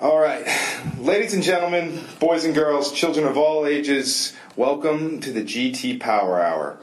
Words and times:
All 0.00 0.18
right, 0.18 0.46
ladies 0.98 1.34
and 1.34 1.42
gentlemen, 1.42 2.00
boys 2.20 2.46
and 2.46 2.54
girls, 2.54 2.90
children 2.90 3.26
of 3.26 3.36
all 3.36 3.66
ages, 3.66 4.32
welcome 4.56 5.20
to 5.20 5.30
the 5.30 5.42
GT 5.42 6.00
Power 6.00 6.40
Hour. 6.40 6.78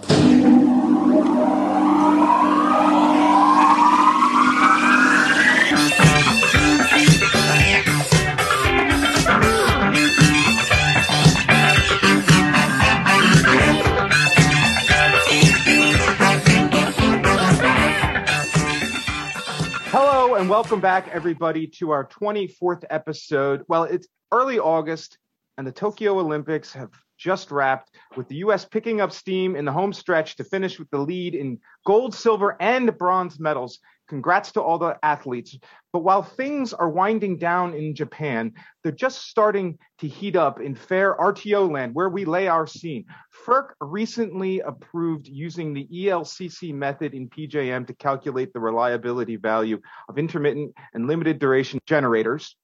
And 20.47 20.51
welcome 20.53 20.79
back, 20.79 21.09
everybody, 21.09 21.67
to 21.67 21.91
our 21.91 22.07
24th 22.07 22.85
episode. 22.89 23.63
Well, 23.67 23.83
it's 23.83 24.07
early 24.31 24.59
August, 24.59 25.17
and 25.57 25.67
the 25.67 25.73
Tokyo 25.73 26.17
Olympics 26.19 26.71
have 26.71 26.91
just 27.17 27.51
wrapped, 27.51 27.93
with 28.15 28.29
the 28.29 28.35
U.S. 28.35 28.63
picking 28.63 29.01
up 29.01 29.11
steam 29.11 29.57
in 29.57 29.65
the 29.65 29.73
home 29.73 29.91
stretch 29.91 30.37
to 30.37 30.45
finish 30.45 30.79
with 30.79 30.89
the 30.89 30.99
lead 30.99 31.35
in 31.35 31.59
gold, 31.85 32.15
silver, 32.15 32.55
and 32.61 32.97
bronze 32.97 33.41
medals. 33.41 33.79
Congrats 34.07 34.51
to 34.53 34.61
all 34.61 34.77
the 34.77 34.97
athletes. 35.03 35.57
But 35.91 35.99
while 35.99 36.23
things 36.23 36.73
are 36.73 36.89
winding 36.89 37.37
down 37.37 37.73
in 37.73 37.93
Japan, 37.93 38.53
they're 38.83 38.91
just 38.91 39.27
starting 39.27 39.77
to 39.99 40.07
heat 40.07 40.35
up 40.35 40.61
in 40.61 40.75
fair 40.75 41.15
RTO 41.15 41.69
land 41.69 41.93
where 41.93 42.09
we 42.09 42.23
lay 42.23 42.47
our 42.47 42.67
scene. 42.67 43.05
FERC 43.45 43.69
recently 43.81 44.61
approved 44.61 45.27
using 45.27 45.73
the 45.73 45.87
ELCC 45.93 46.73
method 46.73 47.13
in 47.13 47.29
PJM 47.29 47.87
to 47.87 47.93
calculate 47.95 48.53
the 48.53 48.59
reliability 48.59 49.35
value 49.35 49.81
of 50.07 50.17
intermittent 50.17 50.73
and 50.93 51.07
limited 51.07 51.39
duration 51.39 51.79
generators. 51.85 52.55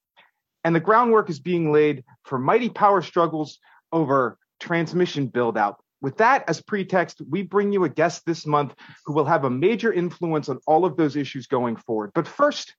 And 0.63 0.73
the 0.73 0.79
groundwork 0.79 1.29
is 1.29 1.39
being 1.39 1.73
laid 1.73 2.05
for 2.23 2.39
mighty 2.39 2.69
power 2.69 3.01
struggles 3.01 3.59
over 3.91 4.37
transmission 4.59 5.27
build 5.27 5.57
out. 5.57 5.82
With 6.03 6.17
that 6.17 6.43
as 6.49 6.61
pretext, 6.61 7.21
we 7.29 7.43
bring 7.43 7.71
you 7.71 7.85
a 7.85 7.89
guest 7.89 8.25
this 8.25 8.45
month 8.45 8.75
who 9.05 9.13
will 9.13 9.23
have 9.23 9.45
a 9.45 9.49
major 9.49 9.93
influence 9.93 10.49
on 10.49 10.59
all 10.67 10.83
of 10.83 10.97
those 10.97 11.15
issues 11.15 11.47
going 11.47 11.77
forward. 11.77 12.11
But 12.13 12.27
first, 12.27 12.75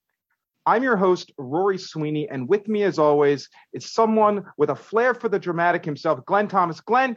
I'm 0.66 0.82
your 0.82 0.98
host, 0.98 1.32
Rory 1.38 1.78
Sweeney, 1.78 2.28
and 2.28 2.46
with 2.46 2.68
me, 2.68 2.82
as 2.82 2.98
always, 2.98 3.48
is 3.72 3.90
someone 3.90 4.44
with 4.58 4.68
a 4.68 4.76
flair 4.76 5.14
for 5.14 5.30
the 5.30 5.38
dramatic 5.38 5.86
himself, 5.86 6.22
Glenn 6.26 6.48
Thomas. 6.48 6.82
Glenn, 6.82 7.16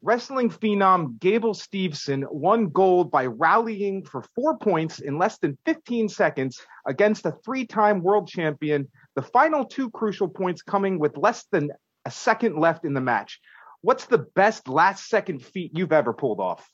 wrestling 0.00 0.48
phenom 0.48 1.18
Gable 1.18 1.54
Steveson 1.54 2.24
won 2.30 2.68
gold 2.68 3.10
by 3.10 3.26
rallying 3.26 4.04
for 4.04 4.22
four 4.36 4.58
points 4.58 5.00
in 5.00 5.18
less 5.18 5.38
than 5.38 5.58
15 5.66 6.08
seconds 6.08 6.60
against 6.86 7.26
a 7.26 7.32
three 7.44 7.66
time 7.66 8.00
world 8.00 8.28
champion, 8.28 8.86
the 9.16 9.22
final 9.22 9.64
two 9.64 9.90
crucial 9.90 10.28
points 10.28 10.62
coming 10.62 11.00
with 11.00 11.16
less 11.16 11.46
than 11.50 11.72
a 12.04 12.12
second 12.12 12.58
left 12.58 12.84
in 12.84 12.94
the 12.94 13.00
match. 13.00 13.40
What's 13.82 14.06
the 14.06 14.18
best 14.18 14.68
last 14.68 15.08
second 15.08 15.44
feat 15.44 15.72
you've 15.74 15.92
ever 15.92 16.12
pulled 16.12 16.40
off? 16.40 16.68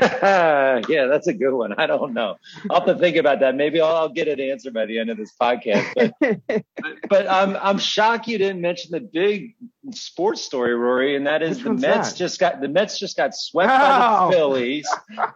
yeah, 0.22 1.06
that's 1.06 1.26
a 1.26 1.32
good 1.32 1.52
one. 1.52 1.74
I 1.78 1.86
don't 1.86 2.14
know. 2.14 2.36
I'll 2.70 2.80
have 2.80 2.86
to 2.86 3.00
think 3.00 3.16
about 3.16 3.40
that. 3.40 3.54
Maybe 3.54 3.80
I'll, 3.80 3.96
I'll 3.96 4.08
get 4.08 4.28
an 4.28 4.40
answer 4.40 4.70
by 4.70 4.86
the 4.86 4.98
end 4.98 5.10
of 5.10 5.16
this 5.16 5.32
podcast. 5.40 6.12
But, 6.18 6.64
but 7.08 7.30
I'm 7.30 7.56
I'm 7.56 7.78
shocked 7.78 8.28
you 8.28 8.38
didn't 8.38 8.60
mention 8.60 8.92
the 8.92 9.00
big 9.00 9.56
sports 9.92 10.42
story, 10.42 10.74
Rory, 10.74 11.16
and 11.16 11.26
that 11.26 11.42
is 11.42 11.58
Which 11.58 11.64
the 11.64 11.72
Mets 11.74 12.12
that? 12.12 12.16
just 12.16 12.38
got 12.38 12.60
the 12.60 12.68
Mets 12.68 12.98
just 12.98 13.16
got 13.16 13.34
swept 13.34 13.68
by 13.68 14.26
the 14.26 14.36
Phillies. 14.36 14.88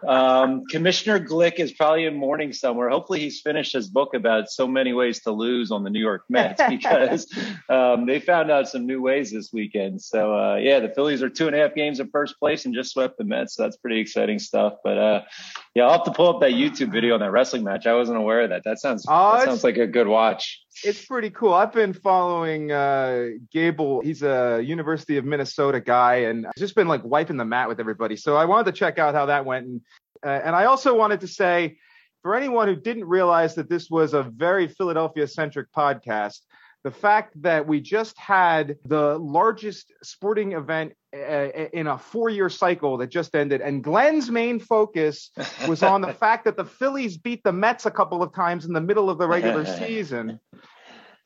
Um, 0.07 0.65
Commissioner 0.71 1.19
Glick 1.19 1.59
is 1.59 1.73
probably 1.73 2.05
in 2.05 2.15
mourning 2.15 2.53
somewhere. 2.53 2.89
Hopefully, 2.91 3.21
he's 3.21 3.41
finished 3.41 3.73
his 3.73 3.89
book 3.89 4.15
about 4.15 4.49
so 4.51 4.67
many 4.67 4.93
ways 4.93 5.21
to 5.23 5.33
lose 5.33 5.71
on 5.71 5.83
the 5.83 5.91
New 5.91 6.01
York 6.01 6.25
Mets 6.29 6.63
because 6.69 7.27
um, 7.69 8.07
they 8.07 8.21
found 8.21 8.51
out 8.51 8.69
some 8.69 8.87
new 8.87 9.01
ways 9.01 9.33
this 9.33 9.53
weekend. 9.53 10.01
So 10.01 10.37
uh, 10.37 10.57
yeah, 10.57 10.81
the 10.81 10.91
Phillies 10.91 11.23
are 11.23 11.31
two 11.31 11.47
and 11.47 11.57
a 11.57 11.59
half 11.59 11.75
games 11.75 12.01
in 12.01 12.09
first 12.11 12.39
place 12.39 12.65
and 12.65 12.75
just 12.75 12.93
swept 12.93 13.19
the 13.19 13.25
Mets. 13.25 13.57
So 13.57 13.63
that's 13.65 13.77
pretty 13.77 14.01
exciting 14.01 14.39
stuff. 14.39 14.52
But 14.53 14.99
uh, 14.99 15.23
yeah, 15.75 15.85
I'll 15.85 15.93
have 15.93 16.05
to 16.05 16.13
pull 16.13 16.29
up 16.29 16.41
that 16.41 16.53
YouTube 16.53 16.93
video 16.93 17.15
on 17.15 17.21
that 17.21 17.31
wrestling 17.31 17.65
match. 17.65 17.87
I 17.87 17.95
wasn't 17.95 18.19
aware 18.19 18.43
of 18.43 18.51
that. 18.51 18.63
That 18.65 18.79
sounds 18.79 19.07
Oh, 19.09 19.37
that 19.37 19.45
sounds 19.45 19.65
like 19.65 19.79
a 19.79 19.87
good 19.87 20.07
watch. 20.07 20.63
It's 20.85 21.05
pretty 21.05 21.31
cool. 21.31 21.55
I've 21.55 21.73
been 21.73 21.93
following 21.93 22.73
uh, 22.73 23.29
Gable. 23.51 24.01
He's 24.01 24.23
a 24.23 24.61
University 24.63 25.17
of 25.17 25.25
Minnesota 25.25 25.81
guy, 25.81 26.17
and 26.17 26.47
just 26.57 26.75
been 26.75 26.89
like 26.89 27.05
wiping 27.05 27.37
the 27.37 27.45
mat 27.45 27.69
with 27.69 27.81
everybody. 27.81 28.17
So 28.17 28.37
I 28.37 28.45
wanted 28.45 28.67
to 28.67 28.79
check 28.79 28.99
out 28.99 29.15
how 29.15 29.27
that 29.27 29.45
went, 29.45 29.67
and 29.67 29.81
uh, 30.25 30.29
and 30.45 30.55
I 30.55 30.67
also 30.67 30.95
wanted 30.97 31.21
to 31.21 31.29
say, 31.29 31.79
for 32.23 32.37
anyone 32.37 32.69
who 32.69 32.77
didn't 32.77 33.05
realize 33.05 33.57
that 33.57 33.69
this 33.69 33.91
was 33.91 34.15
a 34.15 34.23
very 34.23 34.69
Philadelphia 34.69 35.27
centric 35.27 35.73
podcast, 35.73 36.39
the 36.85 36.91
fact 36.91 37.41
that 37.43 37.67
we 37.67 37.81
just 37.81 38.17
had 38.19 38.77
the 38.87 39.19
largest 39.19 39.93
sporting 40.03 40.53
event 40.53 40.93
uh, 40.93 40.95
in 41.13 41.87
a 41.87 41.99
four 41.99 42.31
year 42.31 42.49
cycle 42.49 42.97
that 42.99 43.09
just 43.09 43.35
ended, 43.35 43.61
and 43.61 43.85
Glenn's 43.85 44.31
main 44.31 44.59
focus 44.59 45.31
was 45.69 45.83
on 45.83 46.01
the 46.01 46.13
fact 46.13 46.45
that 46.45 46.57
the 46.57 46.65
Phillies 46.65 47.19
beat 47.19 47.43
the 47.45 47.53
Mets 47.53 47.87
a 47.87 47.91
couple 47.91 48.23
of 48.23 48.35
times 48.35 48.65
in 48.65 48.73
the 48.73 48.81
middle 48.81 49.11
of 49.11 49.19
the 49.19 49.29
regular 49.29 49.65
season. 49.79 50.41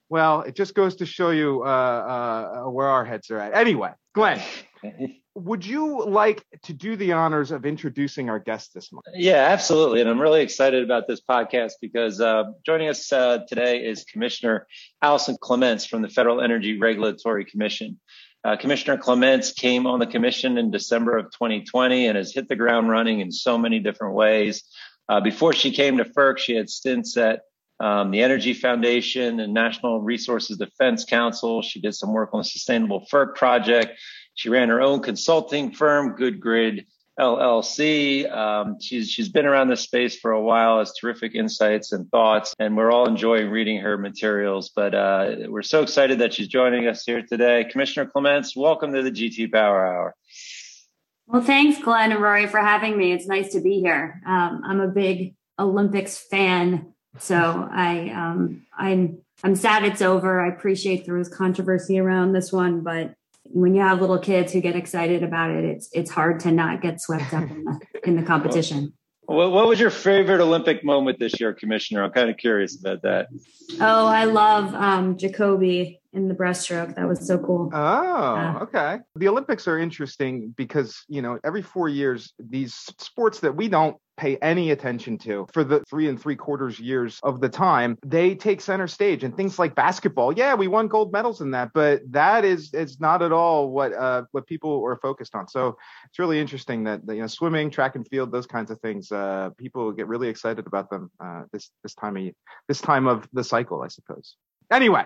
Well, 0.08 0.42
it 0.42 0.54
just 0.54 0.74
goes 0.74 0.96
to 0.96 1.06
show 1.06 1.30
you 1.30 1.62
uh, 1.64 1.66
uh, 2.64 2.70
where 2.70 2.86
our 2.86 3.04
heads 3.04 3.30
are 3.30 3.38
at. 3.38 3.54
Anyway, 3.54 3.90
Glenn, 4.14 4.40
would 5.34 5.66
you 5.66 6.04
like 6.04 6.44
to 6.62 6.72
do 6.72 6.96
the 6.96 7.12
honors 7.12 7.50
of 7.50 7.66
introducing 7.66 8.30
our 8.30 8.38
guest 8.38 8.72
this 8.72 8.92
month? 8.92 9.04
Yeah, 9.14 9.48
absolutely. 9.50 10.00
And 10.00 10.08
I'm 10.08 10.20
really 10.20 10.42
excited 10.42 10.84
about 10.84 11.08
this 11.08 11.20
podcast 11.28 11.72
because 11.80 12.20
uh, 12.20 12.44
joining 12.64 12.88
us 12.88 13.12
uh, 13.12 13.38
today 13.48 13.84
is 13.84 14.04
Commissioner 14.04 14.66
Allison 15.02 15.36
Clements 15.40 15.84
from 15.84 16.02
the 16.02 16.08
Federal 16.08 16.40
Energy 16.40 16.78
Regulatory 16.78 17.44
Commission. 17.44 17.98
Uh, 18.46 18.54
Commissioner 18.54 18.96
Clements 18.96 19.50
came 19.50 19.88
on 19.88 19.98
the 19.98 20.06
commission 20.06 20.56
in 20.56 20.70
December 20.70 21.16
of 21.16 21.32
2020 21.32 22.06
and 22.06 22.16
has 22.16 22.32
hit 22.32 22.48
the 22.48 22.54
ground 22.54 22.88
running 22.88 23.18
in 23.18 23.32
so 23.32 23.58
many 23.58 23.80
different 23.80 24.14
ways. 24.14 24.62
Uh, 25.08 25.20
before 25.20 25.52
she 25.52 25.72
came 25.72 25.96
to 25.96 26.04
FERC, 26.04 26.38
she 26.38 26.54
had 26.54 26.70
stints 26.70 27.16
at 27.16 27.40
um, 27.80 28.12
the 28.12 28.22
Energy 28.22 28.54
Foundation 28.54 29.40
and 29.40 29.52
Natural 29.52 30.00
Resources 30.00 30.58
Defense 30.58 31.04
Council. 31.04 31.60
She 31.60 31.80
did 31.80 31.96
some 31.96 32.12
work 32.12 32.30
on 32.34 32.38
the 32.38 32.44
Sustainable 32.44 33.04
FERC 33.12 33.34
project. 33.34 33.98
She 34.34 34.48
ran 34.48 34.68
her 34.68 34.80
own 34.80 35.02
consulting 35.02 35.72
firm, 35.72 36.14
Good 36.14 36.38
Grid 36.38 36.86
LLC. 37.18 38.30
Um, 38.30 38.78
she's 38.80 39.10
she's 39.10 39.28
been 39.28 39.46
around 39.46 39.68
this 39.68 39.80
space 39.80 40.18
for 40.18 40.32
a 40.32 40.40
while, 40.40 40.78
has 40.78 40.92
terrific 40.94 41.34
insights 41.34 41.92
and 41.92 42.10
thoughts, 42.10 42.54
and 42.58 42.76
we're 42.76 42.92
all 42.92 43.08
enjoying 43.08 43.50
reading 43.50 43.80
her 43.80 43.96
materials. 43.96 44.70
But 44.74 44.94
uh, 44.94 45.36
we're 45.48 45.62
so 45.62 45.82
excited 45.82 46.18
that 46.18 46.34
she's 46.34 46.48
joining 46.48 46.86
us 46.86 47.04
here 47.04 47.22
today. 47.22 47.64
Commissioner 47.64 48.06
Clements, 48.06 48.54
welcome 48.54 48.92
to 48.92 49.02
the 49.02 49.10
GT 49.10 49.50
Power 49.50 49.86
Hour. 49.86 50.14
Well, 51.26 51.42
thanks, 51.42 51.82
Glenn 51.82 52.12
and 52.12 52.22
Rory, 52.22 52.46
for 52.46 52.60
having 52.60 52.96
me. 52.96 53.12
It's 53.12 53.26
nice 53.26 53.52
to 53.52 53.60
be 53.60 53.80
here. 53.80 54.20
Um, 54.26 54.62
I'm 54.64 54.80
a 54.80 54.88
big 54.88 55.34
Olympics 55.58 56.18
fan, 56.18 56.92
so 57.18 57.68
I 57.70 58.10
um, 58.10 58.66
I'm 58.76 59.18
I'm 59.42 59.56
sad 59.56 59.84
it's 59.84 60.02
over. 60.02 60.40
I 60.40 60.48
appreciate 60.48 61.06
there 61.06 61.14
was 61.14 61.28
controversy 61.28 61.98
around 61.98 62.32
this 62.32 62.52
one, 62.52 62.82
but 62.82 63.14
when 63.50 63.74
you 63.74 63.82
have 63.82 64.00
little 64.00 64.18
kids 64.18 64.52
who 64.52 64.60
get 64.60 64.76
excited 64.76 65.22
about 65.22 65.50
it, 65.50 65.64
it's 65.64 65.88
it's 65.92 66.10
hard 66.10 66.40
to 66.40 66.52
not 66.52 66.82
get 66.82 67.00
swept 67.00 67.32
up 67.34 67.50
in 67.50 67.64
the 67.64 67.80
in 68.04 68.16
the 68.16 68.22
competition. 68.22 68.92
What, 69.28 69.50
what 69.50 69.66
was 69.66 69.80
your 69.80 69.90
favorite 69.90 70.40
Olympic 70.40 70.84
moment 70.84 71.18
this 71.18 71.40
year, 71.40 71.52
Commissioner? 71.52 72.04
I'm 72.04 72.12
kind 72.12 72.30
of 72.30 72.36
curious 72.36 72.78
about 72.78 73.02
that. 73.02 73.26
Oh, 73.80 74.06
I 74.06 74.22
love 74.22 74.72
um, 74.72 75.18
Jacoby 75.18 76.00
in 76.16 76.28
the 76.28 76.34
breaststroke. 76.34 76.96
That 76.96 77.06
was 77.06 77.24
so 77.26 77.38
cool. 77.38 77.70
Oh, 77.72 78.34
Yeah. 78.34 78.58
okay. 78.62 78.98
The 79.14 79.28
Olympics 79.28 79.68
are 79.68 79.78
interesting 79.78 80.54
because, 80.56 81.04
you 81.08 81.22
know, 81.22 81.38
every 81.44 81.62
four 81.62 81.88
years, 81.88 82.32
these 82.38 82.74
sports 82.74 83.40
that 83.40 83.54
we 83.54 83.68
don't 83.68 83.96
pay 84.16 84.38
any 84.38 84.70
attention 84.70 85.18
to 85.18 85.46
for 85.52 85.62
the 85.62 85.80
three 85.90 86.08
and 86.08 86.18
three 86.18 86.36
quarters 86.36 86.80
years 86.80 87.20
of 87.22 87.38
the 87.42 87.50
time, 87.50 87.98
they 88.04 88.34
take 88.34 88.62
center 88.62 88.86
stage. 88.86 89.24
And 89.24 89.36
things 89.36 89.58
like 89.58 89.74
basketball, 89.74 90.32
yeah, 90.32 90.54
we 90.54 90.68
won 90.68 90.88
gold 90.88 91.12
medals 91.12 91.42
in 91.42 91.50
that, 91.50 91.70
but 91.74 92.00
that 92.10 92.46
is 92.46 92.72
is 92.72 92.98
not 92.98 93.20
at 93.20 93.30
all 93.30 93.70
what 93.70 93.92
uh, 93.92 94.22
what 94.32 94.46
people 94.46 94.82
are 94.86 94.96
focused 94.96 95.34
on. 95.34 95.46
So 95.48 95.76
it's 96.06 96.18
really 96.18 96.40
interesting 96.40 96.84
that 96.84 97.02
you 97.08 97.20
know 97.20 97.26
swimming, 97.26 97.70
track 97.70 97.94
and 97.94 98.08
field, 98.08 98.32
those 98.32 98.46
kinds 98.46 98.70
of 98.70 98.80
things, 98.80 99.12
uh, 99.12 99.50
people 99.58 99.92
get 99.92 100.06
really 100.08 100.28
excited 100.28 100.66
about 100.66 100.88
them 100.88 101.10
uh, 101.20 101.42
this 101.52 101.70
this 101.82 101.94
time 101.94 102.16
of 102.16 102.32
this 102.68 102.80
time 102.80 103.06
of 103.06 103.28
the 103.34 103.44
cycle, 103.44 103.82
I 103.82 103.88
suppose. 103.88 104.36
Anyway, 104.72 105.04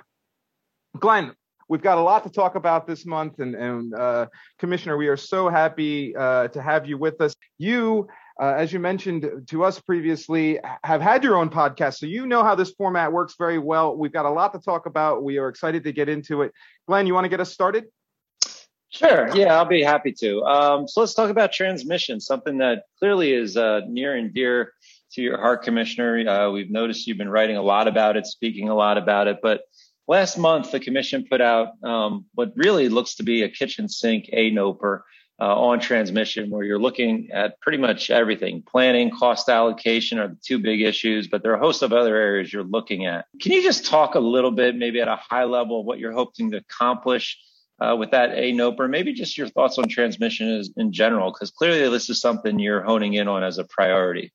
Glenn, 0.98 1.34
we've 1.68 1.82
got 1.82 1.98
a 1.98 2.00
lot 2.00 2.24
to 2.24 2.30
talk 2.30 2.56
about 2.56 2.86
this 2.86 3.06
month, 3.06 3.38
and, 3.38 3.54
and 3.54 3.94
uh, 3.94 4.26
Commissioner, 4.58 4.96
we 4.96 5.08
are 5.08 5.16
so 5.16 5.48
happy 5.48 6.14
uh, 6.16 6.48
to 6.48 6.60
have 6.60 6.86
you 6.86 6.98
with 6.98 7.20
us. 7.20 7.34
You, 7.58 8.08
uh, 8.40 8.54
as 8.56 8.72
you 8.72 8.80
mentioned 8.80 9.46
to 9.48 9.64
us 9.64 9.78
previously, 9.78 10.58
have 10.82 11.00
had 11.00 11.22
your 11.22 11.36
own 11.36 11.48
podcast, 11.48 11.98
so 11.98 12.06
you 12.06 12.26
know 12.26 12.42
how 12.42 12.54
this 12.54 12.72
format 12.72 13.12
works 13.12 13.36
very 13.38 13.58
well. 13.58 13.96
We've 13.96 14.12
got 14.12 14.26
a 14.26 14.30
lot 14.30 14.52
to 14.54 14.58
talk 14.58 14.86
about. 14.86 15.22
We 15.22 15.38
are 15.38 15.48
excited 15.48 15.84
to 15.84 15.92
get 15.92 16.08
into 16.08 16.42
it. 16.42 16.52
Glenn, 16.88 17.06
you 17.06 17.14
want 17.14 17.24
to 17.24 17.28
get 17.28 17.40
us 17.40 17.52
started? 17.52 17.84
Sure. 18.92 19.28
Yeah, 19.36 19.56
I'll 19.56 19.64
be 19.64 19.84
happy 19.84 20.12
to. 20.18 20.42
Um, 20.42 20.88
so 20.88 21.00
let's 21.00 21.14
talk 21.14 21.30
about 21.30 21.52
transmission, 21.52 22.20
something 22.20 22.58
that 22.58 22.82
clearly 22.98 23.32
is 23.32 23.56
uh, 23.56 23.82
near 23.86 24.16
and 24.16 24.34
dear 24.34 24.72
to 25.12 25.22
your 25.22 25.38
heart, 25.38 25.62
Commissioner. 25.62 26.28
Uh, 26.28 26.50
we've 26.50 26.70
noticed 26.70 27.06
you've 27.06 27.18
been 27.18 27.28
writing 27.28 27.56
a 27.56 27.62
lot 27.62 27.86
about 27.86 28.16
it, 28.16 28.26
speaking 28.26 28.68
a 28.68 28.74
lot 28.74 28.98
about 28.98 29.28
it, 29.28 29.38
but 29.40 29.60
Last 30.10 30.38
month, 30.38 30.72
the 30.72 30.80
commission 30.80 31.24
put 31.30 31.40
out 31.40 31.68
um, 31.84 32.24
what 32.34 32.50
really 32.56 32.88
looks 32.88 33.14
to 33.14 33.22
be 33.22 33.44
a 33.44 33.48
kitchen 33.48 33.88
sink 33.88 34.28
ANOPR 34.32 35.02
uh, 35.40 35.44
on 35.44 35.78
transmission, 35.78 36.50
where 36.50 36.64
you're 36.64 36.80
looking 36.80 37.28
at 37.32 37.60
pretty 37.60 37.78
much 37.78 38.10
everything. 38.10 38.64
Planning, 38.68 39.12
cost 39.12 39.48
allocation 39.48 40.18
are 40.18 40.26
the 40.26 40.38
two 40.44 40.58
big 40.58 40.80
issues, 40.80 41.28
but 41.28 41.44
there 41.44 41.52
are 41.52 41.58
a 41.58 41.60
host 41.60 41.82
of 41.84 41.92
other 41.92 42.16
areas 42.16 42.52
you're 42.52 42.64
looking 42.64 43.06
at. 43.06 43.26
Can 43.40 43.52
you 43.52 43.62
just 43.62 43.86
talk 43.86 44.16
a 44.16 44.18
little 44.18 44.50
bit, 44.50 44.74
maybe 44.74 45.00
at 45.00 45.06
a 45.06 45.14
high 45.14 45.44
level, 45.44 45.84
what 45.84 46.00
you're 46.00 46.10
hoping 46.10 46.50
to 46.50 46.56
accomplish 46.56 47.38
uh, 47.80 47.94
with 47.96 48.10
that 48.10 48.30
ANOPR? 48.30 48.90
Maybe 48.90 49.12
just 49.12 49.38
your 49.38 49.46
thoughts 49.46 49.78
on 49.78 49.86
transmission 49.86 50.60
in 50.76 50.92
general, 50.92 51.30
because 51.30 51.52
clearly 51.52 51.88
this 51.88 52.10
is 52.10 52.20
something 52.20 52.58
you're 52.58 52.82
honing 52.82 53.14
in 53.14 53.28
on 53.28 53.44
as 53.44 53.58
a 53.58 53.64
priority. 53.64 54.32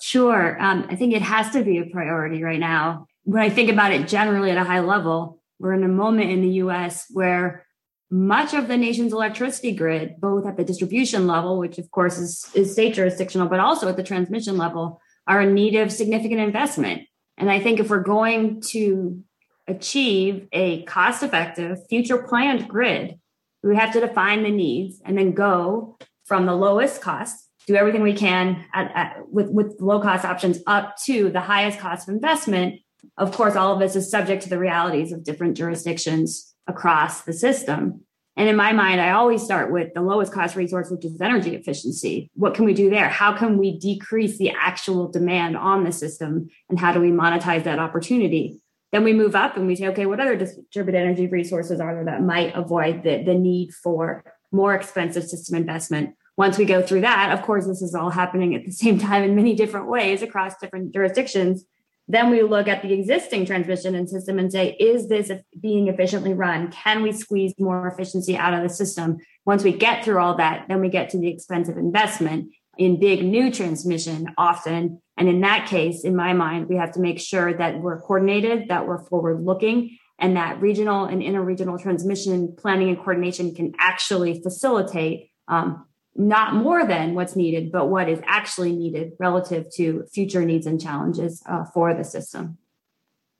Sure. 0.00 0.56
Um, 0.58 0.86
I 0.88 0.96
think 0.96 1.12
it 1.12 1.20
has 1.20 1.50
to 1.50 1.62
be 1.62 1.80
a 1.80 1.84
priority 1.84 2.42
right 2.42 2.58
now. 2.58 3.07
When 3.28 3.42
I 3.42 3.50
think 3.50 3.68
about 3.68 3.92
it 3.92 4.08
generally 4.08 4.50
at 4.50 4.56
a 4.56 4.64
high 4.64 4.80
level, 4.80 5.42
we're 5.58 5.74
in 5.74 5.84
a 5.84 5.88
moment 5.88 6.30
in 6.30 6.40
the 6.40 6.54
US 6.64 7.04
where 7.10 7.66
much 8.10 8.54
of 8.54 8.68
the 8.68 8.76
nation's 8.78 9.12
electricity 9.12 9.72
grid, 9.72 10.18
both 10.18 10.46
at 10.46 10.56
the 10.56 10.64
distribution 10.64 11.26
level, 11.26 11.58
which 11.58 11.76
of 11.76 11.90
course 11.90 12.16
is, 12.16 12.46
is 12.54 12.72
state 12.72 12.94
jurisdictional, 12.94 13.46
but 13.46 13.60
also 13.60 13.86
at 13.86 13.98
the 13.98 14.02
transmission 14.02 14.56
level, 14.56 14.98
are 15.26 15.42
in 15.42 15.52
need 15.52 15.74
of 15.74 15.92
significant 15.92 16.40
investment. 16.40 17.02
And 17.36 17.50
I 17.50 17.60
think 17.60 17.80
if 17.80 17.90
we're 17.90 18.02
going 18.02 18.62
to 18.68 19.22
achieve 19.66 20.48
a 20.50 20.84
cost 20.84 21.22
effective, 21.22 21.86
future 21.90 22.22
planned 22.22 22.66
grid, 22.66 23.20
we 23.62 23.76
have 23.76 23.92
to 23.92 24.00
define 24.00 24.42
the 24.42 24.50
needs 24.50 25.02
and 25.04 25.18
then 25.18 25.32
go 25.32 25.98
from 26.24 26.46
the 26.46 26.56
lowest 26.56 27.02
cost, 27.02 27.46
do 27.66 27.76
everything 27.76 28.00
we 28.00 28.14
can 28.14 28.64
at, 28.72 28.90
at, 28.94 29.30
with, 29.30 29.50
with 29.50 29.76
low 29.80 30.00
cost 30.00 30.24
options 30.24 30.60
up 30.66 30.96
to 31.04 31.28
the 31.28 31.42
highest 31.42 31.78
cost 31.78 32.08
of 32.08 32.14
investment. 32.14 32.80
Of 33.16 33.32
course, 33.32 33.56
all 33.56 33.74
of 33.74 33.80
this 33.80 33.96
is 33.96 34.10
subject 34.10 34.42
to 34.44 34.48
the 34.48 34.58
realities 34.58 35.12
of 35.12 35.24
different 35.24 35.56
jurisdictions 35.56 36.54
across 36.66 37.22
the 37.22 37.32
system. 37.32 38.02
And 38.36 38.48
in 38.48 38.54
my 38.54 38.72
mind, 38.72 39.00
I 39.00 39.10
always 39.10 39.42
start 39.42 39.72
with 39.72 39.92
the 39.94 40.00
lowest 40.00 40.32
cost 40.32 40.54
resource, 40.54 40.90
which 40.90 41.04
is 41.04 41.20
energy 41.20 41.56
efficiency. 41.56 42.30
What 42.34 42.54
can 42.54 42.66
we 42.66 42.72
do 42.72 42.88
there? 42.88 43.08
How 43.08 43.36
can 43.36 43.58
we 43.58 43.76
decrease 43.76 44.38
the 44.38 44.50
actual 44.50 45.08
demand 45.08 45.56
on 45.56 45.82
the 45.82 45.90
system? 45.90 46.48
And 46.68 46.78
how 46.78 46.92
do 46.92 47.00
we 47.00 47.10
monetize 47.10 47.64
that 47.64 47.80
opportunity? 47.80 48.60
Then 48.92 49.02
we 49.02 49.12
move 49.12 49.34
up 49.34 49.56
and 49.56 49.66
we 49.66 49.74
say, 49.74 49.88
okay, 49.88 50.06
what 50.06 50.20
other 50.20 50.36
distributed 50.36 50.98
energy 50.98 51.26
resources 51.26 51.80
are 51.80 51.94
there 51.94 52.04
that 52.04 52.22
might 52.22 52.54
avoid 52.54 53.02
the, 53.02 53.24
the 53.24 53.34
need 53.34 53.74
for 53.74 54.24
more 54.52 54.74
expensive 54.74 55.24
system 55.24 55.56
investment? 55.56 56.14
Once 56.36 56.56
we 56.56 56.64
go 56.64 56.80
through 56.80 57.00
that, 57.00 57.36
of 57.36 57.44
course, 57.44 57.66
this 57.66 57.82
is 57.82 57.94
all 57.94 58.10
happening 58.10 58.54
at 58.54 58.64
the 58.64 58.70
same 58.70 58.98
time 59.00 59.24
in 59.24 59.34
many 59.34 59.54
different 59.54 59.88
ways 59.88 60.22
across 60.22 60.56
different 60.58 60.94
jurisdictions. 60.94 61.64
Then 62.10 62.30
we 62.30 62.42
look 62.42 62.68
at 62.68 62.82
the 62.82 62.94
existing 62.94 63.44
transmission 63.44 63.94
and 63.94 64.08
system 64.08 64.38
and 64.38 64.50
say, 64.50 64.76
is 64.80 65.08
this 65.08 65.30
being 65.60 65.88
efficiently 65.88 66.32
run? 66.32 66.72
Can 66.72 67.02
we 67.02 67.12
squeeze 67.12 67.52
more 67.58 67.86
efficiency 67.86 68.36
out 68.36 68.54
of 68.54 68.62
the 68.62 68.74
system? 68.74 69.18
Once 69.44 69.62
we 69.62 69.72
get 69.72 70.04
through 70.04 70.18
all 70.18 70.36
that, 70.38 70.66
then 70.68 70.80
we 70.80 70.88
get 70.88 71.10
to 71.10 71.18
the 71.18 71.28
expensive 71.28 71.76
investment 71.76 72.50
in 72.78 72.98
big 72.98 73.22
new 73.24 73.52
transmission 73.52 74.28
often. 74.38 75.02
And 75.18 75.28
in 75.28 75.40
that 75.42 75.68
case, 75.68 76.04
in 76.04 76.16
my 76.16 76.32
mind, 76.32 76.68
we 76.68 76.76
have 76.76 76.92
to 76.92 77.00
make 77.00 77.20
sure 77.20 77.52
that 77.52 77.80
we're 77.80 78.00
coordinated, 78.00 78.68
that 78.68 78.86
we're 78.86 79.04
forward 79.04 79.44
looking, 79.44 79.98
and 80.18 80.36
that 80.36 80.60
regional 80.60 81.04
and 81.04 81.20
interregional 81.20 81.80
transmission 81.80 82.54
planning 82.56 82.88
and 82.88 82.98
coordination 82.98 83.54
can 83.54 83.74
actually 83.78 84.40
facilitate 84.42 85.30
um, 85.48 85.84
not 86.18 86.52
more 86.52 86.84
than 86.84 87.14
what's 87.14 87.36
needed, 87.36 87.70
but 87.70 87.86
what 87.86 88.08
is 88.08 88.20
actually 88.26 88.72
needed 88.72 89.12
relative 89.20 89.70
to 89.76 90.04
future 90.12 90.44
needs 90.44 90.66
and 90.66 90.80
challenges 90.80 91.42
uh, 91.48 91.64
for 91.64 91.94
the 91.94 92.02
system. 92.02 92.58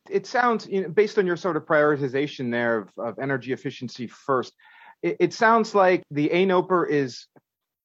It 0.08 0.26
sounds, 0.26 0.66
you 0.66 0.82
know, 0.82 0.88
based 0.88 1.18
on 1.18 1.26
your 1.26 1.36
sort 1.36 1.56
of 1.56 1.64
prioritization 1.64 2.52
there 2.52 2.78
of, 2.78 2.88
of 2.96 3.18
energy 3.18 3.52
efficiency 3.52 4.06
first, 4.06 4.54
it, 5.02 5.16
it 5.18 5.34
sounds 5.34 5.74
like 5.74 6.04
the 6.12 6.28
ANOPR 6.28 6.88
is 6.88 7.26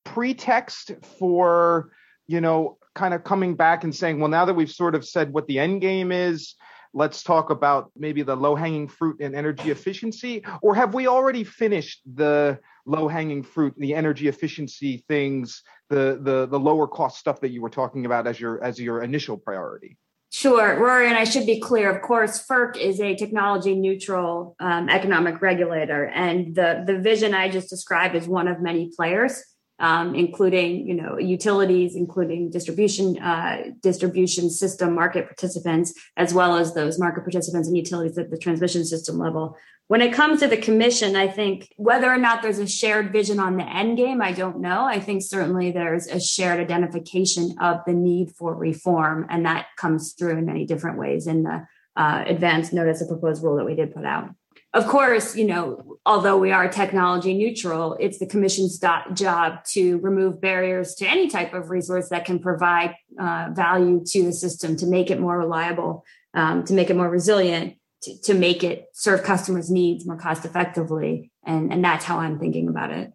pretext 0.05 0.91
for, 1.17 1.91
you 2.27 2.39
know, 2.39 2.77
kind 2.93 3.15
of 3.15 3.23
coming 3.23 3.55
back 3.55 3.83
and 3.83 3.95
saying, 3.95 4.19
well, 4.19 4.29
now 4.29 4.45
that 4.45 4.53
we've 4.53 4.71
sort 4.71 4.93
of 4.93 5.03
said 5.03 5.33
what 5.33 5.47
the 5.47 5.57
end 5.57 5.81
game 5.81 6.11
is, 6.11 6.53
let's 6.93 7.23
talk 7.23 7.49
about 7.49 7.91
maybe 7.97 8.21
the 8.21 8.35
low 8.35 8.53
hanging 8.53 8.87
fruit 8.87 9.19
in 9.19 9.33
energy 9.33 9.71
efficiency? 9.71 10.45
Or 10.61 10.75
have 10.75 10.93
we 10.93 11.07
already 11.07 11.43
finished 11.43 12.01
the 12.13 12.59
low 12.85 13.07
hanging 13.07 13.43
fruit, 13.43 13.73
the 13.77 13.93
energy 13.93 14.27
efficiency 14.27 15.03
things, 15.07 15.63
the, 15.89 16.19
the, 16.21 16.47
the 16.47 16.59
lower 16.59 16.87
cost 16.87 17.17
stuff 17.19 17.39
that 17.41 17.49
you 17.49 17.61
were 17.61 17.69
talking 17.69 18.05
about 18.05 18.27
as 18.27 18.39
your, 18.39 18.63
as 18.63 18.79
your 18.79 19.03
initial 19.03 19.37
priority? 19.37 19.97
Sure, 20.31 20.79
Rory, 20.79 21.07
and 21.07 21.15
I 21.15 21.25
should 21.25 21.45
be 21.45 21.59
clear. 21.59 21.95
Of 21.95 22.01
course, 22.01 22.43
FERC 22.47 22.75
is 22.77 22.99
a 22.99 23.15
technology 23.15 23.75
neutral 23.75 24.55
um, 24.59 24.89
economic 24.89 25.43
regulator, 25.43 26.07
and 26.07 26.55
the 26.55 26.83
the 26.87 26.97
vision 26.97 27.35
I 27.35 27.49
just 27.49 27.69
described 27.69 28.15
is 28.15 28.27
one 28.27 28.47
of 28.47 28.59
many 28.59 28.89
players 28.95 29.43
um, 29.83 30.15
including 30.15 30.87
you 30.87 30.93
know 30.95 31.19
utilities, 31.19 31.97
including 31.97 32.49
distribution 32.49 33.19
uh, 33.19 33.63
distribution 33.81 34.49
system 34.49 34.95
market 34.95 35.25
participants, 35.27 35.93
as 36.15 36.33
well 36.33 36.55
as 36.55 36.73
those 36.73 36.97
market 36.97 37.21
participants 37.25 37.67
and 37.67 37.75
utilities 37.75 38.17
at 38.17 38.31
the 38.31 38.37
transmission 38.37 38.85
system 38.85 39.19
level. 39.19 39.57
When 39.89 40.01
it 40.01 40.13
comes 40.13 40.39
to 40.39 40.47
the 40.47 40.55
commission, 40.55 41.17
I 41.17 41.27
think 41.27 41.73
whether 41.75 42.09
or 42.09 42.17
not 42.17 42.41
there's 42.41 42.59
a 42.59 42.65
shared 42.65 43.11
vision 43.11 43.41
on 43.41 43.57
the 43.57 43.65
end 43.65 43.97
game, 43.97 44.21
I 44.21 44.31
don't 44.31 44.61
know. 44.61 44.85
I 44.85 45.01
think 45.01 45.21
certainly 45.21 45.71
there's 45.71 46.07
a 46.07 46.19
shared 46.19 46.61
identification 46.61 47.53
of 47.59 47.81
the 47.85 47.93
need 47.93 48.31
for 48.31 48.55
reform, 48.55 49.27
and 49.29 49.45
that 49.45 49.65
comes 49.77 50.13
through 50.13 50.37
in 50.37 50.45
many 50.45 50.65
different 50.65 50.97
ways 50.97 51.27
in 51.27 51.43
the 51.43 51.67
uh, 51.97 52.23
advanced 52.25 52.71
notice 52.71 53.01
of 53.01 53.09
proposed 53.09 53.43
rule 53.43 53.57
that 53.57 53.65
we 53.65 53.75
did 53.75 53.93
put 53.93 54.05
out 54.05 54.29
of 54.73 54.87
course, 54.87 55.35
you 55.35 55.45
know, 55.45 55.99
although 56.03 56.37
we 56.37 56.51
are 56.51 56.67
technology 56.67 57.35
neutral, 57.35 57.95
it's 57.99 58.17
the 58.17 58.25
commission's 58.25 58.79
job 59.13 59.63
to 59.65 59.99
remove 59.99 60.41
barriers 60.41 60.95
to 60.95 61.07
any 61.07 61.27
type 61.27 61.53
of 61.53 61.69
resource 61.69 62.09
that 62.09 62.25
can 62.25 62.39
provide 62.39 62.95
uh, 63.19 63.49
value 63.53 64.03
to 64.03 64.23
the 64.23 64.33
system, 64.33 64.75
to 64.77 64.87
make 64.87 65.11
it 65.11 65.19
more 65.19 65.37
reliable, 65.37 66.03
um, 66.33 66.63
to 66.63 66.73
make 66.73 66.89
it 66.89 66.95
more 66.95 67.09
resilient, 67.09 67.75
to, 68.01 68.19
to 68.21 68.33
make 68.33 68.63
it 68.63 68.87
serve 68.93 69.23
customers' 69.23 69.69
needs 69.69 70.07
more 70.07 70.17
cost 70.17 70.43
effectively. 70.43 71.31
And, 71.45 71.71
and 71.71 71.85
that's 71.85 72.05
how 72.05 72.17
I'm 72.17 72.39
thinking 72.39 72.67
about 72.67 72.89
it. 72.89 73.13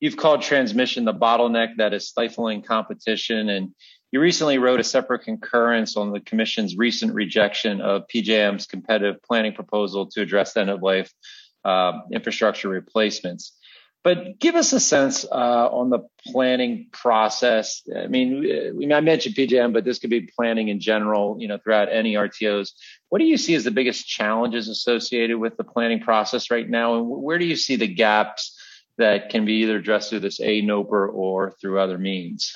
You've 0.00 0.18
called 0.18 0.42
transmission 0.42 1.06
the 1.06 1.14
bottleneck 1.14 1.76
that 1.78 1.94
is 1.94 2.06
stifling 2.06 2.62
competition 2.62 3.48
and 3.48 3.70
you 4.10 4.20
recently 4.20 4.58
wrote 4.58 4.80
a 4.80 4.84
separate 4.84 5.20
concurrence 5.20 5.96
on 5.96 6.12
the 6.12 6.20
Commission's 6.20 6.76
recent 6.76 7.14
rejection 7.14 7.80
of 7.80 8.06
PJM's 8.12 8.66
competitive 8.66 9.22
planning 9.22 9.52
proposal 9.52 10.06
to 10.06 10.22
address 10.22 10.56
end 10.56 10.70
of 10.70 10.82
life 10.82 11.12
uh, 11.64 11.92
infrastructure 12.12 12.68
replacements. 12.68 13.52
But 14.04 14.38
give 14.38 14.54
us 14.54 14.72
a 14.72 14.80
sense 14.80 15.24
uh, 15.24 15.68
on 15.70 15.90
the 15.90 16.00
planning 16.28 16.86
process. 16.92 17.82
I 17.94 18.06
mean, 18.06 18.92
I 18.92 19.00
mentioned 19.00 19.34
PJM, 19.34 19.72
but 19.72 19.84
this 19.84 19.98
could 19.98 20.08
be 20.08 20.22
planning 20.22 20.68
in 20.68 20.80
general, 20.80 21.36
you 21.38 21.48
know, 21.48 21.58
throughout 21.58 21.92
any 21.92 22.14
RTOs. 22.14 22.72
What 23.08 23.18
do 23.18 23.24
you 23.24 23.36
see 23.36 23.54
as 23.54 23.64
the 23.64 23.70
biggest 23.70 24.06
challenges 24.06 24.68
associated 24.68 25.38
with 25.38 25.56
the 25.56 25.64
planning 25.64 26.00
process 26.00 26.50
right 26.50 26.68
now? 26.68 26.96
And 26.96 27.08
where 27.08 27.38
do 27.38 27.44
you 27.44 27.56
see 27.56 27.76
the 27.76 27.92
gaps 27.92 28.56
that 28.98 29.30
can 29.30 29.44
be 29.44 29.54
either 29.64 29.76
addressed 29.76 30.10
through 30.10 30.20
this 30.20 30.40
ANOPR 30.40 31.12
or 31.12 31.50
through 31.60 31.80
other 31.80 31.98
means? 31.98 32.54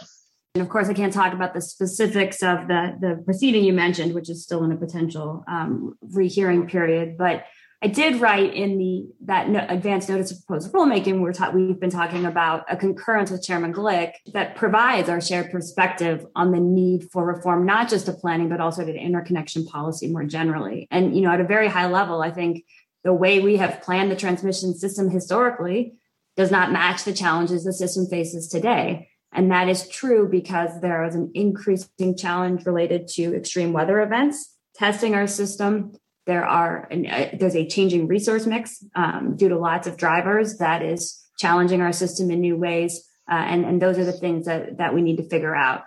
And 0.54 0.62
of 0.62 0.68
course, 0.68 0.88
I 0.88 0.94
can't 0.94 1.12
talk 1.12 1.32
about 1.32 1.54
the 1.54 1.62
specifics 1.62 2.42
of 2.42 2.68
the, 2.68 2.97
the 3.00 3.23
proceeding 3.25 3.64
you 3.64 3.73
mentioned, 3.73 4.14
which 4.14 4.28
is 4.28 4.42
still 4.42 4.64
in 4.64 4.73
a 4.73 4.76
potential 4.76 5.44
um, 5.49 5.97
rehearing 6.02 6.66
period. 6.66 7.16
But 7.16 7.44
I 7.82 7.88
did 7.88 8.21
write 8.21 8.54
in 8.54 8.76
the 8.76 9.06
that 9.25 9.49
no, 9.49 9.64
advance 9.68 10.09
notice 10.11 10.30
of 10.30 10.47
proposed 10.47 10.73
rulemaking. 10.73 11.21
We're 11.21 11.32
ta- 11.32 11.50
we've 11.50 11.80
been 11.80 11.90
talking 11.90 12.26
about 12.26 12.64
a 12.68 12.76
concurrence 12.76 13.30
with 13.30 13.42
Chairman 13.42 13.73
Glick 13.73 14.12
that 14.35 14.54
provides 14.54 15.09
our 15.09 15.23
shared 15.23 15.50
perspective 15.50 16.25
on 16.37 16.52
the 16.52 16.61
need 16.61 17.11
for 17.11 17.25
reform, 17.25 17.64
not 17.64 17.88
just 17.88 18.06
to 18.06 18.12
planning, 18.12 18.50
but 18.50 18.61
also 18.61 18.85
to 18.85 18.94
interconnection 18.94 19.66
policy 19.66 20.06
more 20.09 20.25
generally. 20.25 20.87
And 20.90 21.16
you 21.16 21.23
know, 21.23 21.30
at 21.30 21.40
a 21.40 21.44
very 21.44 21.66
high 21.66 21.88
level, 21.88 22.21
I 22.21 22.30
think 22.30 22.64
the 23.04 23.14
way 23.14 23.40
we 23.40 23.56
have 23.56 23.82
planned 23.82 24.12
the 24.12 24.16
transmission 24.16 24.75
system 24.75 25.09
historically 25.09 25.94
does 26.37 26.50
not 26.50 26.73
match 26.73 27.04
the 27.04 27.12
challenges 27.12 27.64
the 27.64 27.73
system 27.73 28.06
faces 28.06 28.49
today. 28.49 29.09
And 29.32 29.50
that 29.50 29.68
is 29.68 29.88
true 29.88 30.28
because 30.28 30.80
there 30.80 31.04
is 31.04 31.14
an 31.14 31.30
increasing 31.34 32.16
challenge 32.16 32.66
related 32.66 33.08
to 33.14 33.34
extreme 33.34 33.72
weather 33.72 34.00
events 34.00 34.52
testing 34.74 35.14
our 35.14 35.26
system. 35.26 35.92
There 36.26 36.44
are 36.44 36.88
uh, 36.92 37.26
there's 37.38 37.56
a 37.56 37.66
changing 37.66 38.06
resource 38.06 38.46
mix 38.46 38.84
um, 38.94 39.36
due 39.36 39.48
to 39.48 39.58
lots 39.58 39.86
of 39.86 39.96
drivers 39.96 40.58
that 40.58 40.82
is 40.82 41.20
challenging 41.38 41.80
our 41.80 41.92
system 41.92 42.30
in 42.30 42.40
new 42.40 42.56
ways, 42.56 43.08
uh, 43.30 43.34
and 43.34 43.64
and 43.64 43.82
those 43.82 43.98
are 43.98 44.04
the 44.04 44.12
things 44.12 44.46
that 44.46 44.78
that 44.78 44.94
we 44.94 45.02
need 45.02 45.16
to 45.16 45.28
figure 45.28 45.54
out. 45.54 45.82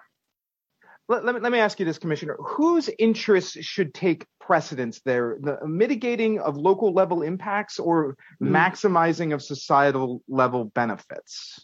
Let, 1.08 1.24
let, 1.24 1.36
me, 1.36 1.42
let 1.42 1.52
me 1.52 1.60
ask 1.60 1.80
you 1.80 1.86
this, 1.86 2.00
Commissioner. 2.00 2.36
Whose 2.44 2.90
interests 2.98 3.64
should 3.64 3.94
take 3.94 4.26
precedence 4.42 5.02
there? 5.06 5.38
The 5.40 5.60
mitigating 5.68 6.40
of 6.40 6.58
local 6.58 6.94
level 6.94 7.22
impacts 7.22 7.78
or 7.78 8.18
mm-hmm. 8.42 8.56
maximizing 8.56 9.32
of 9.32 9.44
societal 9.44 10.24
level 10.28 10.66
benefits? 10.66 11.64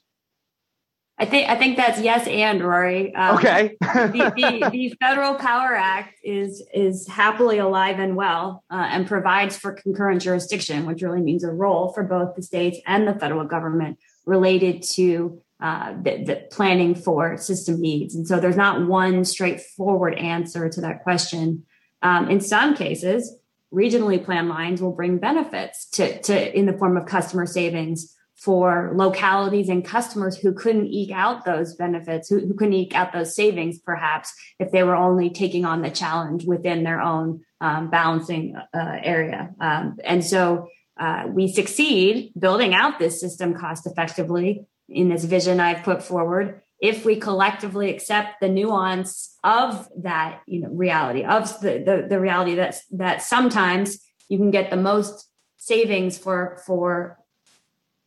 I 1.21 1.25
think 1.25 1.47
I 1.47 1.55
think 1.55 1.77
that's 1.77 2.01
yes 2.01 2.27
and 2.27 2.63
Rory. 2.63 3.13
Um, 3.13 3.37
okay. 3.37 3.77
the, 3.81 4.33
the, 4.35 4.69
the, 4.71 4.95
Federal 4.99 5.35
Power 5.35 5.75
Act 5.75 6.19
is 6.23 6.63
is 6.73 7.07
happily 7.07 7.59
alive 7.59 7.99
and 7.99 8.15
well 8.15 8.63
uh, 8.71 8.87
and 8.89 9.05
provides 9.05 9.55
for 9.55 9.73
concurrent 9.73 10.23
jurisdiction, 10.23 10.87
which 10.87 11.03
really 11.03 11.21
means 11.21 11.43
a 11.43 11.51
role 11.51 11.93
for 11.93 12.01
both 12.01 12.35
the 12.35 12.41
states 12.41 12.79
and 12.87 13.07
the 13.07 13.13
federal 13.13 13.45
government 13.45 13.99
related 14.25 14.81
to 14.81 15.39
uh, 15.59 15.93
the, 16.01 16.23
the 16.23 16.47
planning 16.49 16.95
for 16.95 17.37
system 17.37 17.79
needs. 17.79 18.15
And 18.15 18.27
so 18.27 18.39
there's 18.39 18.57
not 18.57 18.87
one 18.87 19.23
straightforward 19.23 20.15
answer 20.15 20.69
to 20.69 20.81
that 20.81 21.03
question. 21.03 21.67
Um, 22.01 22.31
in 22.31 22.41
some 22.41 22.75
cases, 22.75 23.37
regionally 23.71 24.23
planned 24.23 24.49
lines 24.49 24.81
will 24.81 24.91
bring 24.91 25.19
benefits 25.19 25.85
to, 25.91 26.19
to 26.23 26.57
in 26.57 26.65
the 26.65 26.73
form 26.73 26.97
of 26.97 27.05
customer 27.05 27.45
savings 27.45 28.17
for 28.41 28.91
localities 28.95 29.69
and 29.69 29.86
customers 29.86 30.36
who 30.36 30.51
couldn't 30.51 30.88
eke 30.88 31.12
out 31.12 31.45
those 31.45 31.75
benefits, 31.75 32.27
who, 32.27 32.39
who 32.39 32.55
couldn't 32.55 32.74
eke 32.74 32.95
out 32.95 33.13
those 33.13 33.36
savings, 33.36 33.77
perhaps 33.77 34.33
if 34.57 34.71
they 34.71 34.81
were 34.81 34.95
only 34.95 35.29
taking 35.29 35.63
on 35.63 35.83
the 35.83 35.91
challenge 35.91 36.43
within 36.45 36.83
their 36.83 37.00
own 37.00 37.41
um, 37.62 37.91
balancing 37.91 38.55
uh, 38.55 38.98
area. 39.03 39.51
Um, 39.60 39.98
and 40.03 40.25
so 40.25 40.69
uh, 41.00 41.25
we 41.27 41.48
succeed 41.48 42.31
building 42.38 42.74
out 42.74 42.98
this 42.98 43.21
system 43.21 43.53
cost 43.53 43.86
effectively 43.86 44.65
in 44.89 45.10
this 45.10 45.24
vision 45.24 45.60
I've 45.60 45.83
put 45.83 46.01
forward 46.01 46.62
if 46.79 47.05
we 47.05 47.17
collectively 47.17 47.91
accept 47.91 48.41
the 48.41 48.50
nuance 48.50 49.38
of 49.43 49.88
that 50.00 50.41
you 50.48 50.62
know 50.62 50.69
reality 50.69 51.24
of 51.24 51.62
the, 51.62 51.77
the, 51.77 52.07
the 52.10 52.19
reality 52.19 52.55
that 52.55 52.75
that 52.91 53.21
sometimes 53.21 54.00
you 54.27 54.38
can 54.38 54.51
get 54.51 54.69
the 54.69 54.77
most 54.77 55.29
savings 55.57 56.17
for 56.17 56.62
for 56.65 57.17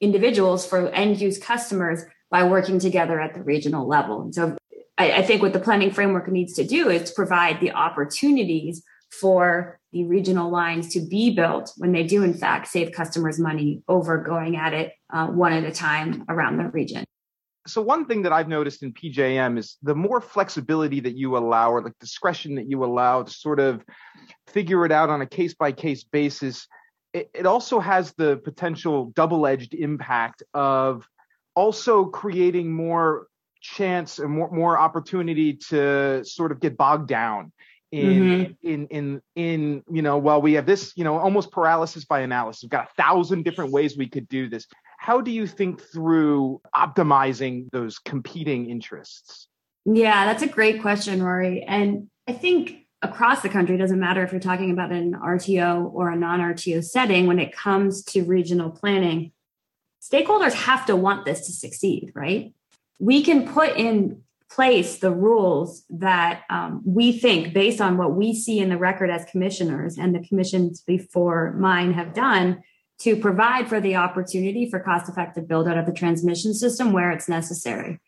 individuals, 0.04 0.66
for 0.66 0.88
end 0.90 1.20
use 1.20 1.38
customers 1.38 2.02
by 2.30 2.44
working 2.44 2.78
together 2.78 3.20
at 3.20 3.34
the 3.34 3.42
regional 3.42 3.86
level. 3.86 4.22
And 4.22 4.34
so 4.34 4.56
I, 4.98 5.12
I 5.12 5.22
think 5.22 5.42
what 5.42 5.52
the 5.52 5.60
planning 5.60 5.90
framework 5.90 6.28
needs 6.28 6.54
to 6.54 6.64
do 6.64 6.88
is 6.88 7.10
to 7.10 7.14
provide 7.14 7.60
the 7.60 7.72
opportunities 7.72 8.82
for 9.10 9.78
the 9.92 10.04
regional 10.04 10.50
lines 10.50 10.88
to 10.94 11.00
be 11.00 11.34
built 11.34 11.72
when 11.76 11.92
they 11.92 12.02
do 12.02 12.24
in 12.24 12.34
fact 12.34 12.66
save 12.66 12.90
customers 12.90 13.38
money 13.38 13.82
over 13.86 14.18
going 14.18 14.56
at 14.56 14.74
it 14.74 14.92
uh, 15.12 15.28
one 15.28 15.52
at 15.52 15.62
a 15.62 15.70
time 15.70 16.24
around 16.28 16.56
the 16.56 16.64
region 16.64 17.04
so 17.66 17.80
one 17.80 18.04
thing 18.04 18.22
that 18.22 18.32
I've 18.32 18.48
noticed 18.48 18.82
in 18.82 18.92
PJM 18.92 19.58
is 19.58 19.78
the 19.82 19.94
more 19.94 20.20
flexibility 20.20 21.00
that 21.00 21.16
you 21.16 21.36
allow 21.36 21.70
or 21.70 21.82
like 21.82 21.98
discretion 21.98 22.56
that 22.56 22.68
you 22.68 22.84
allow 22.84 23.22
to 23.22 23.30
sort 23.30 23.58
of 23.58 23.82
figure 24.48 24.84
it 24.84 24.92
out 24.92 25.08
on 25.08 25.22
a 25.22 25.26
case 25.26 25.54
by 25.54 25.72
case 25.72 26.04
basis, 26.04 26.66
it, 27.14 27.30
it 27.32 27.46
also 27.46 27.78
has 27.78 28.12
the 28.14 28.36
potential 28.38 29.12
double 29.14 29.46
edged 29.46 29.72
impact 29.72 30.42
of 30.52 31.08
also 31.54 32.06
creating 32.06 32.72
more 32.72 33.28
chance 33.60 34.18
and 34.18 34.30
more, 34.30 34.50
more 34.50 34.78
opportunity 34.78 35.54
to 35.54 36.22
sort 36.24 36.52
of 36.52 36.60
get 36.60 36.76
bogged 36.76 37.08
down 37.08 37.52
in 37.92 38.06
mm-hmm. 38.06 38.68
in 38.68 38.86
in 38.88 39.22
in 39.36 39.82
you 39.88 40.02
know 40.02 40.18
well 40.18 40.42
we 40.42 40.54
have 40.54 40.66
this 40.66 40.92
you 40.96 41.04
know 41.04 41.16
almost 41.16 41.52
paralysis 41.52 42.04
by 42.04 42.20
analysis. 42.20 42.64
We've 42.64 42.70
got 42.70 42.88
a 42.90 43.02
thousand 43.02 43.44
different 43.44 43.70
ways 43.70 43.96
we 43.96 44.08
could 44.08 44.28
do 44.28 44.48
this. 44.48 44.66
How 44.98 45.20
do 45.20 45.30
you 45.30 45.46
think 45.46 45.80
through 45.80 46.60
optimizing 46.74 47.70
those 47.70 48.00
competing 48.00 48.68
interests? 48.68 49.46
Yeah 49.84 50.26
that's 50.26 50.42
a 50.42 50.48
great 50.48 50.82
question 50.82 51.22
rory. 51.22 51.62
And 51.62 52.08
i 52.26 52.32
think 52.32 52.83
across 53.04 53.42
the 53.42 53.48
country, 53.48 53.76
doesn't 53.76 54.00
matter 54.00 54.24
if 54.24 54.32
you're 54.32 54.40
talking 54.40 54.70
about 54.70 54.90
an 54.90 55.12
RTO 55.12 55.92
or 55.92 56.10
a 56.10 56.16
non 56.16 56.40
RTO 56.40 56.82
setting, 56.82 57.26
when 57.26 57.38
it 57.38 57.54
comes 57.54 58.02
to 58.04 58.24
regional 58.24 58.70
planning, 58.70 59.32
stakeholders 60.02 60.54
have 60.54 60.86
to 60.86 60.96
want 60.96 61.24
this 61.24 61.46
to 61.46 61.52
succeed, 61.52 62.10
right? 62.14 62.52
We 62.98 63.22
can 63.22 63.46
put 63.46 63.76
in 63.76 64.22
place 64.50 64.98
the 64.98 65.10
rules 65.10 65.84
that 65.90 66.42
um, 66.48 66.82
we 66.84 67.12
think, 67.12 67.52
based 67.52 67.80
on 67.80 67.98
what 67.98 68.14
we 68.14 68.34
see 68.34 68.58
in 68.58 68.68
the 68.68 68.78
record 68.78 69.10
as 69.10 69.24
commissioners 69.26 69.98
and 69.98 70.14
the 70.14 70.26
commissions 70.26 70.80
before 70.80 71.52
mine 71.52 71.92
have 71.92 72.14
done, 72.14 72.62
to 73.00 73.16
provide 73.16 73.68
for 73.68 73.80
the 73.80 73.96
opportunity 73.96 74.70
for 74.70 74.78
cost 74.78 75.08
effective 75.08 75.48
build 75.48 75.68
out 75.68 75.76
of 75.76 75.86
the 75.86 75.92
transmission 75.92 76.54
system 76.54 76.92
where 76.92 77.10
it's 77.10 77.28
necessary. 77.28 78.00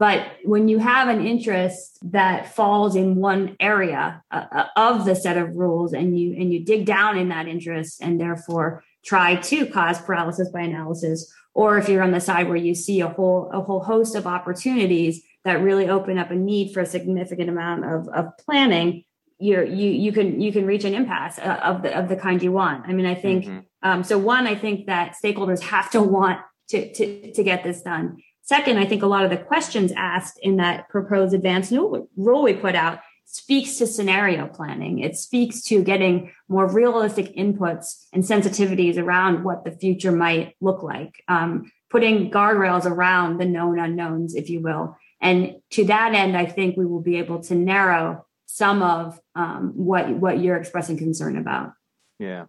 But 0.00 0.38
when 0.44 0.68
you 0.68 0.78
have 0.78 1.08
an 1.08 1.26
interest 1.26 1.98
that 2.10 2.54
falls 2.54 2.96
in 2.96 3.16
one 3.16 3.54
area 3.60 4.24
uh, 4.30 4.46
uh, 4.50 4.66
of 4.74 5.04
the 5.04 5.14
set 5.14 5.36
of 5.36 5.54
rules 5.54 5.92
and 5.92 6.18
you 6.18 6.34
and 6.40 6.50
you 6.50 6.64
dig 6.64 6.86
down 6.86 7.18
in 7.18 7.28
that 7.28 7.46
interest 7.46 8.00
and 8.00 8.18
therefore 8.18 8.82
try 9.04 9.36
to 9.36 9.66
cause 9.66 10.00
paralysis 10.00 10.48
by 10.48 10.62
analysis, 10.62 11.30
or 11.52 11.76
if 11.76 11.86
you're 11.86 12.02
on 12.02 12.12
the 12.12 12.20
side 12.20 12.48
where 12.48 12.56
you 12.56 12.74
see 12.74 13.02
a 13.02 13.08
whole 13.08 13.50
a 13.52 13.60
whole 13.60 13.80
host 13.80 14.14
of 14.14 14.26
opportunities 14.26 15.22
that 15.44 15.60
really 15.60 15.86
open 15.90 16.16
up 16.16 16.30
a 16.30 16.34
need 16.34 16.72
for 16.72 16.80
a 16.80 16.86
significant 16.86 17.50
amount 17.50 17.84
of, 17.84 18.08
of 18.08 18.24
planning, 18.38 19.04
you 19.38 19.62
you 19.64 19.90
you 19.90 20.12
can 20.12 20.40
you 20.40 20.50
can 20.50 20.64
reach 20.64 20.84
an 20.84 20.94
impasse 20.94 21.38
uh, 21.38 21.60
of 21.62 21.82
the 21.82 21.94
of 21.94 22.08
the 22.08 22.16
kind 22.16 22.42
you 22.42 22.52
want. 22.52 22.86
I 22.88 22.94
mean, 22.94 23.04
I 23.04 23.14
think 23.14 23.44
mm-hmm. 23.44 23.58
um, 23.82 24.02
so. 24.02 24.16
One, 24.16 24.46
I 24.46 24.54
think 24.54 24.86
that 24.86 25.14
stakeholders 25.22 25.60
have 25.60 25.90
to 25.90 26.00
want 26.00 26.40
to 26.70 26.90
to 26.90 27.32
to 27.32 27.42
get 27.42 27.64
this 27.64 27.82
done. 27.82 28.16
Second, 28.50 28.78
I 28.78 28.84
think 28.84 29.04
a 29.04 29.06
lot 29.06 29.22
of 29.22 29.30
the 29.30 29.36
questions 29.36 29.92
asked 29.96 30.40
in 30.42 30.56
that 30.56 30.88
proposed 30.88 31.34
advanced 31.34 31.70
rule 31.70 32.42
we 32.42 32.52
put 32.52 32.74
out 32.74 32.98
speaks 33.24 33.76
to 33.76 33.86
scenario 33.86 34.48
planning. 34.48 34.98
It 34.98 35.16
speaks 35.16 35.62
to 35.66 35.84
getting 35.84 36.32
more 36.48 36.66
realistic 36.66 37.32
inputs 37.36 38.06
and 38.12 38.24
sensitivities 38.24 38.98
around 38.98 39.44
what 39.44 39.62
the 39.62 39.70
future 39.70 40.10
might 40.10 40.56
look 40.60 40.82
like, 40.82 41.22
um, 41.28 41.70
putting 41.90 42.28
guardrails 42.28 42.86
around 42.86 43.38
the 43.38 43.44
known 43.44 43.78
unknowns, 43.78 44.34
if 44.34 44.50
you 44.50 44.58
will. 44.58 44.96
And 45.20 45.60
to 45.70 45.84
that 45.84 46.16
end, 46.16 46.36
I 46.36 46.46
think 46.46 46.76
we 46.76 46.86
will 46.86 47.02
be 47.02 47.18
able 47.18 47.44
to 47.44 47.54
narrow 47.54 48.26
some 48.46 48.82
of 48.82 49.20
um, 49.36 49.74
what 49.76 50.10
what 50.10 50.40
you're 50.40 50.56
expressing 50.56 50.96
concern 50.96 51.38
about. 51.38 51.74
Yeah, 52.18 52.46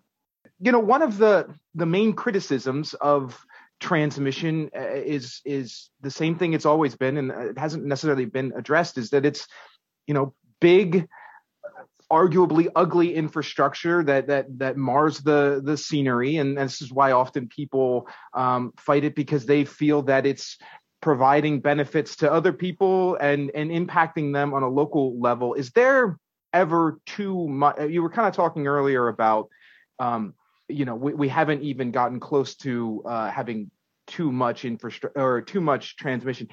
you 0.60 0.72
know, 0.72 0.80
one 0.80 1.04
of 1.04 1.20
the 1.20 1.54
the 1.76 1.86
main 1.86 2.14
criticisms 2.14 2.96
of 2.96 3.46
transmission 3.82 4.70
uh, 4.78 4.94
is 4.94 5.42
is 5.44 5.90
the 6.02 6.12
same 6.12 6.38
thing 6.38 6.54
it's 6.54 6.66
always 6.66 6.96
been 6.96 7.18
and 7.18 7.32
it 7.32 7.58
hasn't 7.58 7.84
necessarily 7.84 8.26
been 8.26 8.54
addressed 8.56 8.98
is 8.98 9.10
that 9.10 9.26
it's 9.26 9.48
you 10.08 10.14
know 10.14 10.34
big 10.62 11.08
arguably 12.12 12.68
ugly 12.76 13.16
infrastructure 13.16 14.04
that 14.04 14.28
that 14.28 14.60
that 14.60 14.78
mars 14.78 15.20
the 15.20 15.62
the 15.64 15.78
scenery. 15.78 16.38
And 16.38 16.58
this 16.58 16.82
is 16.82 16.92
why 16.92 17.14
often 17.14 17.48
people 17.48 18.08
um, 18.34 18.74
fight 18.78 19.06
it 19.06 19.16
because 19.16 19.46
they 19.46 19.64
feel 19.64 20.02
that 20.04 20.26
it's 20.26 20.58
providing 21.02 21.62
benefits 21.62 22.18
to 22.18 22.32
other 22.32 22.52
people 22.52 23.16
and 23.16 23.50
and 23.56 23.72
impacting 23.72 24.34
them 24.34 24.54
on 24.54 24.62
a 24.62 24.70
local 24.70 25.20
level. 25.20 25.54
Is 25.54 25.72
there 25.72 26.20
ever 26.54 27.00
too 27.06 27.48
much 27.48 27.80
you 27.90 28.04
were 28.04 28.10
kind 28.10 28.28
of 28.28 28.36
talking 28.36 28.68
earlier 28.68 29.08
about 29.08 29.48
um, 30.00 30.34
you 30.72 30.86
know 30.86 30.96
we, 30.96 31.14
we 31.14 31.28
haven't 31.28 31.64
even 31.64 31.92
gotten 31.92 32.20
close 32.20 32.56
to 32.58 33.04
uh, 33.06 33.30
having 33.30 33.72
too 34.08 34.32
much 34.32 34.66
infrastructure 34.66 35.20
or 35.20 35.42
too 35.42 35.62
much 35.62 35.96
transmission. 35.96 36.48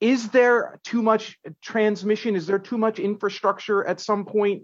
Is 0.00 0.28
there 0.28 0.80
too 0.84 1.02
much 1.02 1.38
transmission? 1.62 2.34
Is 2.34 2.46
there 2.46 2.58
too 2.58 2.78
much 2.78 2.98
infrastructure 2.98 3.84
at 3.86 4.00
some 4.00 4.24
point? 4.24 4.62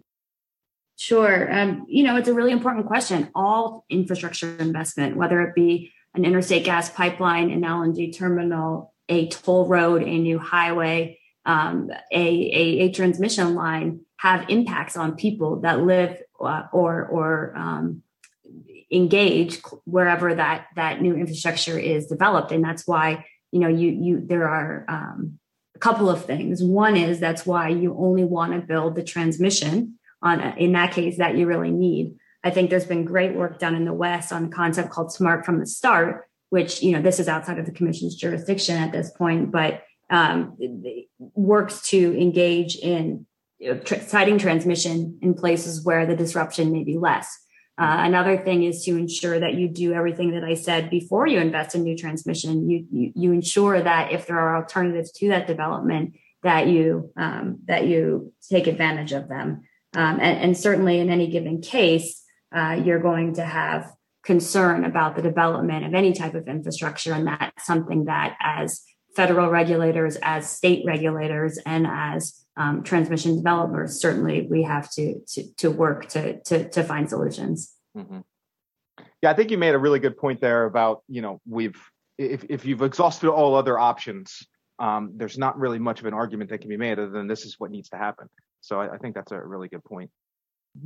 Sure. 0.99 1.53
Um, 1.53 1.85
you 1.89 2.05
know 2.05 2.17
it's 2.17 2.29
a 2.29 2.35
really 2.35 2.53
important 2.53 2.87
question. 2.87 3.31
All 3.35 3.85
infrastructure 3.89 4.57
investment 4.57 5.17
whether 5.17 5.41
it 5.43 5.55
be 5.55 5.93
an 6.17 6.25
interstate 6.25 6.65
gas 6.65 6.91
pipeline 6.91 7.51
an 7.51 7.61
lng 7.61 8.17
terminal 8.17 8.93
a 9.09 9.29
toll 9.29 9.67
road 9.67 10.03
a 10.03 10.19
new 10.19 10.39
highway 10.39 11.19
um, 11.45 11.91
a, 12.11 12.19
a, 12.21 12.81
a, 12.81 12.93
transmission 12.93 13.55
line 13.55 14.01
have 14.17 14.49
impacts 14.49 14.97
on 14.97 15.15
people 15.15 15.61
that 15.61 15.81
live 15.81 16.21
uh, 16.41 16.65
or 16.73 17.07
or 17.07 17.57
um, 17.57 18.03
engage 18.91 19.61
wherever 19.85 20.35
that 20.35 20.67
that 20.77 21.03
new 21.03 21.15
infrastructure 21.15 21.79
is 21.79 22.07
developed. 22.07 22.53
And 22.53 22.63
that's 22.63 22.87
why 22.87 23.27
you 23.53 23.61
know 23.61 23.69
you 23.69 23.91
you 23.91 24.23
there 24.25 24.49
are 24.49 24.85
um, 24.89 25.39
a 25.75 25.79
couple 25.79 26.11
of 26.11 26.25
things. 26.25 26.63
One 26.63 26.97
is 26.97 27.21
that's 27.21 27.47
why 27.47 27.69
you 27.69 27.97
only 27.99 28.25
want 28.25 28.53
to 28.53 28.67
build 28.67 28.95
the 28.95 29.05
transmission 29.05 29.99
on 30.23 30.41
in 30.59 30.73
that 30.73 30.93
case 30.93 31.19
that 31.19 31.37
you 31.37 31.47
really 31.47 31.71
need. 31.71 32.17
I 32.45 32.51
think 32.51 32.71
there's 32.71 32.87
been 32.87 33.05
great 33.05 33.35
work 33.35 33.59
done 33.59 33.75
in 33.75 33.85
the 33.85 33.93
west 33.93 34.33
on 34.33 34.45
a 34.45 34.49
concept 34.49 34.91
called 34.91 35.13
smart 35.13 35.45
from 35.45 35.59
the 35.59 35.67
start 35.67 36.27
which 36.51 36.83
you 36.83 36.93
know 36.93 37.03
this 37.03 37.19
is 37.19 37.29
outside 37.29 37.59
of 37.59 37.67
the 37.67 37.73
commission's 37.73 38.15
jurisdiction 38.15 38.77
at 38.77 38.93
this 38.93 39.11
point 39.11 39.51
but 39.51 39.83
um, 40.11 40.57
works 41.19 41.83
to 41.89 42.17
engage 42.21 42.77
in 42.77 43.27
you 43.59 43.75
know, 43.75 43.81
tr- 43.81 43.97
siting 43.97 44.39
transmission 44.39 45.19
in 45.21 45.35
places 45.35 45.85
where 45.85 46.07
the 46.07 46.15
disruption 46.15 46.71
may 46.71 46.85
be 46.85 46.97
less 46.97 47.37
uh, 47.79 47.97
another 48.01 48.39
thing 48.39 48.63
is 48.63 48.85
to 48.85 48.97
ensure 48.97 49.39
that 49.39 49.55
you 49.55 49.69
do 49.69 49.93
everything 49.93 50.31
that 50.31 50.43
I 50.43 50.55
said 50.55 50.89
before 50.89 51.27
you 51.27 51.41
invest 51.41 51.75
in 51.75 51.83
new 51.83 51.97
transmission. 51.97 52.71
You, 52.71 52.87
you, 52.91 53.13
you 53.15 53.33
ensure 53.33 53.81
that 53.81 54.13
if 54.13 54.27
there 54.27 54.39
are 54.39 54.57
alternatives 54.57 55.13
to 55.13 55.29
that 55.29 55.47
development, 55.47 56.15
that 56.43 56.69
you 56.69 57.13
um, 57.17 57.59
that 57.67 57.87
you 57.87 58.33
take 58.49 58.67
advantage 58.67 59.13
of 59.13 59.29
them. 59.29 59.63
Um, 59.95 60.21
and, 60.21 60.39
and, 60.39 60.57
certainly, 60.57 61.01
in 61.01 61.11
any 61.11 61.29
given 61.29 61.61
case, 61.61 62.23
uh, 62.55 62.81
you're 62.83 63.01
going 63.01 63.35
to 63.35 63.45
have 63.45 63.91
concern 64.25 64.85
about 64.85 65.17
the 65.17 65.23
development 65.23 65.85
of 65.85 65.95
any 65.95 66.13
type 66.13 66.35
of 66.35 66.49
infrastructure, 66.49 67.13
and 67.13 67.27
that's 67.27 67.67
something 67.67 68.07
that, 68.07 68.37
as 68.41 68.83
federal 69.15 69.51
regulators, 69.51 70.17
as 70.23 70.49
state 70.49 70.85
regulators, 70.87 71.59
and 71.65 71.87
as 71.87 72.46
um, 72.57 72.83
transmission 72.83 73.37
developers, 73.37 74.01
certainly 74.01 74.47
we 74.51 74.63
have 74.63 74.91
to 74.93 75.21
to, 75.29 75.55
to 75.57 75.71
work 75.71 76.09
to, 76.11 76.41
to 76.41 76.69
to 76.71 76.83
find 76.85 77.09
solutions. 77.09 77.75
Mm-hmm. 77.97 78.21
Yeah, 79.23 79.31
I 79.31 79.35
think 79.35 79.51
you 79.51 79.59
made 79.59 79.75
a 79.75 79.79
really 79.79 79.99
good 79.99 80.17
point 80.17 80.41
there 80.41 80.65
about 80.65 81.03
you 81.09 81.23
know 81.23 81.41
we've 81.49 81.81
if 82.19 82.45
if 82.49 82.65
you've 82.65 82.83
exhausted 82.83 83.31
all 83.31 83.55
other 83.55 83.79
options, 83.79 84.47
um, 84.79 85.13
there's 85.17 85.39
not 85.39 85.59
really 85.59 85.79
much 85.79 86.01
of 86.01 86.07
an 86.07 86.15
argument 86.15 86.51
that 86.51 86.59
can 86.59 86.69
be 86.69 86.77
made 86.77 86.99
other 86.99 87.11
than 87.11 87.27
this 87.27 87.45
is 87.45 87.57
what 87.59 87.71
needs 87.71 87.89
to 87.91 87.97
happen. 87.97 88.29
So 88.61 88.81
I, 88.81 88.95
I 88.95 88.99
think 88.99 89.15
that's 89.15 89.33
a 89.33 89.41
really 89.41 89.69
good 89.69 89.85
point. 89.85 90.11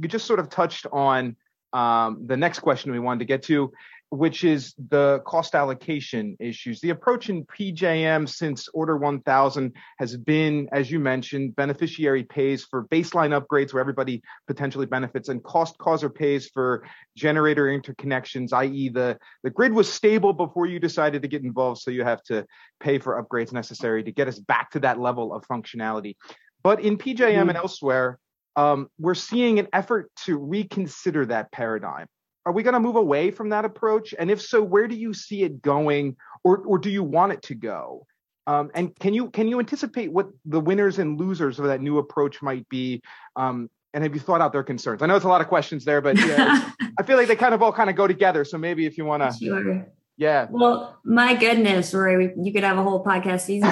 You 0.00 0.08
just 0.08 0.26
sort 0.26 0.38
of 0.38 0.48
touched 0.48 0.86
on 0.92 1.36
um, 1.72 2.26
the 2.26 2.36
next 2.36 2.60
question 2.60 2.92
we 2.92 2.98
wanted 2.98 3.20
to 3.20 3.24
get 3.26 3.42
to, 3.44 3.72
which 4.10 4.42
is 4.42 4.74
the 4.88 5.20
cost 5.24 5.54
allocation 5.54 6.36
issues. 6.40 6.80
The 6.80 6.90
approach 6.90 7.30
in 7.30 7.44
PJM 7.46 8.28
since 8.28 8.68
Order 8.74 8.96
1000 8.96 9.72
has 10.00 10.16
been, 10.16 10.68
as 10.72 10.90
you 10.90 10.98
mentioned, 10.98 11.54
beneficiary 11.54 12.24
pays 12.24 12.64
for 12.64 12.86
baseline 12.88 13.40
upgrades 13.40 13.72
where 13.72 13.80
everybody 13.80 14.20
potentially 14.48 14.86
benefits, 14.86 15.28
and 15.28 15.42
cost 15.44 15.78
causer 15.78 16.10
pays 16.10 16.48
for 16.48 16.84
generator 17.16 17.66
interconnections, 17.66 18.52
i.e., 18.52 18.88
the, 18.88 19.16
the 19.44 19.50
grid 19.50 19.72
was 19.72 19.90
stable 19.90 20.32
before 20.32 20.66
you 20.66 20.80
decided 20.80 21.22
to 21.22 21.28
get 21.28 21.44
involved, 21.44 21.80
so 21.80 21.92
you 21.92 22.02
have 22.02 22.22
to 22.24 22.44
pay 22.80 22.98
for 22.98 23.22
upgrades 23.22 23.52
necessary 23.52 24.02
to 24.02 24.10
get 24.10 24.26
us 24.26 24.40
back 24.40 24.72
to 24.72 24.80
that 24.80 24.98
level 24.98 25.32
of 25.32 25.46
functionality. 25.46 26.16
But 26.64 26.80
in 26.80 26.98
PJM 26.98 27.16
mm-hmm. 27.16 27.48
and 27.50 27.56
elsewhere, 27.56 28.18
um, 28.56 28.88
we're 28.98 29.14
seeing 29.14 29.58
an 29.58 29.68
effort 29.72 30.10
to 30.24 30.36
reconsider 30.36 31.26
that 31.26 31.52
paradigm. 31.52 32.06
Are 32.46 32.52
we 32.52 32.62
going 32.62 32.74
to 32.74 32.80
move 32.80 32.96
away 32.96 33.30
from 33.30 33.50
that 33.50 33.64
approach? 33.64 34.14
And 34.18 34.30
if 34.30 34.40
so, 34.40 34.62
where 34.62 34.88
do 34.88 34.94
you 34.94 35.12
see 35.12 35.42
it 35.42 35.60
going, 35.60 36.16
or 36.42 36.58
or 36.58 36.78
do 36.78 36.90
you 36.90 37.02
want 37.02 37.32
it 37.32 37.42
to 37.42 37.54
go? 37.54 38.06
Um, 38.46 38.70
and 38.74 38.98
can 38.98 39.14
you 39.14 39.30
can 39.30 39.46
you 39.46 39.58
anticipate 39.58 40.10
what 40.10 40.28
the 40.44 40.60
winners 40.60 40.98
and 40.98 41.20
losers 41.20 41.58
of 41.58 41.66
that 41.66 41.80
new 41.80 41.98
approach 41.98 42.40
might 42.42 42.68
be? 42.68 43.02
Um, 43.36 43.68
and 43.92 44.02
have 44.04 44.14
you 44.14 44.20
thought 44.20 44.40
out 44.40 44.52
their 44.52 44.62
concerns? 44.62 45.02
I 45.02 45.06
know 45.06 45.16
it's 45.16 45.24
a 45.24 45.28
lot 45.28 45.40
of 45.40 45.48
questions 45.48 45.84
there, 45.84 46.00
but 46.00 46.16
yeah, 46.18 46.70
I 46.98 47.02
feel 47.02 47.16
like 47.16 47.28
they 47.28 47.36
kind 47.36 47.54
of 47.54 47.62
all 47.62 47.72
kind 47.72 47.90
of 47.90 47.96
go 47.96 48.06
together. 48.06 48.44
So 48.44 48.56
maybe 48.56 48.86
if 48.86 48.96
you 48.96 49.04
want 49.04 49.22
to 49.22 49.32
sure. 49.36 49.86
Yeah. 50.20 50.48
Well, 50.50 51.00
my 51.02 51.34
goodness, 51.34 51.94
Rory, 51.94 52.34
you 52.36 52.52
could 52.52 52.62
have 52.62 52.76
a 52.76 52.82
whole 52.82 53.02
podcast 53.02 53.40
season. 53.40 53.70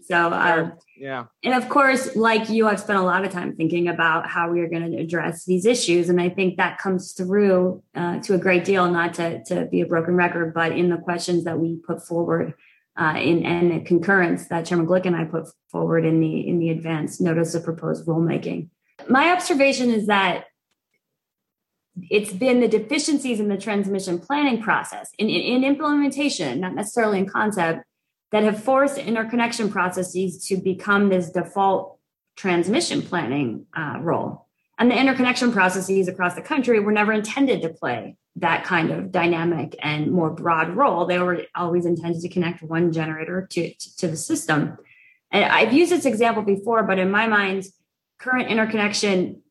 so, 0.08 0.32
um, 0.32 0.72
yeah. 0.96 1.26
And 1.44 1.54
of 1.54 1.68
course, 1.68 2.16
like 2.16 2.50
you, 2.50 2.66
I've 2.66 2.80
spent 2.80 2.98
a 2.98 3.02
lot 3.02 3.24
of 3.24 3.30
time 3.30 3.54
thinking 3.54 3.86
about 3.86 4.28
how 4.28 4.50
we 4.50 4.60
are 4.62 4.68
going 4.68 4.90
to 4.90 4.98
address 4.98 5.44
these 5.44 5.64
issues. 5.64 6.08
And 6.08 6.20
I 6.20 6.28
think 6.28 6.56
that 6.56 6.78
comes 6.78 7.12
through 7.12 7.84
uh, 7.94 8.18
to 8.22 8.34
a 8.34 8.38
great 8.38 8.64
deal, 8.64 8.90
not 8.90 9.14
to, 9.14 9.44
to 9.44 9.66
be 9.66 9.80
a 9.80 9.86
broken 9.86 10.16
record, 10.16 10.54
but 10.54 10.72
in 10.72 10.88
the 10.88 10.96
questions 10.96 11.44
that 11.44 11.60
we 11.60 11.76
put 11.86 12.04
forward 12.04 12.54
uh, 13.00 13.14
in 13.16 13.46
and 13.46 13.70
the 13.70 13.84
concurrence 13.84 14.48
that 14.48 14.66
Chairman 14.66 14.88
Glick 14.88 15.06
and 15.06 15.14
I 15.14 15.24
put 15.24 15.46
forward 15.70 16.04
in 16.04 16.18
the 16.18 16.48
in 16.48 16.58
the 16.58 16.70
advance 16.70 17.20
notice 17.20 17.54
of 17.54 17.62
proposed 17.62 18.08
rulemaking. 18.08 18.70
My 19.08 19.30
observation 19.30 19.90
is 19.90 20.08
that 20.08 20.46
it's 22.10 22.32
been 22.32 22.60
the 22.60 22.68
deficiencies 22.68 23.40
in 23.40 23.48
the 23.48 23.56
transmission 23.56 24.18
planning 24.18 24.62
process 24.62 25.10
in, 25.18 25.28
in, 25.28 25.40
in, 25.40 25.64
implementation, 25.64 26.60
not 26.60 26.74
necessarily 26.74 27.18
in 27.18 27.26
concept, 27.26 27.84
that 28.30 28.42
have 28.42 28.62
forced 28.62 28.98
interconnection 28.98 29.70
processes 29.70 30.44
to 30.46 30.56
become 30.56 31.08
this 31.08 31.30
default 31.30 31.98
transmission 32.36 33.02
planning 33.02 33.66
uh, 33.76 33.98
role. 34.00 34.46
And 34.78 34.90
the 34.90 34.98
interconnection 34.98 35.50
processes 35.50 36.08
across 36.08 36.34
the 36.34 36.42
country 36.42 36.78
were 36.78 36.92
never 36.92 37.12
intended 37.12 37.62
to 37.62 37.70
play 37.70 38.16
that 38.36 38.64
kind 38.64 38.90
of 38.90 39.10
dynamic 39.10 39.74
and 39.82 40.12
more 40.12 40.30
broad 40.30 40.76
role. 40.76 41.06
They 41.06 41.18
were 41.18 41.42
always 41.54 41.84
intended 41.84 42.22
to 42.22 42.28
connect 42.28 42.62
one 42.62 42.92
generator 42.92 43.46
to, 43.50 43.74
to, 43.74 43.96
to 43.96 44.08
the 44.08 44.16
system. 44.16 44.78
And 45.32 45.44
I've 45.44 45.72
used 45.72 45.90
this 45.90 46.06
example 46.06 46.42
before, 46.42 46.84
but 46.84 46.98
in 46.98 47.10
my 47.10 47.26
mind, 47.26 47.64
current 48.18 48.48
interconnection 48.48 49.42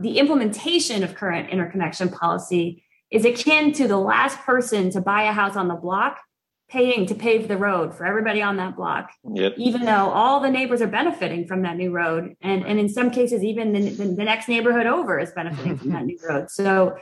the 0.00 0.18
implementation 0.18 1.02
of 1.02 1.14
current 1.14 1.50
interconnection 1.50 2.08
policy 2.08 2.82
is 3.10 3.24
akin 3.24 3.72
to 3.72 3.86
the 3.86 3.96
last 3.96 4.38
person 4.40 4.90
to 4.90 5.00
buy 5.00 5.22
a 5.22 5.32
house 5.32 5.56
on 5.56 5.68
the 5.68 5.74
block 5.74 6.18
paying 6.68 7.06
to 7.06 7.14
pave 7.14 7.46
the 7.46 7.56
road 7.56 7.94
for 7.94 8.04
everybody 8.04 8.42
on 8.42 8.56
that 8.56 8.74
block, 8.74 9.12
yep. 9.32 9.54
even 9.56 9.84
though 9.84 10.10
all 10.10 10.40
the 10.40 10.50
neighbors 10.50 10.80
are 10.82 10.88
benefiting 10.88 11.46
from 11.46 11.62
that 11.62 11.76
new 11.76 11.92
road. 11.92 12.36
And, 12.40 12.66
and 12.66 12.80
in 12.80 12.88
some 12.88 13.10
cases, 13.10 13.44
even 13.44 13.72
the, 13.72 13.90
the, 13.90 14.04
the 14.06 14.24
next 14.24 14.48
neighborhood 14.48 14.86
over 14.86 15.20
is 15.20 15.30
benefiting 15.30 15.76
from 15.76 15.90
that 15.90 16.04
new 16.06 16.18
road. 16.26 16.50
So 16.50 16.96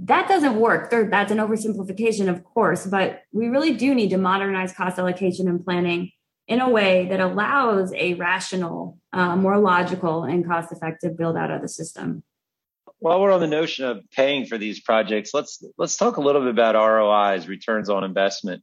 that 0.00 0.28
doesn't 0.28 0.56
work. 0.56 0.90
That's 0.90 1.32
an 1.32 1.38
oversimplification, 1.38 2.28
of 2.28 2.44
course, 2.44 2.86
but 2.86 3.22
we 3.32 3.48
really 3.48 3.74
do 3.74 3.94
need 3.94 4.10
to 4.10 4.18
modernize 4.18 4.72
cost 4.72 4.98
allocation 4.98 5.48
and 5.48 5.64
planning 5.64 6.12
in 6.46 6.60
a 6.60 6.68
way 6.68 7.06
that 7.08 7.20
allows 7.20 7.92
a 7.94 8.14
rational, 8.14 8.98
uh, 9.12 9.36
more 9.36 9.58
logical, 9.58 10.24
and 10.24 10.46
cost 10.46 10.72
effective 10.72 11.16
build 11.16 11.36
out 11.36 11.50
of 11.50 11.62
the 11.62 11.68
system. 11.68 12.22
While 13.00 13.20
we're 13.20 13.32
on 13.32 13.40
the 13.40 13.46
notion 13.46 13.86
of 13.86 14.02
paying 14.10 14.46
for 14.46 14.58
these 14.58 14.80
projects, 14.80 15.34
let's 15.34 15.64
let's 15.76 15.96
talk 15.96 16.16
a 16.16 16.20
little 16.20 16.42
bit 16.42 16.50
about 16.50 16.74
ROIs, 16.74 17.48
returns 17.48 17.88
on 17.90 18.04
investment. 18.04 18.62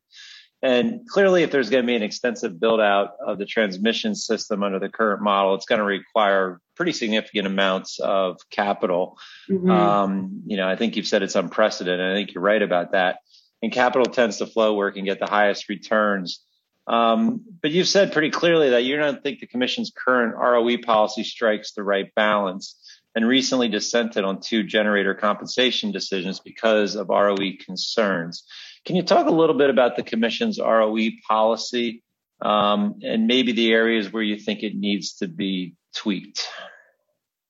And 0.62 1.08
clearly, 1.08 1.44
if 1.44 1.52
there's 1.52 1.70
going 1.70 1.84
to 1.84 1.88
be 1.88 1.96
an 1.96 2.04
extensive 2.04 2.60
build 2.60 2.80
out 2.80 3.12
of 3.26 3.38
the 3.38 3.46
transmission 3.46 4.16
system 4.16 4.64
under 4.64 4.80
the 4.80 4.90
current 4.90 5.22
model, 5.22 5.54
it's 5.54 5.66
going 5.66 5.80
to 5.80 5.86
require 5.86 6.60
pretty 6.76 6.94
significant 6.94 7.46
amounts 7.46 8.00
of 8.00 8.38
capital. 8.50 9.18
Mm-hmm. 9.50 9.70
Um, 9.70 10.42
you 10.48 10.58
know, 10.58 10.68
I 10.68 10.76
think 10.76 10.96
you've 10.96 11.06
said 11.06 11.22
it's 11.22 11.36
unprecedented. 11.36 12.12
I 12.12 12.16
think 12.16 12.34
you're 12.34 12.44
right 12.44 12.62
about 12.62 12.94
that. 12.94 13.18
And 13.62 13.72
capital 13.72 14.06
tends 14.06 14.38
to 14.38 14.48
flow 14.48 14.74
where 14.74 14.88
it 14.88 14.94
can 14.94 15.06
get 15.06 15.20
the 15.20 15.28
highest 15.28 15.70
returns. 15.70 16.44
Um, 16.88 17.44
but 17.62 17.72
you've 17.72 17.88
said 17.88 18.14
pretty 18.14 18.30
clearly 18.30 18.70
that 18.72 18.84
you 18.84 18.98
don't 18.98 19.22
think 19.22 19.40
the 19.40 19.48
Commission's 19.48 19.92
current 19.96 20.36
ROE 20.36 20.78
policy 20.78 21.24
strikes 21.24 21.74
the 21.74 21.84
right 21.84 22.14
balance 22.16 22.78
and 23.18 23.28
recently 23.28 23.68
dissented 23.68 24.24
on 24.24 24.40
two 24.40 24.62
generator 24.62 25.16
compensation 25.16 25.92
decisions 25.92 26.40
because 26.40 26.94
of 26.94 27.10
ROE 27.10 27.54
concerns. 27.66 28.44
Can 28.86 28.96
you 28.96 29.02
talk 29.02 29.26
a 29.26 29.32
little 29.32 29.58
bit 29.58 29.72
about 29.72 29.96
the 29.96 30.04
Commission's 30.04 30.60
ROE 30.60 31.10
policy 31.28 32.04
um, 32.44 33.00
and 33.02 33.26
maybe 33.26 33.54
the 33.54 33.74
areas 33.74 34.14
where 34.14 34.22
you 34.22 34.38
think 34.38 34.62
it 34.62 34.76
needs 34.76 35.16
to 35.16 35.28
be 35.28 35.74
tweaked? 35.96 36.48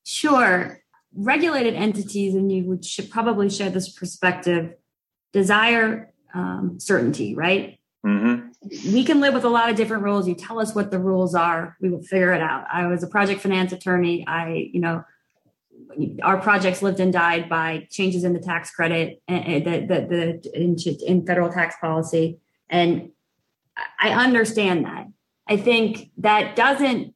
Sure. 0.06 0.80
Regulated 1.14 1.74
entities, 1.74 2.34
and 2.34 2.50
you 2.50 2.80
should 2.82 3.10
probably 3.10 3.50
share 3.50 3.70
this 3.70 3.90
perspective, 3.90 4.74
desire 5.34 6.14
um, 6.34 6.78
certainty, 6.80 7.36
right? 7.36 7.78
Mm-hmm. 8.06 8.94
We 8.94 9.04
can 9.04 9.20
live 9.20 9.34
with 9.34 9.44
a 9.44 9.50
lot 9.50 9.70
of 9.70 9.76
different 9.76 10.04
rules. 10.04 10.30
You 10.30 10.36
tell 10.36 10.62
us 10.62 10.74
what 10.74 10.92
the 10.92 11.00
rules 11.00 11.36
are, 11.36 11.76
we 11.82 11.90
will 11.90 12.04
figure 12.04 12.32
it 12.32 12.42
out. 12.42 12.64
I 12.72 12.88
was 12.88 13.04
a 13.04 13.08
project 13.08 13.42
finance 13.42 13.74
attorney. 13.74 14.26
I, 14.26 14.70
you 14.72 14.80
know, 14.80 15.04
our 16.22 16.40
projects 16.40 16.82
lived 16.82 17.00
and 17.00 17.14
died 17.14 17.50
by 17.50 17.88
changes 17.90 18.24
in 18.24 18.34
the 18.34 18.40
tax 18.40 18.72
credit 18.72 19.22
and 19.28 19.66
the, 19.66 19.80
the, 19.80 20.42
the 20.44 20.62
in, 20.62 20.76
in 21.06 21.26
federal 21.26 21.52
tax 21.52 21.76
policy. 21.80 22.40
And 22.70 23.10
I 24.00 24.10
understand 24.12 24.86
that. 24.86 25.08
I 25.48 25.58
think 25.58 26.12
that 26.18 26.56
doesn't 26.56 27.14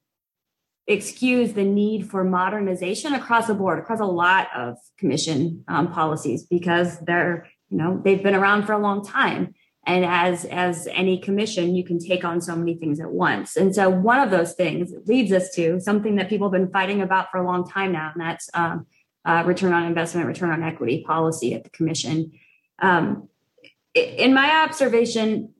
excuse 0.87 1.53
the 1.53 1.63
need 1.63 2.09
for 2.09 2.23
modernization 2.23 3.13
across 3.13 3.47
the 3.47 3.53
board, 3.53 3.79
across 3.79 3.99
a 3.99 4.05
lot 4.05 4.47
of 4.55 4.77
commission 4.97 5.63
um, 5.67 5.91
policies, 5.91 6.43
because 6.43 6.99
they're, 7.01 7.47
you 7.69 7.77
know, 7.77 8.01
they've 8.03 8.23
been 8.23 8.35
around 8.35 8.65
for 8.65 8.73
a 8.73 8.79
long 8.79 9.05
time 9.05 9.53
and 9.85 10.05
as 10.05 10.45
as 10.45 10.87
any 10.91 11.19
commission 11.19 11.75
you 11.75 11.83
can 11.83 11.97
take 11.97 12.23
on 12.23 12.39
so 12.39 12.55
many 12.55 12.75
things 12.75 12.99
at 12.99 13.11
once. 13.11 13.55
And 13.55 13.73
so 13.73 13.89
one 13.89 14.19
of 14.19 14.29
those 14.29 14.53
things 14.53 14.91
leads 15.05 15.31
us 15.31 15.53
to 15.55 15.79
something 15.79 16.15
that 16.15 16.29
people 16.29 16.47
have 16.47 16.59
been 16.59 16.71
fighting 16.71 17.01
about 17.01 17.31
for 17.31 17.39
a 17.39 17.45
long 17.45 17.67
time 17.67 17.91
now 17.91 18.11
and 18.13 18.21
that's 18.21 18.49
um, 18.53 18.85
uh, 19.25 19.43
return 19.45 19.73
on 19.73 19.85
investment 19.85 20.27
return 20.27 20.51
on 20.51 20.63
equity 20.63 21.03
policy 21.05 21.53
at 21.53 21.63
the 21.63 21.69
commission. 21.71 22.31
Um, 22.79 23.27
in 23.93 24.33
my 24.33 24.63
observation 24.63 25.53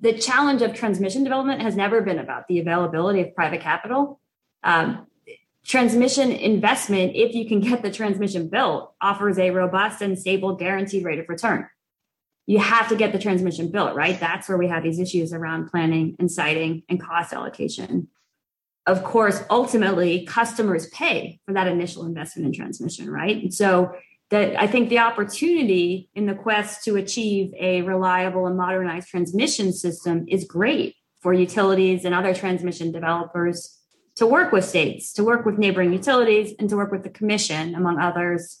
the 0.00 0.12
challenge 0.12 0.62
of 0.62 0.74
transmission 0.74 1.22
development 1.22 1.62
has 1.62 1.76
never 1.76 2.00
been 2.00 2.18
about 2.18 2.48
the 2.48 2.58
availability 2.58 3.20
of 3.20 3.34
private 3.36 3.60
capital. 3.60 4.20
Um, 4.64 5.06
transmission 5.64 6.32
investment 6.32 7.12
if 7.14 7.34
you 7.34 7.46
can 7.46 7.60
get 7.60 7.82
the 7.82 7.90
transmission 7.90 8.48
built 8.48 8.92
offers 9.00 9.38
a 9.38 9.50
robust 9.50 10.02
and 10.02 10.18
stable 10.18 10.56
guaranteed 10.56 11.04
rate 11.04 11.20
of 11.20 11.28
return 11.28 11.68
you 12.52 12.58
have 12.58 12.86
to 12.86 12.96
get 12.96 13.12
the 13.12 13.18
transmission 13.18 13.70
built, 13.70 13.94
right? 13.94 14.20
That's 14.20 14.46
where 14.46 14.58
we 14.58 14.68
have 14.68 14.82
these 14.82 14.98
issues 14.98 15.32
around 15.32 15.70
planning 15.70 16.16
and 16.18 16.30
siting 16.30 16.82
and 16.86 17.00
cost 17.00 17.32
allocation. 17.32 18.08
Of 18.86 19.02
course, 19.04 19.42
ultimately, 19.48 20.26
customers 20.26 20.86
pay 20.90 21.40
for 21.46 21.54
that 21.54 21.66
initial 21.66 22.04
investment 22.04 22.44
in 22.48 22.52
transmission, 22.52 23.10
right? 23.10 23.42
And 23.42 23.54
so 23.54 23.94
that 24.28 24.60
I 24.60 24.66
think 24.66 24.90
the 24.90 24.98
opportunity 24.98 26.10
in 26.14 26.26
the 26.26 26.34
quest 26.34 26.84
to 26.84 26.96
achieve 26.96 27.54
a 27.58 27.80
reliable 27.80 28.46
and 28.46 28.54
modernized 28.58 29.08
transmission 29.08 29.72
system 29.72 30.26
is 30.28 30.44
great 30.44 30.96
for 31.20 31.32
utilities 31.32 32.04
and 32.04 32.14
other 32.14 32.34
transmission 32.34 32.92
developers 32.92 33.78
to 34.16 34.26
work 34.26 34.52
with 34.52 34.66
states, 34.66 35.14
to 35.14 35.24
work 35.24 35.46
with 35.46 35.56
neighboring 35.56 35.90
utilities, 35.90 36.52
and 36.58 36.68
to 36.68 36.76
work 36.76 36.92
with 36.92 37.02
the 37.02 37.08
commission, 37.08 37.74
among 37.74 37.98
others, 37.98 38.58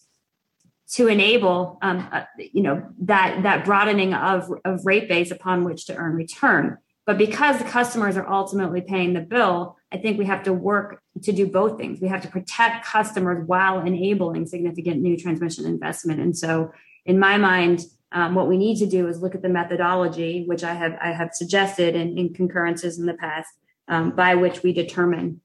to 0.92 1.08
enable 1.08 1.78
um, 1.82 2.06
uh, 2.12 2.24
you 2.36 2.62
know 2.62 2.86
that 3.00 3.42
that 3.42 3.64
broadening 3.64 4.14
of, 4.14 4.50
of 4.64 4.84
rate 4.84 5.08
base 5.08 5.30
upon 5.30 5.64
which 5.64 5.86
to 5.86 5.96
earn 5.96 6.14
return 6.14 6.78
But 7.06 7.18
because 7.18 7.58
the 7.58 7.64
customers 7.64 8.16
are 8.16 8.28
ultimately 8.28 8.80
paying 8.80 9.14
the 9.14 9.20
bill, 9.20 9.76
I 9.90 9.96
think 9.96 10.18
we 10.18 10.26
have 10.26 10.44
to 10.44 10.52
work 10.52 11.02
to 11.22 11.32
do 11.32 11.46
both 11.46 11.78
things. 11.78 12.00
We 12.00 12.08
have 12.08 12.22
to 12.22 12.28
protect 12.28 12.86
customers 12.86 13.44
while 13.46 13.80
enabling 13.80 14.46
significant 14.46 15.00
new 15.00 15.16
transmission 15.16 15.66
investment. 15.66 16.20
And 16.20 16.36
so, 16.36 16.72
in 17.04 17.18
my 17.18 17.36
mind, 17.38 17.80
um, 18.12 18.34
what 18.34 18.46
we 18.46 18.58
need 18.58 18.78
to 18.78 18.86
do 18.86 19.08
is 19.08 19.20
look 19.20 19.34
at 19.34 19.42
the 19.42 19.48
methodology, 19.48 20.44
which 20.46 20.62
I 20.62 20.74
have 20.74 20.96
I 21.00 21.12
have 21.12 21.30
suggested 21.32 21.96
in, 21.96 22.18
in 22.18 22.34
concurrences 22.34 22.98
in 22.98 23.06
the 23.06 23.14
past, 23.14 23.48
um, 23.88 24.14
by 24.14 24.34
which 24.34 24.62
we 24.62 24.72
determine 24.72 25.40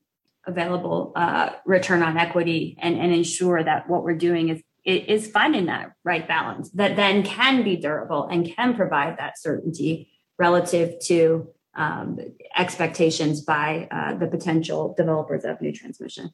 available 0.46 1.12
uh, 1.16 1.52
return 1.66 2.02
on 2.02 2.18
equity 2.18 2.78
and, 2.80 2.98
and 2.98 3.14
ensure 3.14 3.62
that 3.62 3.90
what 3.90 4.04
we're 4.04 4.16
doing 4.16 4.50
is 4.50 4.62
is 4.88 5.30
finding 5.30 5.66
that 5.66 5.92
right 6.04 6.28
balance 6.28 6.70
that 6.72 6.96
then 6.96 7.22
can 7.24 7.64
be 7.64 7.76
durable 7.76 8.26
and 8.28 8.46
can 8.56 8.74
provide 8.74 9.18
that 9.18 9.38
certainty 9.38 10.10
relative 10.40 10.98
to 11.00 11.50
um, 11.76 12.18
expectations 12.58 13.42
by 13.42 13.88
uh, 13.92 14.16
the 14.16 14.28
potential 14.28 14.96
developers 14.98 15.44
of 15.44 15.62
new 15.62 15.72
transmission. 15.72 16.32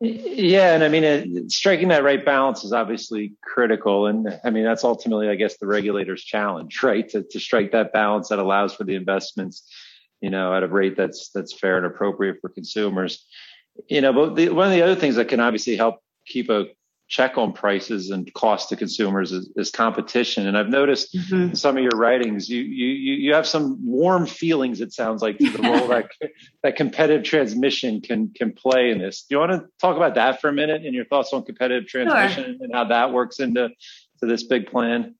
Yeah, 0.00 0.74
and 0.74 0.82
I 0.82 0.88
mean, 0.88 1.04
it, 1.04 1.52
striking 1.52 1.88
that 1.88 2.02
right 2.02 2.22
balance 2.22 2.64
is 2.64 2.72
obviously 2.72 3.34
critical, 3.42 4.06
and 4.06 4.38
I 4.44 4.50
mean 4.50 4.64
that's 4.64 4.84
ultimately, 4.84 5.28
I 5.28 5.34
guess, 5.36 5.56
the 5.56 5.66
regulator's 5.66 6.22
challenge, 6.22 6.82
right? 6.82 7.08
To, 7.10 7.22
to 7.22 7.40
strike 7.40 7.72
that 7.72 7.92
balance 7.92 8.28
that 8.28 8.38
allows 8.38 8.74
for 8.74 8.84
the 8.84 8.96
investments, 8.96 9.62
you 10.20 10.30
know, 10.30 10.54
at 10.54 10.62
a 10.62 10.66
rate 10.68 10.96
that's 10.96 11.30
that's 11.30 11.54
fair 11.54 11.76
and 11.76 11.86
appropriate 11.86 12.38
for 12.40 12.50
consumers. 12.50 13.24
You 13.88 14.00
know, 14.00 14.12
but 14.12 14.36
the, 14.36 14.50
one 14.50 14.66
of 14.66 14.72
the 14.72 14.82
other 14.82 14.96
things 14.96 15.16
that 15.16 15.28
can 15.28 15.40
obviously 15.40 15.76
help 15.76 16.03
keep 16.26 16.50
a 16.50 16.66
check 17.06 17.36
on 17.36 17.52
prices 17.52 18.10
and 18.10 18.32
cost 18.32 18.70
to 18.70 18.76
consumers 18.76 19.30
is, 19.30 19.50
is 19.56 19.70
competition. 19.70 20.46
And 20.46 20.56
I've 20.56 20.70
noticed 20.70 21.14
mm-hmm. 21.14 21.50
in 21.50 21.54
some 21.54 21.76
of 21.76 21.82
your 21.82 21.92
writings, 21.96 22.48
you, 22.48 22.62
you, 22.62 23.14
you 23.14 23.34
have 23.34 23.46
some 23.46 23.78
warm 23.84 24.26
feelings, 24.26 24.80
it 24.80 24.92
sounds 24.92 25.20
like, 25.20 25.38
to 25.38 25.50
the 25.50 25.62
role 25.62 25.86
that, 25.88 26.10
that 26.62 26.76
competitive 26.76 27.22
transmission 27.22 28.00
can, 28.00 28.32
can 28.34 28.52
play 28.52 28.90
in 28.90 28.98
this. 28.98 29.26
Do 29.28 29.34
you 29.34 29.38
want 29.38 29.52
to 29.52 29.66
talk 29.78 29.96
about 29.96 30.14
that 30.14 30.40
for 30.40 30.48
a 30.48 30.52
minute 30.52 30.84
and 30.84 30.94
your 30.94 31.04
thoughts 31.04 31.32
on 31.32 31.44
competitive 31.44 31.86
transmission 31.86 32.44
sure. 32.44 32.56
and 32.60 32.72
how 32.72 32.84
that 32.84 33.12
works 33.12 33.38
into 33.38 33.68
to 34.20 34.26
this 34.26 34.42
big 34.44 34.70
plan? 34.70 35.14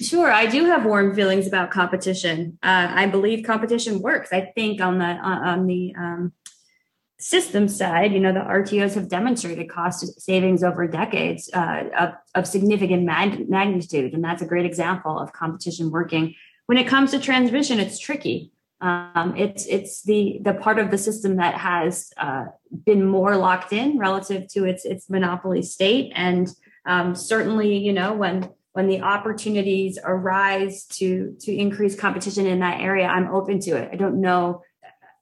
Sure, 0.00 0.30
I 0.30 0.46
do 0.46 0.64
have 0.64 0.84
warm 0.84 1.14
feelings 1.14 1.46
about 1.46 1.70
competition. 1.70 2.58
Uh, 2.64 2.88
I 2.90 3.06
believe 3.06 3.44
competition 3.46 4.00
works. 4.00 4.32
I 4.32 4.50
think 4.54 4.80
on 4.80 4.98
the 4.98 5.04
on 5.04 5.66
the 5.66 5.94
um, 5.96 6.32
system 7.20 7.66
side, 7.66 8.12
you 8.12 8.20
know, 8.20 8.32
the 8.32 8.40
RTOs 8.40 8.94
have 8.94 9.08
demonstrated 9.08 9.68
cost 9.68 10.20
savings 10.20 10.62
over 10.62 10.86
decades 10.86 11.50
uh, 11.52 11.84
of, 11.98 12.10
of 12.34 12.46
significant 12.46 13.02
mag- 13.02 13.48
magnitude. 13.48 14.14
And 14.14 14.22
that's 14.22 14.42
a 14.42 14.46
great 14.46 14.66
example 14.66 15.18
of 15.18 15.32
competition 15.32 15.90
working. 15.90 16.34
When 16.66 16.78
it 16.78 16.86
comes 16.86 17.10
to 17.10 17.18
transmission, 17.18 17.80
it's 17.80 17.98
tricky. 17.98 18.52
Um, 18.80 19.34
it's 19.36 19.66
it's 19.66 20.02
the 20.02 20.38
the 20.42 20.54
part 20.54 20.78
of 20.78 20.92
the 20.92 20.98
system 20.98 21.36
that 21.36 21.54
has 21.54 22.12
uh, 22.16 22.44
been 22.86 23.04
more 23.04 23.36
locked 23.36 23.72
in 23.72 23.98
relative 23.98 24.46
to 24.52 24.66
its 24.66 24.84
its 24.84 25.10
monopoly 25.10 25.62
state, 25.62 26.12
and 26.14 26.48
um, 26.86 27.16
certainly, 27.16 27.76
you 27.76 27.92
know, 27.92 28.12
when 28.12 28.50
when 28.74 28.86
the 28.86 29.00
opportunities 29.00 29.98
arise 30.04 30.84
to 30.84 31.34
to 31.40 31.52
increase 31.52 31.96
competition 31.96 32.46
in 32.46 32.60
that 32.60 32.80
area, 32.80 33.06
I'm 33.06 33.34
open 33.34 33.58
to 33.60 33.72
it. 33.72 33.90
I 33.92 33.96
don't 33.96 34.20
know 34.20 34.62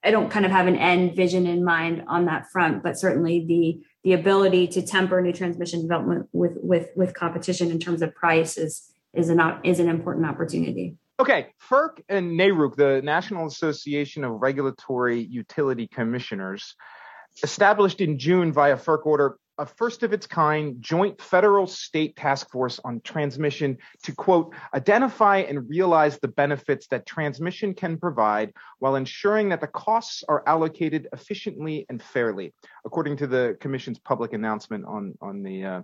I 0.06 0.12
don't 0.12 0.30
kind 0.30 0.46
of 0.46 0.52
have 0.52 0.68
an 0.68 0.76
end 0.76 1.16
vision 1.16 1.46
in 1.48 1.64
mind 1.64 2.04
on 2.06 2.26
that 2.26 2.46
front, 2.52 2.84
but 2.84 2.96
certainly 2.96 3.44
the 3.46 3.84
the 4.04 4.12
ability 4.12 4.68
to 4.68 4.86
temper 4.86 5.20
new 5.20 5.32
transmission 5.32 5.82
development 5.82 6.28
with 6.32 6.52
with 6.62 6.90
with 6.94 7.12
competition 7.12 7.72
in 7.72 7.80
terms 7.80 8.02
of 8.02 8.14
price 8.14 8.56
is 8.56 8.88
is 9.12 9.30
an 9.30 9.40
is 9.64 9.80
an 9.80 9.88
important 9.88 10.26
opportunity. 10.26 10.96
Okay, 11.18 11.48
FERC 11.68 12.02
and 12.08 12.38
NARUC, 12.38 12.76
the 12.76 13.00
National 13.02 13.46
Association 13.46 14.22
of 14.22 14.32
Regulatory 14.40 15.22
Utility 15.22 15.88
Commissioners, 15.88 16.76
established 17.42 18.00
in 18.00 18.18
June 18.18 18.52
via 18.52 18.76
FERC 18.76 19.04
order 19.06 19.38
a 19.58 19.66
first 19.66 20.02
of 20.02 20.12
its 20.12 20.26
kind 20.26 20.76
joint 20.80 21.20
federal 21.20 21.66
state 21.66 22.16
task 22.16 22.50
force 22.50 22.78
on 22.84 23.00
transmission 23.00 23.76
to 24.02 24.12
quote 24.12 24.54
identify 24.74 25.38
and 25.38 25.68
realize 25.68 26.18
the 26.18 26.28
benefits 26.28 26.86
that 26.88 27.06
transmission 27.06 27.74
can 27.74 27.96
provide 27.96 28.52
while 28.78 28.96
ensuring 28.96 29.48
that 29.48 29.60
the 29.60 29.66
costs 29.66 30.22
are 30.28 30.42
allocated 30.46 31.08
efficiently 31.12 31.86
and 31.88 32.02
fairly 32.02 32.52
according 32.84 33.16
to 33.16 33.26
the 33.26 33.56
commission's 33.60 33.98
public 33.98 34.32
announcement 34.32 34.84
on 34.84 35.14
on 35.20 35.42
the 35.42 35.64
uh, 35.64 35.82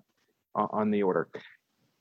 on 0.54 0.90
the 0.90 1.02
order. 1.02 1.28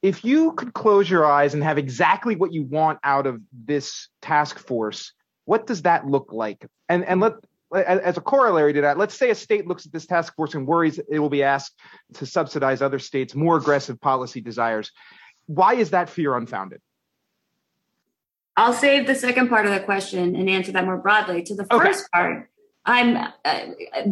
If 0.02 0.26
you 0.26 0.54
could 0.54 0.74
close 0.74 1.10
your 1.10 1.26
eyes 1.26 1.54
and 1.54 1.64
have 1.64 1.78
exactly 1.78 2.36
what 2.36 2.52
you 2.52 2.64
want 2.64 3.00
out 3.04 3.28
of 3.28 3.40
this 3.54 4.10
task 4.22 4.58
force 4.58 5.14
what 5.46 5.68
does 5.68 5.82
that 5.84 6.08
look 6.08 6.32
like? 6.32 6.66
And 6.90 7.04
and 7.06 7.20
let 7.20 7.34
as 7.74 8.18
a 8.18 8.22
corollary 8.22 8.74
to 8.74 8.82
that, 8.82 8.98
let's 8.98 9.16
say 9.16 9.30
a 9.30 9.36
state 9.36 9.68
looks 9.68 9.86
at 9.86 9.92
this 9.92 10.06
task 10.06 10.36
force 10.36 10.54
and 10.54 10.68
worries 10.68 11.00
it 11.10 11.20
will 11.20 11.30
be 11.30 11.44
asked 11.44 11.80
to 12.16 12.26
subsidize 12.26 12.82
other 12.82 13.00
states' 13.00 13.36
more 13.36 13.58
aggressive 13.58 14.00
policy 14.02 14.42
desires. 14.42 14.92
Why 15.48 15.76
is 15.76 15.92
that 15.92 16.10
fear 16.10 16.36
unfounded? 16.36 16.82
I'll 18.58 18.74
save 18.74 19.08
the 19.08 19.16
second 19.16 19.50
part 19.50 19.66
of 19.66 19.72
the 19.72 19.80
question 19.80 20.36
and 20.36 20.50
answer 20.50 20.72
that 20.74 20.86
more 20.86 20.98
broadly. 20.98 21.42
To 21.44 21.56
the 21.56 21.66
first 21.66 22.02
okay. 22.02 22.08
part, 22.14 22.50
I'm 22.86 23.16
uh, 23.46 23.60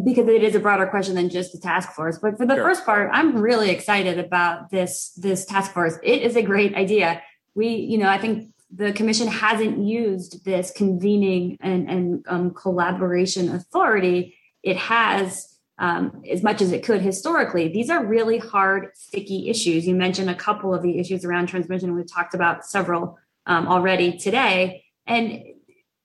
because 0.04 0.28
it 0.28 0.42
is 0.42 0.54
a 0.54 0.60
broader 0.60 0.86
question 0.86 1.14
than 1.14 1.28
just 1.28 1.52
the 1.52 1.58
task 1.58 1.92
force. 1.92 2.18
But 2.18 2.38
for 2.38 2.46
the 2.46 2.54
sure. 2.54 2.64
first 2.64 2.86
part, 2.86 3.10
I'm 3.12 3.36
really 3.36 3.70
excited 3.70 4.18
about 4.18 4.70
this 4.70 5.10
this 5.16 5.44
task 5.44 5.72
force. 5.72 5.98
It 6.02 6.22
is 6.22 6.36
a 6.36 6.42
great 6.42 6.74
idea. 6.74 7.22
We, 7.54 7.68
you 7.68 7.98
know, 7.98 8.08
I 8.08 8.16
think 8.16 8.52
the 8.72 8.92
commission 8.92 9.26
hasn't 9.26 9.78
used 9.78 10.44
this 10.44 10.70
convening 10.70 11.56
and, 11.60 11.90
and 11.90 12.24
um, 12.28 12.50
collaboration 12.52 13.48
authority. 13.50 14.36
It 14.62 14.76
has 14.76 15.50
um, 15.78 16.22
as 16.30 16.42
much 16.42 16.60
as 16.60 16.72
it 16.72 16.84
could 16.84 17.00
historically. 17.00 17.68
These 17.68 17.88
are 17.88 18.04
really 18.04 18.38
hard, 18.38 18.90
sticky 18.94 19.48
issues. 19.48 19.88
You 19.88 19.94
mentioned 19.94 20.28
a 20.28 20.34
couple 20.34 20.74
of 20.74 20.82
the 20.82 20.98
issues 20.98 21.24
around 21.24 21.46
transmission. 21.46 21.94
We've 21.94 22.10
talked 22.10 22.34
about 22.34 22.66
several 22.66 23.18
um, 23.46 23.66
already 23.66 24.18
today. 24.18 24.84
And 25.06 25.42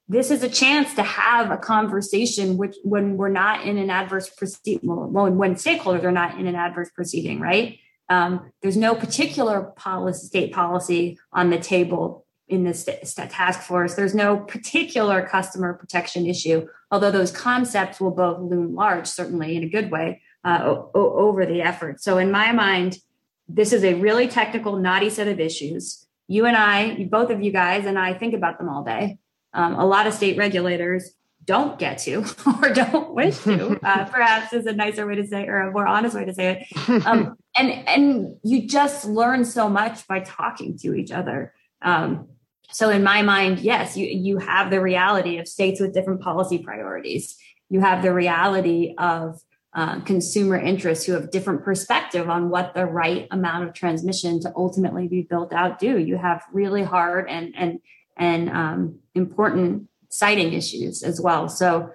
this 0.07 0.31
is 0.31 0.43
a 0.43 0.49
chance 0.49 0.93
to 0.95 1.03
have 1.03 1.51
a 1.51 1.57
conversation 1.57 2.57
which 2.57 2.75
when 2.83 3.17
we're 3.17 3.29
not 3.29 3.65
in 3.65 3.77
an 3.77 3.89
adverse 3.89 4.29
proceeding, 4.29 4.79
well, 4.83 5.29
when 5.29 5.55
stakeholders 5.55 6.03
are 6.03 6.11
not 6.11 6.39
in 6.39 6.47
an 6.47 6.55
adverse 6.55 6.89
proceeding, 6.91 7.39
right? 7.39 7.79
Um, 8.07 8.51
there's 8.61 8.77
no 8.77 8.95
particular 8.95 9.73
policy, 9.75 10.27
state 10.27 10.53
policy 10.53 11.17
on 11.33 11.49
the 11.49 11.57
table 11.57 12.24
in 12.47 12.63
this 12.63 12.85
task 13.13 13.61
force. 13.61 13.95
There's 13.95 14.13
no 14.13 14.37
particular 14.37 15.25
customer 15.25 15.73
protection 15.73 16.27
issue, 16.27 16.67
although 16.91 17.11
those 17.11 17.31
concepts 17.31 17.99
will 17.99 18.11
both 18.11 18.39
loom 18.39 18.75
large, 18.75 19.07
certainly 19.07 19.55
in 19.55 19.63
a 19.63 19.69
good 19.69 19.89
way, 19.89 20.21
uh, 20.43 20.61
o- 20.63 20.91
over 20.93 21.45
the 21.45 21.61
effort. 21.61 22.01
So, 22.01 22.17
in 22.17 22.31
my 22.31 22.51
mind, 22.51 22.99
this 23.47 23.73
is 23.73 23.83
a 23.83 23.95
really 23.95 24.27
technical, 24.27 24.77
knotty 24.77 25.09
set 25.09 25.27
of 25.27 25.39
issues. 25.39 26.05
You 26.27 26.45
and 26.45 26.57
I, 26.57 27.05
both 27.05 27.29
of 27.29 27.41
you 27.41 27.51
guys, 27.51 27.85
and 27.85 27.97
I 27.97 28.13
think 28.13 28.33
about 28.33 28.57
them 28.57 28.69
all 28.69 28.83
day. 28.83 29.17
Um, 29.53 29.75
a 29.75 29.85
lot 29.85 30.05
of 30.05 30.13
state 30.13 30.37
regulators 30.37 31.13
don't 31.45 31.77
get 31.77 31.99
to 31.99 32.25
or 32.61 32.69
don't 32.69 33.13
wish 33.13 33.37
to 33.39 33.79
uh, 33.83 34.05
perhaps 34.05 34.53
is 34.53 34.65
a 34.65 34.73
nicer 34.73 35.05
way 35.07 35.15
to 35.15 35.25
say 35.25 35.47
or 35.47 35.61
a 35.61 35.71
more 35.71 35.87
honest 35.87 36.15
way 36.15 36.25
to 36.25 36.33
say 36.33 36.67
it 36.71 37.05
um, 37.05 37.37
and 37.55 37.69
and 37.87 38.35
you 38.43 38.67
just 38.67 39.05
learn 39.05 39.45
so 39.45 39.69
much 39.69 40.07
by 40.07 40.19
talking 40.19 40.75
to 40.75 40.95
each 40.95 41.11
other 41.11 41.53
um, 41.83 42.27
so 42.71 42.89
in 42.89 43.03
my 43.03 43.21
mind, 43.21 43.59
yes, 43.59 43.95
you, 43.95 44.07
you 44.07 44.37
have 44.37 44.69
the 44.69 44.81
reality 44.81 45.37
of 45.37 45.47
states 45.47 45.79
with 45.79 45.93
different 45.93 46.21
policy 46.21 46.59
priorities. 46.59 47.37
You 47.69 47.79
have 47.79 48.03
the 48.03 48.13
reality 48.13 48.93
of 48.97 49.41
uh, 49.75 49.99
consumer 50.01 50.57
interests 50.57 51.05
who 51.05 51.13
have 51.13 51.31
different 51.31 51.63
perspective 51.63 52.29
on 52.29 52.49
what 52.49 52.73
the 52.73 52.85
right 52.85 53.27
amount 53.31 53.67
of 53.67 53.73
transmission 53.73 54.39
to 54.39 54.53
ultimately 54.55 55.07
be 55.07 55.21
built 55.21 55.51
out 55.51 55.79
do. 55.79 55.99
You 55.99 56.17
have 56.17 56.43
really 56.53 56.83
hard 56.83 57.29
and 57.29 57.53
and 57.57 57.79
and 58.17 58.49
um, 58.49 58.99
important 59.15 59.89
siting 60.09 60.53
issues 60.53 61.03
as 61.03 61.19
well. 61.19 61.49
So 61.49 61.91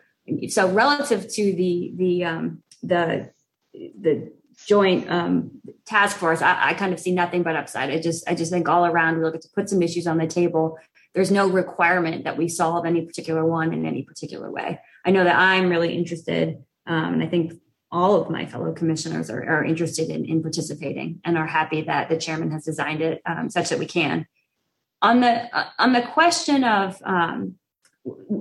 so 0.49 0.71
relative 0.71 1.27
to 1.33 1.55
the 1.55 1.93
the 1.97 2.25
um, 2.25 2.63
the 2.83 3.31
the 3.73 4.31
joint 4.66 5.11
um, 5.11 5.51
task 5.87 6.16
force, 6.16 6.42
I, 6.42 6.70
I, 6.70 6.75
kind 6.75 6.92
of 6.92 7.01
see 7.01 7.12
nothing 7.12 7.42
but 7.42 7.57
upside. 7.57 7.90
I 7.90 8.01
just 8.01 8.29
I 8.29 8.35
just 8.35 8.53
think 8.53 8.68
all 8.68 8.87
around 8.87 9.16
we 9.16 9.25
look 9.25 9.35
at 9.35 9.42
to 9.42 9.49
put 9.55 9.68
some 9.68 9.83
issues 9.83 10.07
on 10.07 10.18
the 10.18 10.27
table. 10.27 10.79
There's 11.14 11.31
no 11.31 11.49
requirement 11.49 12.25
that 12.25 12.37
we 12.37 12.49
solve 12.49 12.87
any 12.87 13.05
particular 13.05 13.44
one 13.44 13.73
in 13.73 13.85
any 13.85 14.03
particular 14.03 14.51
way. 14.51 14.81
I 15.05 15.11
know 15.11 15.25
that 15.25 15.37
I'm 15.37 15.68
really 15.68 15.94
interested, 15.96 16.62
um, 16.87 17.14
and 17.14 17.23
I 17.23 17.27
think 17.27 17.55
all 17.90 18.20
of 18.20 18.31
my 18.31 18.46
fellow 18.46 18.73
commissioners 18.73 19.31
are, 19.31 19.42
are 19.42 19.64
interested 19.64 20.11
in, 20.11 20.25
in, 20.25 20.42
participating 20.42 21.20
and 21.25 21.37
are 21.37 21.46
happy 21.46 21.83
that 21.83 22.09
the 22.09 22.16
chairman 22.16 22.53
has 22.53 22.64
designed 22.64 23.03
it 23.03 23.20
um, 23.27 23.51
such 23.51 23.70
that 23.70 23.81
we 23.81 23.87
can. 23.87 24.27
On 25.03 25.20
the 25.20 25.57
uh, 25.57 25.70
on 25.79 25.92
the 25.92 26.03
question 26.03 26.62
of 26.62 27.01
um, 27.05 27.57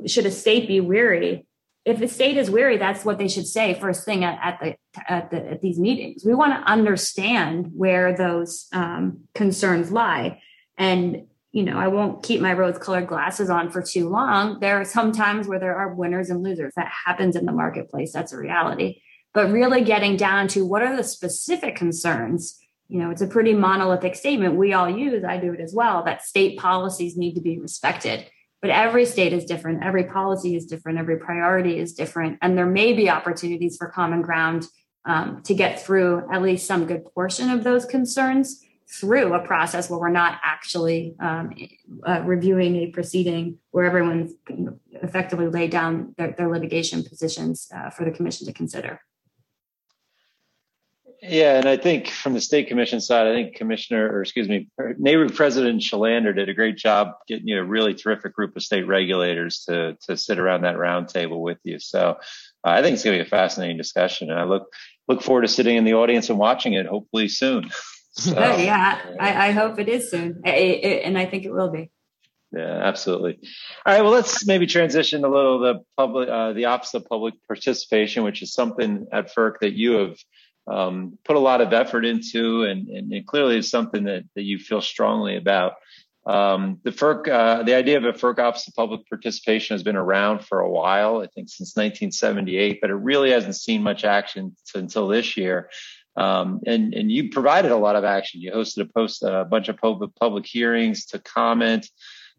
should 0.06 0.26
a 0.26 0.32
state 0.32 0.68
be 0.68 0.80
weary, 0.80 1.48
if 1.90 2.00
the 2.00 2.08
state 2.08 2.38
is 2.38 2.50
weary, 2.52 2.78
that's 2.78 3.04
what 3.04 3.18
they 3.18 3.28
should 3.28 3.48
say 3.48 3.74
first 3.74 4.06
thing 4.06 4.24
at, 4.24 4.40
at 4.42 4.60
the 4.60 5.12
at 5.12 5.32
the 5.32 5.52
at 5.52 5.62
these 5.62 5.80
meetings. 5.80 6.24
We 6.26 6.34
want 6.34 6.54
to 6.54 6.72
understand 6.72 7.72
where 7.74 8.16
those 8.16 8.68
um, 8.72 9.22
concerns 9.34 9.92
lie, 9.92 10.42
and 10.78 11.28
you 11.52 11.64
know, 11.64 11.78
I 11.78 11.88
won't 11.88 12.22
keep 12.22 12.42
my 12.42 12.54
rose 12.54 12.78
colored 12.78 13.08
glasses 13.08 13.50
on 13.50 13.72
for 13.72 13.82
too 13.82 14.08
long. 14.08 14.60
There 14.60 14.80
are 14.80 14.86
some 14.86 15.12
times 15.12 15.48
where 15.48 15.60
there 15.60 15.76
are 15.76 15.94
winners 15.94 16.30
and 16.30 16.44
losers. 16.44 16.74
That 16.76 16.92
happens 17.06 17.36
in 17.36 17.46
the 17.46 17.52
marketplace. 17.52 18.14
That's 18.14 18.34
a 18.34 18.38
reality. 18.38 19.02
But 19.34 19.52
really 19.52 19.84
getting 19.84 20.16
down 20.16 20.48
to 20.50 20.66
what 20.66 20.84
are 20.84 20.96
the 20.96 21.04
specific 21.04 21.76
concerns? 21.76 22.60
You 22.88 23.00
know, 23.00 23.10
it's 23.10 23.22
a 23.22 23.28
pretty 23.28 23.54
monolithic 23.54 24.16
statement 24.16 24.56
we 24.56 24.74
all 24.74 24.90
use. 24.90 25.24
I 25.24 25.38
do 25.38 25.54
it 25.54 25.60
as 25.60 25.74
well 25.74 26.04
that 26.04 26.24
state 26.24 26.60
policies 26.60 27.18
need 27.18 27.34
to 27.36 27.42
be 27.42 27.60
respected. 27.60 28.30
But 28.62 28.72
every 28.72 29.06
state 29.06 29.32
is 29.32 29.46
different. 29.46 29.84
Every 29.84 30.04
policy 30.04 30.56
is 30.56 30.66
different. 30.66 31.00
Every 31.00 31.18
priority 31.18 31.80
is 31.80 31.94
different. 31.94 32.40
And 32.42 32.58
there 32.58 32.66
may 32.66 32.94
be 32.94 33.10
opportunities 33.10 33.78
for 33.78 33.88
common 33.88 34.22
ground 34.22 34.68
um, 35.06 35.42
to 35.44 35.54
get 35.54 35.82
through 35.82 36.28
at 36.32 36.42
least 36.42 36.68
some 36.68 36.86
good 36.86 37.06
portion 37.14 37.50
of 37.50 37.64
those 37.64 37.86
concerns 37.86 38.64
through 38.92 39.34
a 39.34 39.40
process 39.46 39.90
where 39.90 40.00
we're 40.00 40.10
not 40.10 40.40
actually 40.44 41.16
um, 41.20 41.54
uh, 42.06 42.22
reviewing 42.26 42.76
a 42.76 42.88
proceeding 42.88 43.58
where 43.72 43.86
everyone's 43.86 44.34
effectively 45.04 45.48
laid 45.48 45.70
down 45.70 46.14
their, 46.18 46.32
their 46.32 46.50
litigation 46.50 47.04
positions 47.04 47.68
uh, 47.74 47.90
for 47.92 48.04
the 48.04 48.12
commission 48.12 48.48
to 48.48 48.54
consider. 48.54 49.00
Yeah, 51.22 51.58
and 51.58 51.68
I 51.68 51.76
think 51.76 52.08
from 52.08 52.34
the 52.34 52.40
state 52.40 52.68
commission 52.70 53.02
side, 53.02 53.28
I 53.28 53.34
think 53.34 53.56
Commissioner, 53.56 54.10
or 54.10 54.22
excuse 54.22 54.48
me, 54.48 54.70
NARUC 54.80 55.36
President 55.36 55.82
Kjellander 55.82 56.34
did 56.34 56.48
a 56.48 56.54
great 56.54 56.78
job 56.78 57.12
getting 57.28 57.48
you 57.48 57.60
a 57.60 57.64
really 57.64 57.94
terrific 57.94 58.34
group 58.34 58.56
of 58.56 58.64
state 58.64 58.88
regulators 58.88 59.66
to 59.66 59.98
to 60.08 60.16
sit 60.16 60.40
around 60.40 60.62
that 60.62 60.78
roundtable 60.78 61.42
with 61.42 61.58
you. 61.64 61.78
So 61.80 62.18
uh, 62.64 62.70
I 62.70 62.82
think 62.82 62.94
it's 62.94 63.04
going 63.04 63.18
to 63.18 63.24
be 63.24 63.28
a 63.28 63.30
fascinating 63.30 63.78
discussion, 63.78 64.30
and 64.30 64.40
I 64.40 64.46
look 64.46 64.74
look 65.10 65.22
forward 65.22 65.42
to 65.42 65.50
sitting 65.50 65.76
in 65.76 65.84
the 65.84 65.96
audience 65.96 66.30
and 66.30 66.40
watching 66.40 66.74
it, 66.74 66.86
hopefully 66.86 67.28
soon. 67.28 67.70
So, 68.12 68.34
yeah, 68.34 69.00
I, 69.18 69.50
I, 69.50 69.52
hope 69.52 69.80
it 69.80 69.88
is 69.88 70.10
soon, 70.10 70.42
it, 70.44 70.50
it, 70.50 71.06
and 71.06 71.18
I 71.18 71.26
think 71.26 71.46
it 71.46 71.54
will 71.54 71.70
be. 71.70 71.90
Yeah, 72.52 72.82
absolutely. 72.84 73.40
All 73.86 73.94
right, 73.94 74.02
well, 74.02 74.12
let's 74.12 74.46
maybe 74.46 74.66
transition 74.66 75.24
a 75.24 75.30
little 75.30 75.60
the 75.60 75.76
public, 75.96 76.28
uh, 76.28 76.52
the 76.52 76.66
Office 76.66 76.94
of 76.96 77.06
Public 77.06 77.36
Participation, 77.48 78.24
which 78.24 78.42
is 78.42 78.52
something 78.52 79.08
at 79.14 79.34
FERC 79.34 79.60
that 79.62 79.74
you 79.74 79.92
have 79.94 80.18
um, 80.68 81.18
put 81.24 81.36
a 81.36 81.40
lot 81.40 81.62
of 81.62 81.74
effort 81.74 82.06
into, 82.06 82.64
and, 82.64 82.88
and 82.88 83.28
clearly 83.28 83.58
is 83.58 83.70
something 83.70 84.04
that, 84.06 84.24
that 84.36 84.44
you 84.44 84.60
feel 84.60 84.82
strongly 84.82 85.36
about. 85.36 85.74
Um, 86.26 86.80
the 86.84 86.92
FERC, 86.92 87.28
uh, 87.28 87.64
the 87.64 87.74
idea 87.74 87.98
of 87.98 88.06
a 88.06 88.14
FERC 88.14 88.40
Office 88.40 88.68
of 88.68 88.76
Public 88.76 89.08
Participation 89.10 89.74
has 89.74 89.84
been 89.84 89.96
around 89.96 90.46
for 90.46 90.60
a 90.60 90.70
while, 90.70 91.22
I 91.22 91.28
think 91.28 91.50
since 91.50 91.76
1978, 91.76 92.80
but 92.82 92.92
it 92.92 92.96
really 92.96 93.32
hasn't 93.32 93.56
seen 93.56 93.82
much 93.82 94.04
action 94.04 94.56
until 94.76 95.08
this 95.08 95.38
year. 95.38 95.70
Um, 96.16 96.60
and, 96.68 96.94
and 96.94 97.12
you 97.12 97.30
provided 97.30 97.72
a 97.72 97.78
lot 97.78 97.96
of 97.96 98.04
action. 98.04 98.42
You 98.42 98.52
hosted 98.52 98.82
a 98.82 98.94
post, 98.94 99.24
a 99.24 99.46
bunch 99.46 99.70
of 99.70 99.78
public, 99.78 100.14
public 100.16 100.46
hearings 100.46 101.06
to 101.08 101.20
comment. 101.20 101.90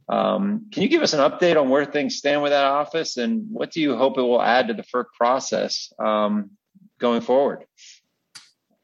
Um, 0.09 0.67
can 0.71 0.83
you 0.83 0.89
give 0.89 1.03
us 1.03 1.13
an 1.13 1.21
update 1.21 1.61
on 1.61 1.69
where 1.69 1.85
things 1.85 2.17
stand 2.17 2.43
with 2.43 2.51
that 2.51 2.65
office 2.65 3.17
and 3.17 3.47
what 3.51 3.71
do 3.71 3.81
you 3.81 3.97
hope 3.97 4.19
it 4.19 4.23
will 4.23 4.43
add 4.43 4.69
to 4.69 4.75
the 4.75 4.83
FERC 4.83 5.07
process 5.17 5.93
um, 5.99 6.51
going 6.99 7.23
forward? 7.23 7.65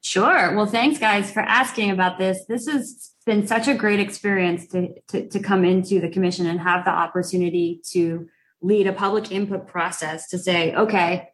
Sure. 0.07 0.55
Well, 0.55 0.67
thanks, 0.67 1.01
guys, 1.01 1.33
for 1.33 1.41
asking 1.41 1.91
about 1.91 2.17
this. 2.17 2.45
This 2.49 2.69
has 2.69 3.11
been 3.27 3.45
such 3.45 3.67
a 3.67 3.75
great 3.75 3.99
experience 3.99 4.69
to, 4.69 4.91
to, 5.09 5.29
to 5.29 5.41
come 5.41 5.65
into 5.65 6.01
the 6.01 6.09
commission 6.09 6.47
and 6.47 6.61
have 6.61 6.85
the 6.85 6.93
opportunity 6.93 7.83
to 7.91 8.29
lead 8.63 8.87
a 8.87 8.93
public 8.93 9.33
input 9.33 9.67
process 9.67 10.29
to 10.29 10.39
say, 10.39 10.73
okay, 10.77 11.31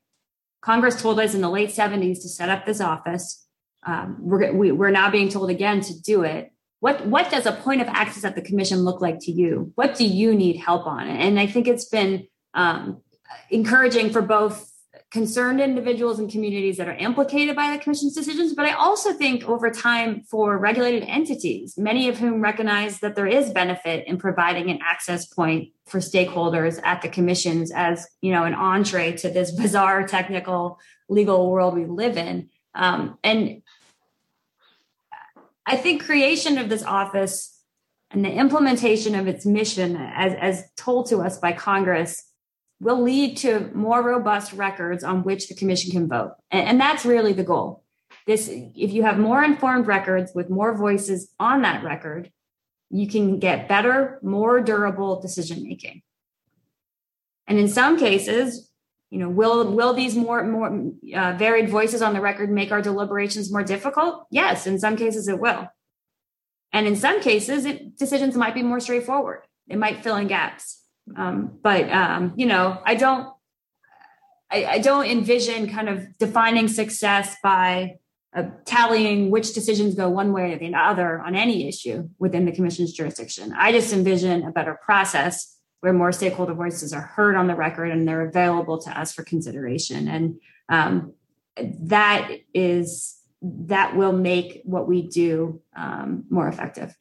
Congress 0.63 1.03
told 1.03 1.21
us 1.21 1.35
in 1.35 1.43
the 1.43 1.51
late 1.51 1.69
70s 1.69 2.23
to 2.23 2.31
set 2.31 2.49
up 2.49 2.65
this 2.65 2.81
office. 2.81 3.47
Um, 3.87 4.17
we're, 4.21 4.55
we, 4.55 4.71
are 4.71 4.75
we 4.75 4.87
are 4.87 4.91
now 4.91 5.11
being 5.11 5.29
told 5.29 5.51
again 5.51 5.83
to 5.83 6.01
do 6.01 6.23
it. 6.23 6.51
What, 6.81 7.07
what 7.07 7.31
does 7.31 7.45
a 7.45 7.53
point 7.53 7.83
of 7.83 7.89
access 7.89 8.25
at 8.25 8.37
the 8.37 8.43
commission 8.43 8.85
look 8.85 9.03
like 9.03 9.19
to 9.21 9.33
you? 9.33 9.71
What 9.75 9.97
do 9.97 10.07
you 10.07 10.35
need 10.35 10.57
help 10.57 10.87
on? 10.87 11.09
And 11.09 11.39
I 11.39 11.47
think 11.47 11.69
it's 11.69 11.91
been 11.91 12.27
um, 12.55 13.03
encouraging 13.51 14.09
for 14.09 14.23
both 14.23 14.72
concerned 15.13 15.61
individuals 15.61 16.19
and 16.19 16.31
communities 16.31 16.79
that 16.79 16.89
are 16.89 16.97
implicated 16.97 17.55
by 17.55 17.71
the 17.71 17.83
commission's 17.83 18.15
decisions. 18.15 18.55
But 18.55 18.65
I 18.65 18.73
also 18.73 19.13
think 19.13 19.45
over 19.45 19.71
time 19.71 20.23
for 20.23 20.57
regulated 20.57 21.03
entities, 21.03 21.77
many 21.77 22.09
of 22.09 22.17
whom 22.17 22.41
recognize 22.41 23.01
that 23.01 23.15
there 23.15 23.27
is 23.27 23.51
benefit 23.51 24.07
in 24.07 24.17
providing 24.17 24.71
an 24.71 24.79
access 24.83 25.27
point 25.27 25.69
for 25.85 25.99
stakeholders 25.99 26.81
at 26.83 27.03
the 27.03 27.11
commissions 27.11 27.71
as, 27.71 28.09
you 28.23 28.33
know, 28.33 28.45
an 28.45 28.55
entree 28.55 29.13
to 29.19 29.29
this 29.29 29.51
bizarre 29.53 30.09
technical 30.09 30.81
legal 31.11 31.51
world 31.51 31.75
we 31.75 31.85
live 31.85 32.17
in. 32.17 32.49
Um, 32.75 33.19
and 33.23 33.61
I 35.67 35.77
think 35.77 36.07
creation 36.07 36.57
of 36.57 36.71
this 36.71 36.83
office 36.83 37.61
and 38.11 38.25
the 38.25 38.33
implementation 38.33 39.15
of 39.15 39.29
its 39.29 39.45
mission 39.45 39.95
as, 39.97 40.33
as 40.41 40.65
told 40.75 41.11
to 41.11 41.19
us 41.19 41.37
by 41.37 41.53
Congress 41.53 42.32
will 42.83 43.01
lead 43.01 43.37
to 43.37 43.71
more 43.75 44.03
robust 44.03 44.53
records 44.53 45.05
on 45.05 45.23
which 45.23 45.49
the 45.49 45.55
commission 45.55 45.93
can 45.93 46.09
vote. 46.09 46.35
And, 46.51 46.69
and, 46.69 46.81
that's 46.81 47.05
really 47.05 47.33
the 47.33 47.45
goal. 47.45 47.85
This, 48.27 48.49
if 48.49 48.93
you 48.93 49.05
have 49.05 49.19
more 49.19 49.43
informed 49.43 49.87
records 49.87 50.33
with 50.35 50.51
more 50.51 50.77
voices 50.77 51.33
on 51.39 51.63
that 51.63 51.85
record, 51.85 52.33
you 52.91 53.07
can 53.07 53.39
get 53.39 53.69
better, 53.69 54.19
more 54.23 54.61
durable 54.61 55.21
decision 55.21 55.63
making. 55.63 56.03
And 57.47 57.57
in 57.57 57.69
some 57.69 57.99
cases, 57.99 58.69
you 59.11 59.19
know, 59.19 59.29
will 59.29 59.71
will 59.71 59.93
these 59.93 60.17
more 60.17 60.43
more 60.43 60.91
uh, 61.15 61.33
varied 61.33 61.69
voices 61.69 62.03
on 62.03 62.15
the 62.15 62.21
record 62.21 62.51
make 62.51 62.73
our 62.73 62.83
deliberations 62.83 63.53
more 63.53 63.63
difficult? 63.63 64.27
Yes, 64.31 64.67
in 64.67 64.79
some 64.79 64.97
cases 64.97 65.29
it 65.29 65.39
will. 65.39 65.69
And 66.73 66.87
in 66.87 66.97
some 66.97 67.21
cases, 67.21 67.65
it, 67.65 67.97
decisions 67.99 68.37
might 68.37 68.55
be 68.55 68.63
more 68.63 68.81
straightforward. 68.81 69.43
It 69.69 69.79
might 69.79 70.03
fill 70.03 70.17
in 70.17 70.27
gaps. 70.27 70.82
Um, 71.17 71.59
but 71.63 71.91
um, 71.91 72.33
you 72.37 72.47
know, 72.47 72.81
I 72.85 72.95
don't, 72.95 73.29
I, 74.51 74.65
I, 74.65 74.79
don't 74.79 75.07
envision 75.07 75.69
kind 75.69 75.89
of 75.89 76.17
defining 76.19 76.69
success 76.69 77.37
by 77.43 77.97
uh, 78.35 78.45
tallying 78.65 79.31
which 79.31 79.53
decisions 79.53 79.95
go 79.95 80.09
one 80.09 80.33
way 80.33 80.53
or 80.53 80.59
the 80.59 80.75
other 80.75 81.21
on 81.21 81.35
any 81.35 81.69
issue 81.69 82.09
within 82.19 82.45
the 82.45 82.53
commission's 82.53 82.93
jurisdiction. 82.93 83.53
I 83.57 83.73
just 83.73 83.93
envision 83.93 84.45
a 84.45 84.53
better 84.53 84.79
process 84.83 85.59
where 85.81 85.93
more 85.93 86.13
stakeholder 86.13 86.55
voices 86.55 86.93
are 86.93 87.01
heard 87.01 87.35
on 87.35 87.49
the 87.49 87.57
record 87.57 87.91
and 87.91 88.07
they're 88.07 88.27
available 88.27 88.79
to 88.79 88.99
us 88.99 89.13
for 89.13 89.25
consideration. 89.25 90.09
And 90.09 90.41
um, 90.69 91.15
that 91.57 92.31
is 92.55 93.19
that 93.43 93.97
will 93.97 94.13
make 94.13 94.63
what 94.65 94.87
we 94.87 95.03
do 95.09 95.61
um, 95.77 96.25
more 96.31 96.47
effective. 96.47 96.95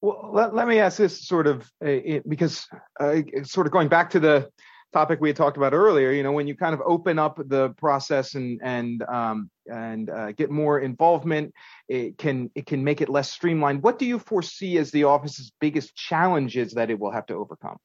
Well, 0.00 0.30
let, 0.32 0.54
let 0.54 0.68
me 0.68 0.78
ask 0.78 0.96
this 0.98 1.26
sort 1.26 1.46
of 1.46 1.62
uh, 1.84 1.88
it, 1.88 2.28
because 2.28 2.66
uh, 3.00 3.22
sort 3.42 3.66
of 3.66 3.72
going 3.72 3.88
back 3.88 4.10
to 4.10 4.20
the 4.20 4.48
topic 4.92 5.20
we 5.20 5.28
had 5.28 5.36
talked 5.36 5.56
about 5.56 5.72
earlier. 5.72 6.12
You 6.12 6.22
know, 6.22 6.32
when 6.32 6.46
you 6.46 6.56
kind 6.56 6.74
of 6.74 6.80
open 6.84 7.18
up 7.18 7.40
the 7.48 7.70
process 7.70 8.34
and 8.34 8.60
and 8.62 9.02
um, 9.02 9.50
and 9.66 10.08
uh, 10.08 10.32
get 10.32 10.50
more 10.50 10.78
involvement, 10.80 11.52
it 11.88 12.16
can 12.16 12.50
it 12.54 12.66
can 12.66 12.84
make 12.84 13.00
it 13.00 13.08
less 13.08 13.30
streamlined. 13.30 13.82
What 13.82 13.98
do 13.98 14.06
you 14.06 14.18
foresee 14.18 14.78
as 14.78 14.90
the 14.90 15.04
office's 15.04 15.52
biggest 15.60 15.96
challenges 15.96 16.74
that 16.74 16.90
it 16.90 16.98
will 16.98 17.10
have 17.10 17.26
to 17.26 17.34
overcome? 17.34 17.78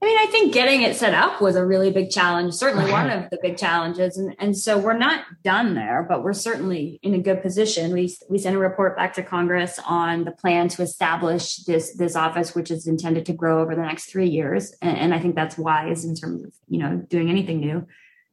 I 0.00 0.06
mean, 0.06 0.16
I 0.16 0.26
think 0.26 0.54
getting 0.54 0.82
it 0.82 0.94
set 0.94 1.12
up 1.12 1.40
was 1.40 1.56
a 1.56 1.66
really 1.66 1.90
big 1.90 2.10
challenge, 2.10 2.54
certainly 2.54 2.88
one 2.90 3.10
of 3.10 3.30
the 3.30 3.38
big 3.42 3.56
challenges. 3.56 4.16
And, 4.16 4.36
and 4.38 4.56
so 4.56 4.78
we're 4.78 4.96
not 4.96 5.24
done 5.42 5.74
there, 5.74 6.06
but 6.08 6.22
we're 6.22 6.34
certainly 6.34 7.00
in 7.02 7.14
a 7.14 7.18
good 7.18 7.42
position. 7.42 7.92
We, 7.92 8.16
we 8.30 8.38
sent 8.38 8.54
a 8.54 8.60
report 8.60 8.96
back 8.96 9.14
to 9.14 9.24
Congress 9.24 9.80
on 9.84 10.24
the 10.24 10.30
plan 10.30 10.68
to 10.68 10.82
establish 10.82 11.56
this, 11.64 11.96
this 11.96 12.14
office, 12.14 12.54
which 12.54 12.70
is 12.70 12.86
intended 12.86 13.26
to 13.26 13.32
grow 13.32 13.60
over 13.60 13.74
the 13.74 13.82
next 13.82 14.04
three 14.04 14.28
years. 14.28 14.72
And, 14.80 14.96
and 14.96 15.14
I 15.14 15.18
think 15.18 15.34
that's 15.34 15.58
wise 15.58 16.04
in 16.04 16.14
terms 16.14 16.44
of, 16.44 16.54
you 16.68 16.78
know, 16.78 16.98
doing 17.08 17.28
anything 17.28 17.58
new. 17.58 17.84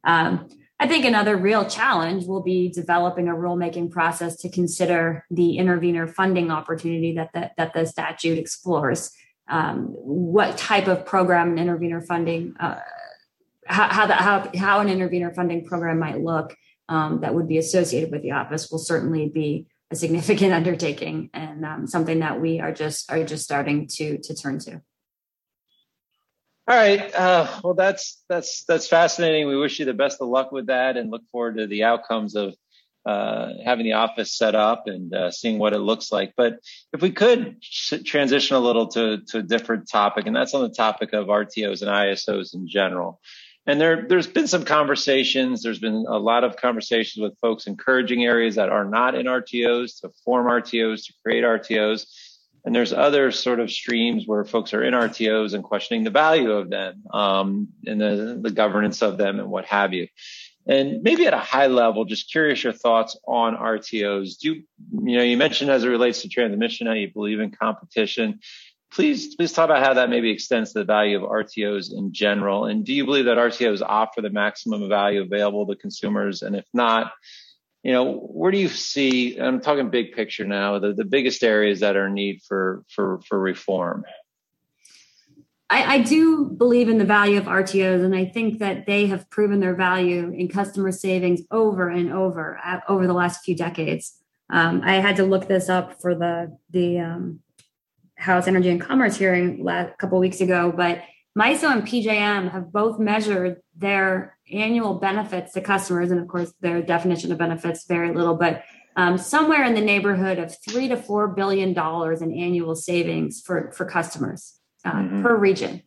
Um, 0.04 0.48
I 0.78 0.86
think 0.86 1.04
another 1.04 1.36
real 1.36 1.64
challenge 1.64 2.26
will 2.26 2.42
be 2.42 2.68
developing 2.68 3.28
a 3.28 3.34
rulemaking 3.34 3.90
process 3.90 4.36
to 4.36 4.50
consider 4.50 5.24
the 5.30 5.56
intervener 5.56 6.06
funding 6.06 6.52
opportunity 6.52 7.14
that 7.14 7.32
the, 7.32 7.50
that 7.56 7.72
the 7.72 7.86
statute 7.86 8.38
explores 8.38 9.10
um, 9.48 9.88
what 9.88 10.56
type 10.58 10.88
of 10.88 11.06
program 11.06 11.50
and 11.50 11.60
intervener 11.60 12.00
funding, 12.00 12.54
uh, 12.58 12.80
how, 13.66 13.88
how, 13.88 14.06
how, 14.12 14.50
how 14.56 14.80
an 14.80 14.88
intervener 14.88 15.32
funding 15.32 15.64
program 15.64 15.98
might 15.98 16.20
look 16.20 16.56
um, 16.88 17.20
that 17.20 17.34
would 17.34 17.48
be 17.48 17.58
associated 17.58 18.10
with 18.10 18.22
the 18.22 18.32
office 18.32 18.70
will 18.70 18.78
certainly 18.78 19.28
be 19.28 19.66
a 19.90 19.96
significant 19.96 20.52
undertaking 20.52 21.30
and 21.34 21.64
um, 21.64 21.86
something 21.86 22.20
that 22.20 22.40
we 22.40 22.60
are 22.60 22.72
just 22.72 23.10
are 23.10 23.24
just 23.24 23.44
starting 23.44 23.86
to 23.86 24.18
to 24.18 24.34
turn 24.34 24.58
to. 24.60 24.80
All 26.68 26.76
right. 26.76 27.14
Uh, 27.14 27.60
well, 27.62 27.74
that's 27.74 28.24
that's 28.28 28.64
that's 28.64 28.88
fascinating. 28.88 29.46
We 29.46 29.56
wish 29.56 29.78
you 29.78 29.84
the 29.84 29.94
best 29.94 30.20
of 30.20 30.28
luck 30.28 30.50
with 30.50 30.66
that, 30.66 30.96
and 30.96 31.10
look 31.10 31.22
forward 31.30 31.58
to 31.58 31.66
the 31.68 31.84
outcomes 31.84 32.34
of 32.34 32.56
uh, 33.06 33.52
having 33.64 33.84
the 33.84 33.92
office 33.92 34.36
set 34.36 34.56
up 34.56 34.88
and 34.88 35.14
uh, 35.14 35.30
seeing 35.30 35.58
what 35.58 35.72
it 35.72 35.78
looks 35.78 36.10
like. 36.10 36.34
But 36.36 36.58
if 36.92 37.00
we 37.00 37.12
could 37.12 37.62
transition 38.04 38.56
a 38.56 38.60
little 38.60 38.88
to, 38.88 39.18
to 39.28 39.38
a 39.38 39.42
different 39.42 39.88
topic, 39.88 40.26
and 40.26 40.34
that's 40.34 40.54
on 40.54 40.62
the 40.62 40.74
topic 40.74 41.12
of 41.12 41.26
RTOs 41.26 41.82
and 41.82 41.90
ISOs 41.90 42.54
in 42.54 42.66
general. 42.68 43.20
And 43.64 43.80
there, 43.80 44.06
there's 44.08 44.26
been 44.26 44.46
some 44.46 44.64
conversations. 44.64 45.62
There's 45.62 45.78
been 45.78 46.04
a 46.08 46.18
lot 46.18 46.44
of 46.44 46.56
conversations 46.56 47.22
with 47.22 47.38
folks 47.40 47.66
encouraging 47.66 48.24
areas 48.24 48.56
that 48.56 48.68
are 48.68 48.84
not 48.84 49.14
in 49.14 49.26
RTOs 49.26 50.00
to 50.00 50.10
form 50.24 50.46
RTOs, 50.46 51.06
to 51.06 51.14
create 51.24 51.44
RTOs. 51.44 52.06
And 52.64 52.74
there's 52.74 52.92
other 52.92 53.30
sort 53.30 53.60
of 53.60 53.70
streams 53.70 54.24
where 54.26 54.44
folks 54.44 54.74
are 54.74 54.82
in 54.82 54.94
RTOs 54.94 55.54
and 55.54 55.62
questioning 55.62 56.02
the 56.02 56.10
value 56.10 56.50
of 56.50 56.70
them 56.70 57.04
um, 57.12 57.68
and 57.84 58.00
the, 58.00 58.40
the 58.42 58.50
governance 58.50 59.02
of 59.02 59.18
them 59.18 59.38
and 59.38 59.48
what 59.48 59.66
have 59.66 59.92
you. 59.92 60.08
And 60.68 61.02
maybe 61.02 61.26
at 61.26 61.34
a 61.34 61.38
high 61.38 61.68
level, 61.68 62.04
just 62.04 62.30
curious 62.30 62.64
your 62.64 62.72
thoughts 62.72 63.16
on 63.26 63.56
RTOs. 63.56 64.38
Do 64.38 64.48
you, 64.48 64.62
you 65.04 65.18
know, 65.18 65.22
you 65.22 65.36
mentioned 65.36 65.70
as 65.70 65.84
it 65.84 65.88
relates 65.88 66.22
to 66.22 66.28
transmission, 66.28 66.88
how 66.88 66.94
you 66.94 67.12
believe 67.12 67.38
in 67.38 67.52
competition. 67.52 68.40
Please, 68.92 69.36
please 69.36 69.52
talk 69.52 69.66
about 69.66 69.84
how 69.84 69.94
that 69.94 70.10
maybe 70.10 70.30
extends 70.30 70.72
to 70.72 70.80
the 70.80 70.84
value 70.84 71.22
of 71.22 71.30
RTOs 71.30 71.92
in 71.92 72.12
general. 72.12 72.64
And 72.64 72.84
do 72.84 72.92
you 72.92 73.04
believe 73.04 73.26
that 73.26 73.36
RTOs 73.36 73.82
offer 73.82 74.22
the 74.22 74.30
maximum 74.30 74.88
value 74.88 75.22
available 75.22 75.66
to 75.66 75.76
consumers? 75.76 76.42
And 76.42 76.56
if 76.56 76.66
not, 76.72 77.12
you 77.84 77.92
know, 77.92 78.14
where 78.14 78.50
do 78.50 78.58
you 78.58 78.68
see, 78.68 79.38
I'm 79.38 79.60
talking 79.60 79.90
big 79.90 80.12
picture 80.12 80.44
now, 80.44 80.80
the, 80.80 80.92
the 80.92 81.04
biggest 81.04 81.44
areas 81.44 81.80
that 81.80 81.96
are 81.96 82.08
need 82.08 82.40
for, 82.48 82.82
for, 82.88 83.20
for 83.28 83.38
reform? 83.38 84.04
I, 85.68 85.94
I, 85.96 85.98
do 85.98 86.44
believe 86.44 86.88
in 86.88 86.98
the 86.98 87.04
value 87.04 87.38
of 87.38 87.44
RTOs, 87.44 88.04
and 88.04 88.14
I 88.14 88.24
think 88.24 88.60
that 88.60 88.86
they 88.86 89.06
have 89.06 89.28
proven 89.30 89.58
their 89.58 89.74
value 89.74 90.32
in 90.32 90.48
customer 90.48 90.92
savings 90.92 91.42
over 91.50 91.88
and 91.88 92.12
over 92.12 92.60
uh, 92.64 92.80
over 92.88 93.06
the 93.06 93.12
last 93.12 93.44
few 93.44 93.56
decades. 93.56 94.16
Um, 94.48 94.82
I 94.84 94.94
had 94.94 95.16
to 95.16 95.24
look 95.24 95.48
this 95.48 95.68
up 95.68 96.00
for 96.00 96.14
the 96.14 96.56
the 96.70 97.00
um, 97.00 97.40
House 98.16 98.46
Energy 98.46 98.70
and 98.70 98.80
Commerce 98.80 99.16
hearing 99.16 99.66
a 99.68 99.92
couple 99.98 100.20
weeks 100.20 100.40
ago, 100.40 100.72
but 100.74 101.02
MISO 101.36 101.70
and 101.70 101.82
PJM 101.82 102.52
have 102.52 102.72
both 102.72 103.00
measured 103.00 103.60
their 103.74 104.38
annual 104.52 104.94
benefits 104.94 105.52
to 105.54 105.60
customers, 105.60 106.12
and 106.12 106.20
of 106.20 106.28
course, 106.28 106.54
their 106.60 106.80
definition 106.80 107.32
of 107.32 107.38
benefits 107.38 107.84
vary 107.86 108.10
a 108.10 108.12
little, 108.12 108.36
but 108.36 108.62
um, 108.94 109.18
somewhere 109.18 109.64
in 109.64 109.74
the 109.74 109.80
neighborhood 109.80 110.38
of 110.38 110.56
three 110.64 110.86
to 110.88 110.96
four 110.96 111.26
billion 111.26 111.72
dollars 111.72 112.22
in 112.22 112.32
annual 112.32 112.76
savings 112.76 113.42
for 113.44 113.72
for 113.72 113.84
customers 113.84 114.60
uh, 114.86 114.92
mm-hmm. 114.92 115.22
per 115.22 115.36
region. 115.36 115.82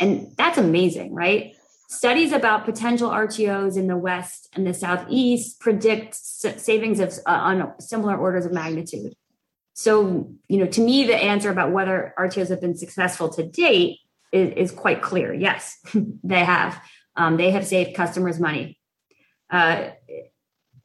And 0.00 0.28
that's 0.36 0.58
amazing, 0.58 1.14
right? 1.14 1.54
Studies 1.88 2.32
about 2.32 2.64
potential 2.64 3.10
RTOs 3.10 3.76
in 3.76 3.86
the 3.86 3.96
West 3.96 4.48
and 4.54 4.66
the 4.66 4.72
Southeast 4.72 5.60
predict 5.60 6.14
savings 6.14 7.00
of 7.00 7.12
uh, 7.26 7.30
on 7.30 7.80
similar 7.80 8.16
orders 8.16 8.46
of 8.46 8.52
magnitude. 8.52 9.14
So, 9.74 10.32
you 10.48 10.58
know, 10.58 10.66
to 10.66 10.80
me, 10.80 11.04
the 11.04 11.16
answer 11.16 11.50
about 11.50 11.72
whether 11.72 12.14
RTOs 12.18 12.48
have 12.50 12.60
been 12.60 12.76
successful 12.76 13.28
to 13.30 13.46
date 13.46 13.98
is, 14.32 14.70
is 14.70 14.70
quite 14.70 15.02
clear. 15.02 15.34
Yes, 15.34 15.78
they 16.24 16.44
have. 16.44 16.80
Um, 17.16 17.36
they 17.36 17.50
have 17.50 17.66
saved 17.66 17.94
customers 17.94 18.40
money. 18.40 18.78
Uh, 19.50 19.90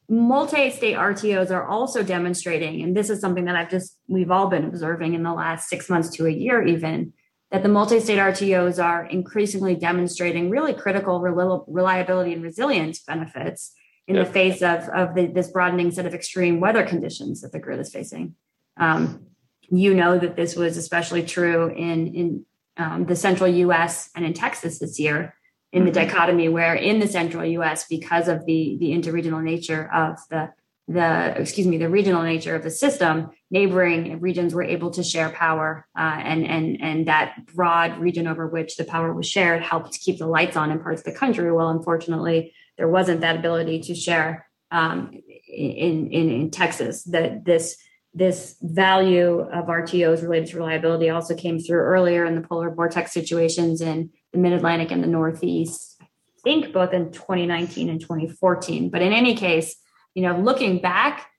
multi-state 0.09 0.95
RTOs 0.95 1.51
are 1.51 1.65
also 1.65 2.03
demonstrating, 2.03 2.81
and 2.81 2.95
this 2.95 3.09
is 3.09 3.21
something 3.21 3.45
that 3.45 3.55
I've 3.55 3.69
just 3.69 3.97
we've 4.07 4.31
all 4.31 4.47
been 4.47 4.65
observing 4.65 5.13
in 5.13 5.23
the 5.23 5.33
last 5.33 5.69
six 5.69 5.89
months 5.89 6.09
to 6.17 6.27
a 6.27 6.31
year, 6.31 6.65
even 6.65 7.13
that 7.51 7.63
the 7.63 7.69
multi-state 7.69 8.19
RTOs 8.19 8.83
are 8.83 9.05
increasingly 9.05 9.75
demonstrating 9.75 10.49
really 10.49 10.73
critical 10.73 11.21
reliability 11.21 12.33
and 12.33 12.43
resilience 12.43 12.99
benefits 12.99 13.73
in 14.07 14.15
yep. 14.15 14.27
the 14.27 14.33
face 14.33 14.61
of, 14.61 14.89
of 14.89 15.15
the, 15.15 15.27
this 15.27 15.49
broadening 15.49 15.91
set 15.91 16.05
of 16.05 16.13
extreme 16.13 16.59
weather 16.59 16.85
conditions 16.85 17.41
that 17.41 17.51
the 17.51 17.59
grid 17.59 17.79
is 17.79 17.91
facing. 17.91 18.35
Um, 18.77 19.27
you 19.69 19.93
know 19.93 20.17
that 20.17 20.35
this 20.35 20.55
was 20.55 20.77
especially 20.77 21.23
true 21.23 21.67
in, 21.67 22.07
in 22.15 22.45
um, 22.77 23.05
the 23.05 23.15
central 23.15 23.49
US 23.49 24.09
and 24.15 24.25
in 24.25 24.33
Texas 24.33 24.79
this 24.79 24.99
year, 24.99 25.33
in 25.73 25.83
the 25.83 25.91
mm-hmm. 25.91 26.07
dichotomy 26.07 26.49
where 26.49 26.75
in 26.75 26.99
the 26.99 27.07
central 27.07 27.45
US, 27.45 27.85
because 27.87 28.27
of 28.27 28.45
the, 28.45 28.77
the 28.79 28.91
interregional 28.91 29.43
nature 29.43 29.91
of 29.93 30.17
the 30.29 30.51
the 30.87 31.39
excuse 31.39 31.67
me 31.67 31.77
the 31.77 31.89
regional 31.89 32.23
nature 32.23 32.55
of 32.55 32.63
the 32.63 32.71
system 32.71 33.29
neighboring 33.51 34.19
regions 34.21 34.53
were 34.53 34.63
able 34.63 34.89
to 34.89 35.03
share 35.03 35.29
power 35.29 35.85
uh, 35.97 36.19
and 36.23 36.45
and 36.45 36.81
and 36.81 37.07
that 37.07 37.45
broad 37.53 37.97
region 37.99 38.25
over 38.25 38.47
which 38.47 38.77
the 38.77 38.85
power 38.85 39.13
was 39.13 39.27
shared 39.27 39.61
helped 39.61 39.99
keep 39.99 40.17
the 40.17 40.27
lights 40.27 40.55
on 40.55 40.71
in 40.71 40.79
parts 40.79 41.01
of 41.01 41.05
the 41.05 41.19
country 41.19 41.51
well 41.51 41.69
unfortunately 41.69 42.53
there 42.77 42.87
wasn't 42.87 43.19
that 43.21 43.35
ability 43.35 43.81
to 43.81 43.95
share 43.95 44.47
um, 44.71 45.11
in, 45.47 46.11
in 46.11 46.29
in 46.29 46.51
texas. 46.51 47.03
That 47.03 47.43
this 47.43 47.77
this 48.13 48.55
value 48.61 49.41
of 49.41 49.65
rtos 49.65 50.21
related 50.21 50.47
to 50.49 50.57
reliability 50.57 51.09
also 51.09 51.35
came 51.35 51.59
through 51.59 51.79
earlier 51.79 52.25
in 52.25 52.35
the 52.35 52.47
polar 52.47 52.73
vortex 52.73 53.11
situations 53.11 53.81
in 53.81 54.09
the 54.31 54.39
mid-atlantic 54.39 54.91
and 54.91 55.03
the 55.03 55.07
northeast 55.07 55.97
i 56.01 56.05
think 56.43 56.73
both 56.73 56.93
in 56.93 57.11
2019 57.11 57.89
and 57.89 57.99
2014 57.99 58.89
but 58.89 59.01
in 59.01 59.11
any 59.11 59.35
case 59.35 59.75
you 60.17 60.23
know, 60.23 60.35
looking 60.35 60.79
back, 60.79 61.29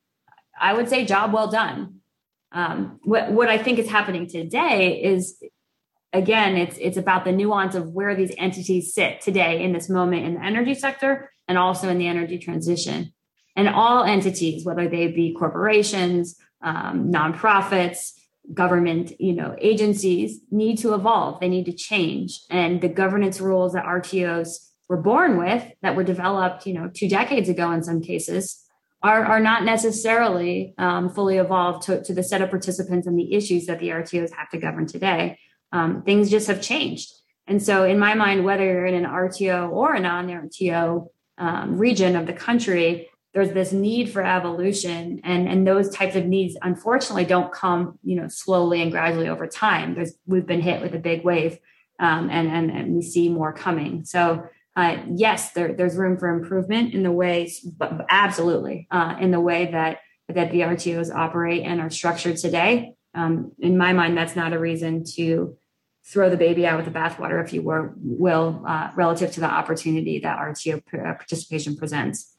I 0.59 0.73
would 0.73 0.89
say 0.89 1.05
job 1.05 1.33
well 1.33 1.51
done. 1.51 1.97
Um, 2.53 3.01
what 3.03 3.33
what 3.33 3.49
I 3.49 3.59
think 3.59 3.81
is 3.81 3.91
happening 3.91 4.29
today 4.29 5.03
is 5.03 5.43
again, 6.13 6.57
it's 6.57 6.77
it's 6.81 6.97
about 6.97 7.25
the 7.25 7.33
nuance 7.33 7.75
of 7.75 7.91
where 7.91 8.15
these 8.15 8.33
entities 8.39 8.95
sit 8.95 9.21
today 9.21 9.65
in 9.65 9.73
this 9.73 9.89
moment 9.89 10.27
in 10.27 10.35
the 10.35 10.45
energy 10.45 10.75
sector 10.75 11.33
and 11.49 11.59
also 11.59 11.89
in 11.89 11.99
the 11.99 12.07
energy 12.07 12.39
transition. 12.39 13.13
And 13.57 13.69
all 13.69 14.05
entities, 14.05 14.65
whether 14.65 14.87
they 14.89 15.09
be 15.09 15.35
corporations, 15.37 16.37
um, 16.63 17.11
nonprofits, 17.11 18.13
government, 18.55 19.21
you 19.21 19.33
know, 19.33 19.57
agencies, 19.59 20.39
need 20.53 20.79
to 20.79 20.95
evolve. 20.95 21.41
They 21.41 21.49
need 21.49 21.67
to 21.67 21.73
change, 21.73 22.43
and 22.49 22.81
the 22.81 22.89
governance 22.89 23.41
rules 23.41 23.73
that 23.73 23.85
RTOs 23.85 24.69
were 24.89 25.03
born 25.03 25.37
with, 25.37 25.65
that 25.83 25.97
were 25.97 26.05
developed, 26.05 26.65
you 26.65 26.75
know, 26.75 26.89
two 26.95 27.09
decades 27.09 27.49
ago 27.49 27.73
in 27.73 27.83
some 27.83 28.01
cases, 28.01 28.65
are, 29.03 29.25
are 29.25 29.41
not 29.41 29.65
necessarily 29.65 30.75
um, 30.79 31.09
fully 31.09 31.37
evolved 31.37 31.85
to, 31.85 32.03
to 32.03 32.13
the 32.13 32.23
set 32.23 32.43
of 32.43 32.51
participants 32.51 33.07
and 33.07 33.19
the 33.19 33.35
issues 33.35 33.67
that 33.67 33.79
the 33.79 33.89
RTOs 33.89 34.33
have 34.33 34.51
to 34.51 34.59
govern 34.59 34.87
today. 34.87 35.39
Um, 35.73 36.03
things 36.03 36.31
just 36.31 36.49
have 36.49 36.61
changed. 36.61 37.13
And 37.47 37.63
so, 37.63 37.85
in 37.85 37.99
my 37.99 38.15
mind, 38.15 38.45
whether 38.45 38.65
you're 38.65 38.87
in 38.87 38.95
an 38.95 39.11
RTO 39.11 39.71
or 39.71 39.95
a 39.95 40.01
non 40.01 40.29
RTO 40.29 41.09
um, 41.39 41.79
region 41.79 42.17
of 42.17 42.27
the 42.27 42.33
country, 42.33 43.09
there's 43.33 43.53
this 43.53 43.73
need 43.73 44.11
for 44.11 44.25
evolution. 44.25 45.21
And, 45.25 45.49
and 45.49 45.67
those 45.67 45.91
types 45.91 46.17
of 46.17 46.27
needs, 46.27 46.57
unfortunately, 46.61 47.25
don't 47.25 47.53
come 47.53 47.99
you 48.03 48.17
know, 48.17 48.29
slowly 48.29 48.83
and 48.83 48.91
gradually 48.91 49.29
over 49.29 49.47
time. 49.47 49.95
There's, 49.95 50.13
we've 50.27 50.47
been 50.47 50.61
hit 50.61 50.83
with 50.83 50.95
a 50.95 50.99
big 50.99 51.25
wave 51.25 51.59
um, 52.01 52.29
and, 52.31 52.49
and, 52.49 52.71
and 52.71 52.95
we 52.95 53.03
see 53.03 53.29
more 53.29 53.53
coming. 53.53 54.05
So, 54.05 54.45
uh, 54.79 55.03
yes, 55.13 55.51
there, 55.55 55.73
there's 55.73 55.97
room 55.97 56.17
for 56.17 56.29
improvement 56.29 56.95
in 56.95 57.03
the 57.03 57.11
ways, 57.11 57.59
but 57.59 58.07
absolutely 58.09 58.87
uh, 58.93 59.17
in 59.21 59.33
the 59.33 59.41
way 59.41 59.73
that 59.73 59.99
that 60.29 60.53
the 60.53 60.61
RTOs 60.61 61.13
operate 61.13 61.65
and 61.65 61.81
are 61.81 61.91
structured 61.91 62.37
today. 62.37 62.95
Um, 63.13 63.51
in 63.59 63.77
my 63.77 63.93
mind, 63.93 64.17
that's 64.17 64.37
not 64.37 64.53
a 64.53 64.59
reason 64.59 65.03
to 65.17 65.57
throw 66.07 66.31
the 66.31 66.37
baby 66.37 66.65
out 66.65 66.77
with 66.77 66.85
the 66.85 66.97
bathwater, 66.97 67.43
if 67.43 67.53
you 67.53 67.63
were, 67.63 67.95
will, 67.97 68.63
uh, 68.69 68.91
relative 68.95 69.33
to 69.33 69.41
the 69.41 69.47
opportunity 69.47 70.21
that 70.21 70.39
RTO 70.39 70.77
uh, 70.77 71.15
participation 71.15 71.77
presents. 71.77 72.37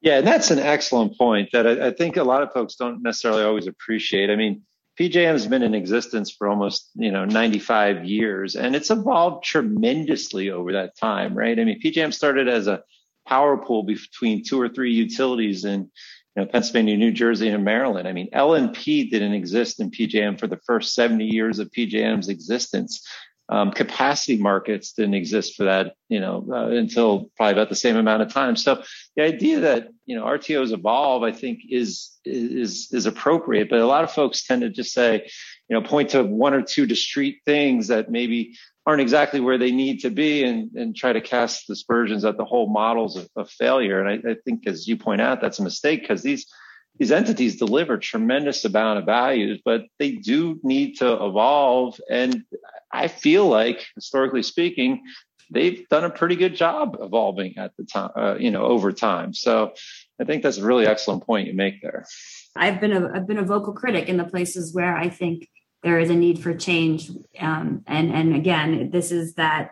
Yeah, 0.00 0.18
and 0.18 0.26
that's 0.26 0.50
an 0.50 0.60
excellent 0.60 1.18
point 1.18 1.50
that 1.52 1.66
I, 1.66 1.88
I 1.88 1.90
think 1.90 2.16
a 2.16 2.24
lot 2.24 2.42
of 2.42 2.52
folks 2.52 2.76
don't 2.76 3.02
necessarily 3.02 3.42
always 3.42 3.66
appreciate. 3.66 4.30
I 4.30 4.36
mean, 4.36 4.62
PJM 4.98 5.32
has 5.32 5.46
been 5.46 5.62
in 5.62 5.74
existence 5.74 6.30
for 6.30 6.48
almost, 6.48 6.90
you 6.94 7.12
know, 7.12 7.24
95 7.24 8.04
years 8.04 8.56
and 8.56 8.74
it's 8.74 8.90
evolved 8.90 9.44
tremendously 9.44 10.50
over 10.50 10.72
that 10.72 10.96
time, 10.96 11.34
right? 11.34 11.58
I 11.58 11.64
mean, 11.64 11.80
PJM 11.80 12.12
started 12.12 12.48
as 12.48 12.66
a 12.66 12.82
power 13.26 13.56
pool 13.56 13.84
between 13.84 14.42
two 14.42 14.60
or 14.60 14.68
three 14.68 14.92
utilities 14.92 15.64
in 15.64 15.90
you 16.36 16.42
know, 16.42 16.46
Pennsylvania, 16.46 16.96
New 16.96 17.12
Jersey, 17.12 17.48
and 17.48 17.64
Maryland. 17.64 18.08
I 18.08 18.12
mean, 18.12 18.28
LMP 18.30 19.10
didn't 19.10 19.34
exist 19.34 19.80
in 19.80 19.90
PJM 19.90 20.38
for 20.38 20.46
the 20.46 20.58
first 20.66 20.94
70 20.94 21.24
years 21.24 21.58
of 21.58 21.70
PJM's 21.70 22.28
existence. 22.28 23.06
Um, 23.50 23.70
capacity 23.70 24.36
markets 24.36 24.92
didn't 24.92 25.14
exist 25.14 25.56
for 25.56 25.64
that, 25.64 25.94
you 26.10 26.20
know, 26.20 26.46
uh, 26.50 26.66
until 26.66 27.30
probably 27.36 27.54
about 27.54 27.70
the 27.70 27.74
same 27.76 27.96
amount 27.96 28.20
of 28.20 28.30
time. 28.30 28.56
So 28.56 28.82
the 29.16 29.22
idea 29.22 29.60
that 29.60 29.88
you 30.04 30.16
know 30.16 30.24
RTOs 30.24 30.72
evolve, 30.72 31.22
I 31.22 31.32
think, 31.32 31.60
is 31.70 32.10
is 32.26 32.88
is 32.92 33.06
appropriate. 33.06 33.70
But 33.70 33.80
a 33.80 33.86
lot 33.86 34.04
of 34.04 34.12
folks 34.12 34.44
tend 34.44 34.62
to 34.62 34.68
just 34.68 34.92
say, 34.92 35.30
you 35.68 35.74
know, 35.74 35.82
point 35.82 36.10
to 36.10 36.22
one 36.24 36.52
or 36.52 36.60
two 36.60 36.84
discrete 36.84 37.40
things 37.46 37.88
that 37.88 38.10
maybe 38.10 38.54
aren't 38.84 39.00
exactly 39.00 39.40
where 39.40 39.58
they 39.58 39.72
need 39.72 40.00
to 40.00 40.10
be, 40.10 40.44
and 40.44 40.70
and 40.72 40.94
try 40.94 41.14
to 41.14 41.20
cast 41.22 41.70
aspersions 41.70 42.26
at 42.26 42.36
the 42.36 42.44
whole 42.44 42.68
models 42.68 43.16
of, 43.16 43.30
of 43.34 43.50
failure. 43.50 44.00
And 44.02 44.26
I, 44.26 44.32
I 44.32 44.34
think, 44.44 44.66
as 44.66 44.86
you 44.86 44.98
point 44.98 45.22
out, 45.22 45.40
that's 45.40 45.58
a 45.58 45.64
mistake 45.64 46.02
because 46.02 46.22
these 46.22 46.46
these 46.98 47.12
entities 47.12 47.56
deliver 47.56 47.96
tremendous 47.96 48.64
amount 48.64 48.98
of 48.98 49.04
values, 49.06 49.60
but 49.64 49.82
they 49.98 50.12
do 50.12 50.58
need 50.62 50.98
to 50.98 51.12
evolve. 51.12 52.00
And 52.10 52.44
I 52.92 53.08
feel 53.08 53.46
like, 53.46 53.86
historically 53.94 54.42
speaking, 54.42 55.04
they've 55.50 55.88
done 55.88 56.04
a 56.04 56.10
pretty 56.10 56.36
good 56.36 56.56
job 56.56 56.96
evolving 57.00 57.56
at 57.56 57.72
the 57.76 57.84
time, 57.84 58.10
uh, 58.16 58.34
you 58.38 58.50
know, 58.50 58.64
over 58.64 58.92
time. 58.92 59.32
So 59.32 59.72
I 60.20 60.24
think 60.24 60.42
that's 60.42 60.58
a 60.58 60.64
really 60.64 60.86
excellent 60.86 61.24
point 61.24 61.46
you 61.46 61.54
make 61.54 61.80
there. 61.82 62.04
I've 62.56 62.80
been 62.80 62.92
a 62.92 63.10
I've 63.14 63.26
been 63.26 63.38
a 63.38 63.44
vocal 63.44 63.72
critic 63.72 64.08
in 64.08 64.16
the 64.16 64.24
places 64.24 64.74
where 64.74 64.96
I 64.96 65.08
think 65.08 65.48
there 65.84 66.00
is 66.00 66.10
a 66.10 66.14
need 66.14 66.42
for 66.42 66.54
change, 66.54 67.10
um, 67.38 67.84
and 67.86 68.12
and 68.12 68.34
again, 68.34 68.90
this 68.90 69.12
is 69.12 69.34
that 69.34 69.70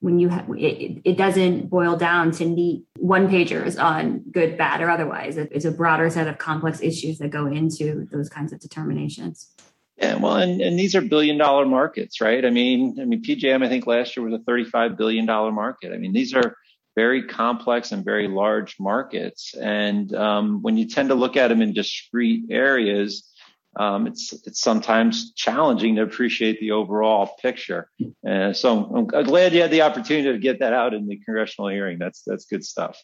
when 0.00 0.18
you 0.18 0.30
ha- 0.30 0.46
it, 0.56 1.00
it 1.04 1.16
doesn't 1.16 1.68
boil 1.68 1.96
down 1.96 2.30
to 2.32 2.44
neat 2.44 2.84
one 2.98 3.28
pagers 3.28 3.82
on 3.82 4.22
good, 4.30 4.56
bad, 4.56 4.80
or 4.80 4.90
otherwise. 4.90 5.36
It's 5.36 5.64
a 5.64 5.70
broader 5.70 6.08
set 6.10 6.26
of 6.26 6.38
complex 6.38 6.80
issues 6.80 7.18
that 7.18 7.30
go 7.30 7.46
into 7.46 8.06
those 8.10 8.28
kinds 8.28 8.52
of 8.52 8.60
determinations. 8.60 9.54
Yeah, 9.98 10.16
well, 10.16 10.36
and, 10.36 10.62
and 10.62 10.78
these 10.78 10.94
are 10.94 11.02
billion 11.02 11.36
dollar 11.36 11.66
markets, 11.66 12.22
right? 12.22 12.42
I 12.44 12.48
mean, 12.48 12.98
I 12.98 13.04
mean, 13.04 13.22
PJM, 13.22 13.62
I 13.62 13.68
think 13.68 13.86
last 13.86 14.16
year 14.16 14.24
was 14.24 14.40
a 14.40 14.50
$35 14.50 14.96
billion 14.96 15.26
market. 15.26 15.92
I 15.92 15.98
mean, 15.98 16.14
these 16.14 16.32
are 16.32 16.56
very 16.96 17.26
complex 17.26 17.92
and 17.92 18.02
very 18.04 18.26
large 18.26 18.80
markets. 18.80 19.54
And 19.54 20.14
um, 20.14 20.62
when 20.62 20.78
you 20.78 20.86
tend 20.86 21.10
to 21.10 21.14
look 21.14 21.36
at 21.36 21.48
them 21.48 21.60
in 21.60 21.74
discrete 21.74 22.46
areas, 22.50 23.29
um, 23.76 24.06
it's 24.06 24.32
it's 24.46 24.60
sometimes 24.60 25.32
challenging 25.34 25.96
to 25.96 26.02
appreciate 26.02 26.58
the 26.60 26.72
overall 26.72 27.30
picture. 27.40 27.88
And 28.24 28.56
so 28.56 28.84
I'm, 28.94 29.06
I'm 29.14 29.24
glad 29.24 29.52
you 29.52 29.62
had 29.62 29.70
the 29.70 29.82
opportunity 29.82 30.32
to 30.32 30.38
get 30.38 30.60
that 30.60 30.72
out 30.72 30.94
in 30.94 31.06
the 31.06 31.18
congressional 31.24 31.68
hearing. 31.70 31.98
That's 31.98 32.22
that's 32.26 32.46
good 32.46 32.64
stuff. 32.64 32.98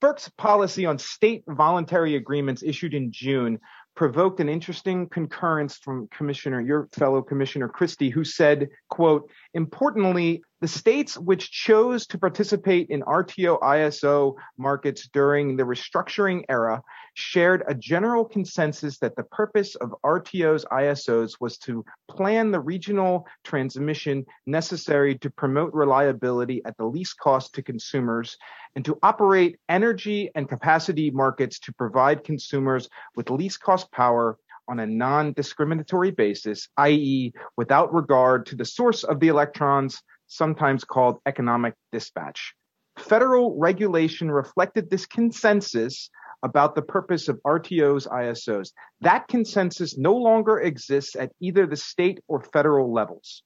FERC's 0.00 0.30
policy 0.36 0.84
on 0.84 0.98
state 0.98 1.44
voluntary 1.48 2.16
agreements 2.16 2.62
issued 2.62 2.94
in 2.94 3.12
June 3.12 3.58
provoked 3.94 4.40
an 4.40 4.48
interesting 4.48 5.08
concurrence 5.08 5.76
from 5.76 6.08
Commissioner, 6.08 6.60
your 6.60 6.88
fellow 6.92 7.22
Commissioner 7.22 7.68
Christie, 7.68 8.10
who 8.10 8.24
said, 8.24 8.68
quote, 8.88 9.30
importantly, 9.54 10.42
the 10.62 10.68
states 10.68 11.18
which 11.18 11.50
chose 11.50 12.06
to 12.06 12.16
participate 12.16 12.88
in 12.88 13.02
RTO 13.02 13.60
ISO 13.62 14.36
markets 14.56 15.08
during 15.12 15.56
the 15.56 15.64
restructuring 15.64 16.44
era 16.48 16.80
shared 17.14 17.64
a 17.66 17.74
general 17.74 18.24
consensus 18.24 18.96
that 18.98 19.16
the 19.16 19.24
purpose 19.24 19.74
of 19.74 19.92
RTO's 20.06 20.64
ISOs 20.66 21.32
was 21.40 21.58
to 21.58 21.84
plan 22.08 22.52
the 22.52 22.60
regional 22.60 23.26
transmission 23.42 24.24
necessary 24.46 25.18
to 25.18 25.30
promote 25.30 25.74
reliability 25.74 26.62
at 26.64 26.76
the 26.76 26.86
least 26.86 27.18
cost 27.18 27.52
to 27.56 27.62
consumers 27.62 28.38
and 28.76 28.84
to 28.84 28.96
operate 29.02 29.58
energy 29.68 30.30
and 30.36 30.48
capacity 30.48 31.10
markets 31.10 31.58
to 31.58 31.72
provide 31.72 32.22
consumers 32.22 32.88
with 33.16 33.30
least 33.30 33.60
cost 33.60 33.90
power 33.90 34.38
on 34.68 34.78
a 34.78 34.86
non-discriminatory 34.86 36.12
basis, 36.12 36.68
i.e., 36.76 37.32
without 37.56 37.92
regard 37.92 38.46
to 38.46 38.54
the 38.54 38.64
source 38.64 39.02
of 39.02 39.18
the 39.18 39.26
electrons, 39.26 40.00
sometimes 40.32 40.84
called 40.84 41.18
economic 41.26 41.74
dispatch. 41.92 42.54
Federal 42.98 43.58
regulation 43.58 44.30
reflected 44.30 44.90
this 44.90 45.06
consensus 45.06 46.10
about 46.42 46.74
the 46.74 46.82
purpose 46.82 47.28
of 47.28 47.40
RTOs, 47.46 48.08
ISOs. 48.08 48.72
That 49.00 49.28
consensus 49.28 49.96
no 49.96 50.14
longer 50.14 50.58
exists 50.58 51.14
at 51.16 51.32
either 51.40 51.66
the 51.66 51.76
state 51.76 52.20
or 52.28 52.42
federal 52.52 52.92
levels. 52.92 53.42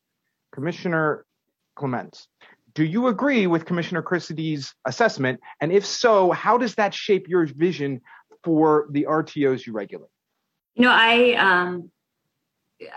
Commissioner 0.52 1.24
Clements, 1.76 2.28
do 2.74 2.84
you 2.84 3.08
agree 3.08 3.46
with 3.46 3.66
Commissioner 3.66 4.02
Christie's 4.02 4.74
assessment? 4.86 5.40
And 5.60 5.72
if 5.72 5.84
so, 5.84 6.30
how 6.30 6.56
does 6.56 6.74
that 6.76 6.94
shape 6.94 7.28
your 7.28 7.46
vision 7.46 8.00
for 8.44 8.86
the 8.90 9.06
RTOs 9.08 9.66
you 9.66 9.72
regulate? 9.72 10.10
You 10.74 10.84
know, 10.84 10.92
I 10.92 11.34
um, 11.34 11.90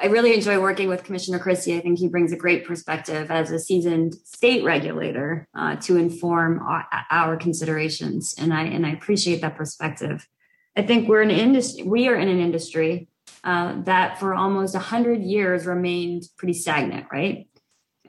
I 0.02 0.08
really 0.08 0.34
enjoy 0.34 0.60
working 0.60 0.90
with 0.90 1.06
Commissioner 1.06 1.40
Christie. 1.40 1.78
I 1.78 1.80
think 1.80 2.00
he 2.00 2.10
brings 2.10 2.34
a 2.34 2.38
great 2.38 2.66
perspective 2.66 3.32
as 3.32 3.50
a 3.52 3.60
seasoned 3.60 4.16
state 4.26 4.64
regulator 4.64 5.48
uh, 5.56 5.78
to 5.78 5.96
inform 5.96 6.60
our, 6.60 6.86
our, 7.10 7.38
considerations, 7.38 8.36
and 8.38 8.54
I 8.54 8.64
and 8.64 8.86
I 8.86 8.92
appreciate 8.92 9.40
that 9.42 9.56
perspective. 9.56 10.28
I 10.76 10.82
think 10.82 11.08
we're 11.08 11.22
an 11.22 11.32
industry. 11.32 11.84
We 11.84 12.10
are 12.10 12.16
in 12.16 12.28
an 12.28 12.40
industry 12.40 13.08
uh, 13.46 13.82
that 13.84 14.20
for 14.20 14.34
almost 14.34 14.76
hundred 14.76 15.24
years 15.24 15.66
remained 15.66 16.24
pretty 16.38 16.54
stagnant, 16.54 17.08
right? 17.10 17.48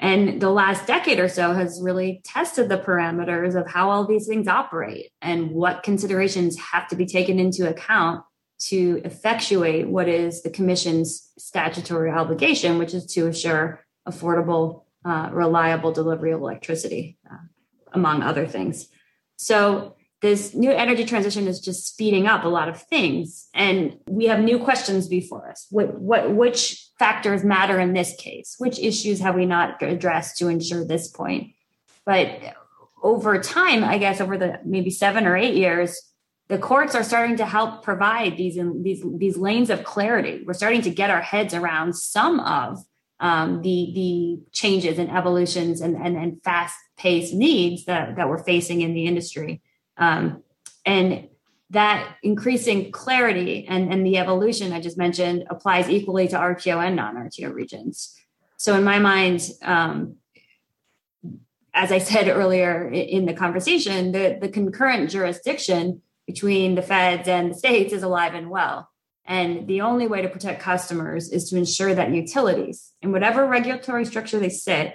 And 0.00 0.40
the 0.40 0.50
last 0.50 0.86
decade 0.86 1.20
or 1.20 1.28
so 1.28 1.52
has 1.52 1.80
really 1.82 2.22
tested 2.24 2.68
the 2.68 2.78
parameters 2.78 3.54
of 3.54 3.70
how 3.70 3.90
all 3.90 4.06
these 4.06 4.26
things 4.26 4.48
operate 4.48 5.10
and 5.20 5.50
what 5.50 5.82
considerations 5.82 6.58
have 6.58 6.88
to 6.88 6.96
be 6.96 7.06
taken 7.06 7.38
into 7.38 7.68
account 7.68 8.24
to 8.68 9.00
effectuate 9.04 9.88
what 9.88 10.08
is 10.08 10.42
the 10.42 10.50
commission's 10.50 11.32
statutory 11.38 12.10
obligation, 12.10 12.78
which 12.78 12.94
is 12.94 13.06
to 13.06 13.26
assure 13.26 13.84
affordable, 14.08 14.84
uh, 15.04 15.30
reliable 15.32 15.92
delivery 15.92 16.32
of 16.32 16.40
electricity, 16.40 17.18
uh, 17.30 17.36
among 17.92 18.22
other 18.22 18.46
things. 18.46 18.88
So 19.36 19.96
this 20.20 20.54
new 20.54 20.70
energy 20.70 21.06
transition 21.06 21.48
is 21.48 21.60
just 21.60 21.86
speeding 21.86 22.26
up 22.26 22.44
a 22.44 22.48
lot 22.48 22.68
of 22.68 22.82
things 22.82 23.48
and 23.54 23.96
we 24.06 24.26
have 24.26 24.40
new 24.40 24.58
questions 24.58 25.08
before 25.08 25.50
us. 25.50 25.66
What, 25.70 25.98
what 25.98 26.34
which 26.34 26.90
factors 26.98 27.42
matter 27.42 27.80
in 27.80 27.94
this 27.94 28.14
case? 28.16 28.56
Which 28.58 28.78
issues 28.78 29.20
have 29.20 29.34
we 29.34 29.46
not 29.46 29.82
addressed 29.82 30.36
to 30.38 30.48
ensure 30.48 30.84
this 30.84 31.08
point? 31.08 31.54
But 32.04 32.54
over 33.02 33.38
time 33.40 33.82
i 33.84 33.98
guess 33.98 34.20
over 34.20 34.36
the 34.36 34.60
maybe 34.64 34.90
seven 34.90 35.26
or 35.26 35.36
eight 35.36 35.54
years 35.54 36.09
the 36.50 36.58
courts 36.58 36.94
are 36.94 37.04
starting 37.04 37.36
to 37.36 37.46
help 37.46 37.82
provide 37.82 38.36
these 38.36 38.58
these 38.82 39.02
these 39.16 39.36
lanes 39.36 39.70
of 39.70 39.84
clarity 39.84 40.42
we're 40.46 40.52
starting 40.52 40.82
to 40.82 40.90
get 40.90 41.08
our 41.08 41.22
heads 41.22 41.54
around 41.54 41.94
some 41.94 42.40
of 42.40 42.78
um, 43.20 43.62
the 43.62 43.92
the 43.94 44.38
changes 44.52 44.98
and 44.98 45.10
evolutions 45.10 45.80
and, 45.80 45.96
and, 45.96 46.16
and 46.16 46.42
fast 46.42 46.76
paced 46.98 47.32
needs 47.32 47.84
that, 47.86 48.16
that 48.16 48.28
we're 48.28 48.42
facing 48.42 48.82
in 48.82 48.92
the 48.94 49.06
industry 49.06 49.62
um, 49.96 50.42
and 50.84 51.28
that 51.70 52.16
increasing 52.24 52.90
clarity 52.90 53.64
and, 53.68 53.92
and 53.92 54.04
the 54.04 54.18
evolution 54.18 54.72
I 54.72 54.80
just 54.80 54.98
mentioned 54.98 55.44
applies 55.48 55.88
equally 55.88 56.26
to 56.28 56.36
RTO 56.36 56.84
and 56.84 56.96
non 56.96 57.14
RTO 57.14 57.54
regions. 57.54 58.16
So, 58.56 58.76
in 58.76 58.82
my 58.82 58.98
mind, 58.98 59.48
um, 59.62 60.16
as 61.72 61.92
I 61.92 61.98
said 61.98 62.26
earlier 62.28 62.88
in 62.88 63.24
the 63.24 63.34
conversation, 63.34 64.10
the, 64.10 64.36
the 64.40 64.48
concurrent 64.48 65.10
jurisdiction 65.10 66.02
between 66.32 66.76
the 66.76 66.82
feds 66.82 67.26
and 67.28 67.50
the 67.50 67.54
states 67.54 67.92
is 67.92 68.02
alive 68.02 68.34
and 68.34 68.50
well. 68.50 68.88
And 69.24 69.66
the 69.66 69.80
only 69.80 70.06
way 70.06 70.22
to 70.22 70.28
protect 70.28 70.62
customers 70.62 71.30
is 71.30 71.50
to 71.50 71.56
ensure 71.56 71.94
that 71.94 72.12
utilities, 72.12 72.92
in 73.02 73.12
whatever 73.12 73.46
regulatory 73.46 74.04
structure 74.04 74.38
they 74.38 74.48
sit, 74.48 74.94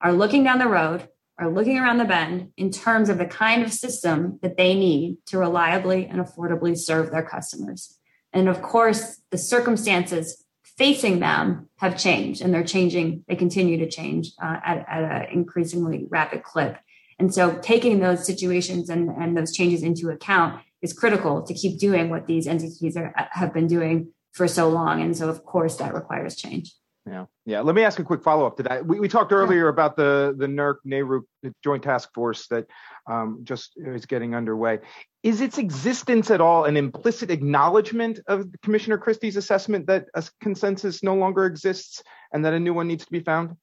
are 0.00 0.12
looking 0.12 0.44
down 0.44 0.58
the 0.58 0.66
road 0.66 1.08
are 1.38 1.50
looking 1.50 1.78
around 1.78 1.96
the 1.96 2.04
bend 2.04 2.52
in 2.58 2.70
terms 2.70 3.08
of 3.08 3.16
the 3.16 3.24
kind 3.24 3.62
of 3.62 3.72
system 3.72 4.38
that 4.42 4.58
they 4.58 4.74
need 4.74 5.16
to 5.26 5.38
reliably 5.38 6.06
and 6.06 6.20
affordably 6.20 6.76
serve 6.76 7.10
their 7.10 7.22
customers. 7.22 7.98
And 8.32 8.46
of 8.46 8.60
course, 8.60 9.20
the 9.30 9.38
circumstances 9.38 10.44
facing 10.76 11.18
them 11.20 11.68
have 11.76 11.98
changed 11.98 12.42
and 12.42 12.52
they're 12.52 12.62
changing, 12.62 13.24
they 13.26 13.36
continue 13.36 13.78
to 13.78 13.88
change 13.88 14.32
uh, 14.42 14.58
at, 14.62 14.86
at 14.86 15.02
an 15.02 15.26
increasingly 15.32 16.06
rapid 16.10 16.42
clip. 16.42 16.76
And 17.18 17.34
so 17.34 17.58
taking 17.62 18.00
those 18.00 18.26
situations 18.26 18.90
and, 18.90 19.10
and 19.10 19.36
those 19.36 19.52
changes 19.52 19.82
into 19.82 20.10
account 20.10 20.60
is 20.82 20.92
critical 20.92 21.42
to 21.42 21.54
keep 21.54 21.78
doing 21.78 22.08
what 22.08 22.26
these 22.26 22.46
entities 22.46 22.96
are, 22.96 23.12
have 23.32 23.52
been 23.52 23.66
doing 23.66 24.12
for 24.32 24.48
so 24.48 24.68
long. 24.68 25.02
And 25.02 25.16
so, 25.16 25.28
of 25.28 25.44
course, 25.44 25.76
that 25.76 25.94
requires 25.94 26.36
change. 26.36 26.74
Yeah, 27.06 27.26
yeah. 27.46 27.60
Let 27.60 27.74
me 27.74 27.82
ask 27.82 27.98
a 27.98 28.04
quick 28.04 28.22
follow 28.22 28.46
up 28.46 28.58
to 28.58 28.62
that. 28.64 28.86
We, 28.86 29.00
we 29.00 29.08
talked 29.08 29.32
earlier 29.32 29.68
about 29.68 29.96
the 29.96 30.34
the 30.36 30.46
FERC 30.46 30.76
NARUC 30.86 31.22
joint 31.64 31.82
task 31.82 32.10
force 32.14 32.46
that 32.48 32.66
um, 33.10 33.40
just 33.42 33.72
is 33.76 34.04
getting 34.04 34.34
underway. 34.34 34.80
Is 35.22 35.40
its 35.40 35.56
existence 35.56 36.30
at 36.30 36.42
all 36.42 36.66
an 36.66 36.76
implicit 36.76 37.30
acknowledgement 37.30 38.20
of 38.28 38.46
Commissioner 38.62 38.98
Christie's 38.98 39.36
assessment 39.36 39.86
that 39.86 40.06
a 40.14 40.22
consensus 40.42 41.02
no 41.02 41.14
longer 41.14 41.46
exists 41.46 42.02
and 42.32 42.44
that 42.44 42.52
a 42.52 42.60
new 42.60 42.74
one 42.74 42.86
needs 42.86 43.06
to 43.06 43.10
be 43.10 43.20
found? 43.20 43.56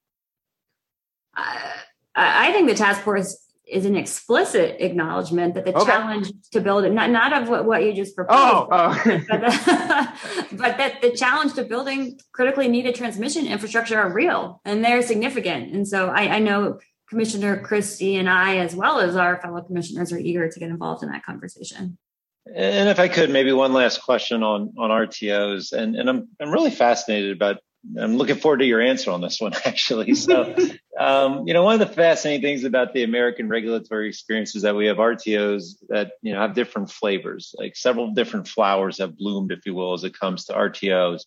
Uh, 1.35 1.43
I 2.15 2.51
think 2.51 2.67
the 2.67 2.75
task 2.75 3.01
force 3.01 3.46
is 3.69 3.85
an 3.85 3.95
explicit 3.95 4.77
acknowledgement 4.79 5.55
that 5.55 5.65
the 5.65 5.75
okay. 5.75 5.91
challenge 5.91 6.31
to 6.51 6.61
build 6.61 6.85
it, 6.85 6.91
not, 6.91 7.09
not 7.09 7.33
of 7.33 7.49
what, 7.49 7.65
what 7.65 7.83
you 7.83 7.93
just 7.93 8.13
oh, 8.17 8.23
proposed, 8.23 8.37
oh, 8.37 8.67
oh. 8.71 9.21
but, 9.27 9.41
the, 9.41 10.47
but, 10.57 10.77
that 10.77 11.01
the 11.01 11.11
challenge 11.11 11.53
to 11.53 11.63
building 11.63 12.19
critically 12.31 12.67
needed 12.67 12.95
transmission 12.95 13.45
infrastructure 13.45 13.99
are 13.99 14.11
real 14.11 14.61
and 14.65 14.83
they're 14.83 15.01
significant. 15.01 15.73
And 15.73 15.87
so 15.87 16.07
I, 16.07 16.35
I 16.35 16.39
know 16.39 16.79
Commissioner 17.09 17.61
Christie 17.61 18.17
and 18.17 18.29
I, 18.29 18.57
as 18.57 18.75
well 18.75 18.99
as 18.99 19.15
our 19.15 19.39
fellow 19.41 19.61
commissioners, 19.61 20.11
are 20.11 20.17
eager 20.17 20.49
to 20.49 20.59
get 20.59 20.69
involved 20.69 21.03
in 21.03 21.09
that 21.09 21.25
conversation. 21.25 21.97
And 22.55 22.89
if 22.89 22.99
I 22.99 23.07
could, 23.07 23.29
maybe 23.29 23.51
one 23.51 23.73
last 23.73 24.01
question 24.01 24.43
on 24.43 24.73
on 24.77 24.89
RTOs, 24.89 25.73
and 25.73 25.95
and 25.95 26.09
I'm 26.09 26.29
I'm 26.39 26.51
really 26.51 26.71
fascinated 26.71 27.31
about 27.31 27.57
I'm 27.99 28.17
looking 28.17 28.35
forward 28.35 28.57
to 28.57 28.65
your 28.65 28.81
answer 28.81 29.11
on 29.11 29.21
this 29.21 29.39
one, 29.39 29.53
actually. 29.65 30.15
So, 30.15 30.55
um, 30.99 31.47
you 31.47 31.53
know, 31.53 31.63
one 31.63 31.79
of 31.79 31.87
the 31.87 31.93
fascinating 31.93 32.41
things 32.41 32.63
about 32.63 32.93
the 32.93 33.03
American 33.03 33.49
regulatory 33.49 34.09
experience 34.09 34.55
is 34.55 34.63
that 34.63 34.75
we 34.75 34.87
have 34.87 34.97
RTOs 34.97 35.75
that, 35.89 36.11
you 36.21 36.33
know, 36.33 36.41
have 36.41 36.55
different 36.55 36.91
flavors, 36.91 37.53
like 37.57 37.75
several 37.75 38.13
different 38.13 38.47
flowers 38.47 38.99
have 38.99 39.17
bloomed, 39.17 39.51
if 39.51 39.65
you 39.65 39.73
will, 39.73 39.93
as 39.93 40.03
it 40.03 40.17
comes 40.17 40.45
to 40.45 40.53
RTOs. 40.53 41.25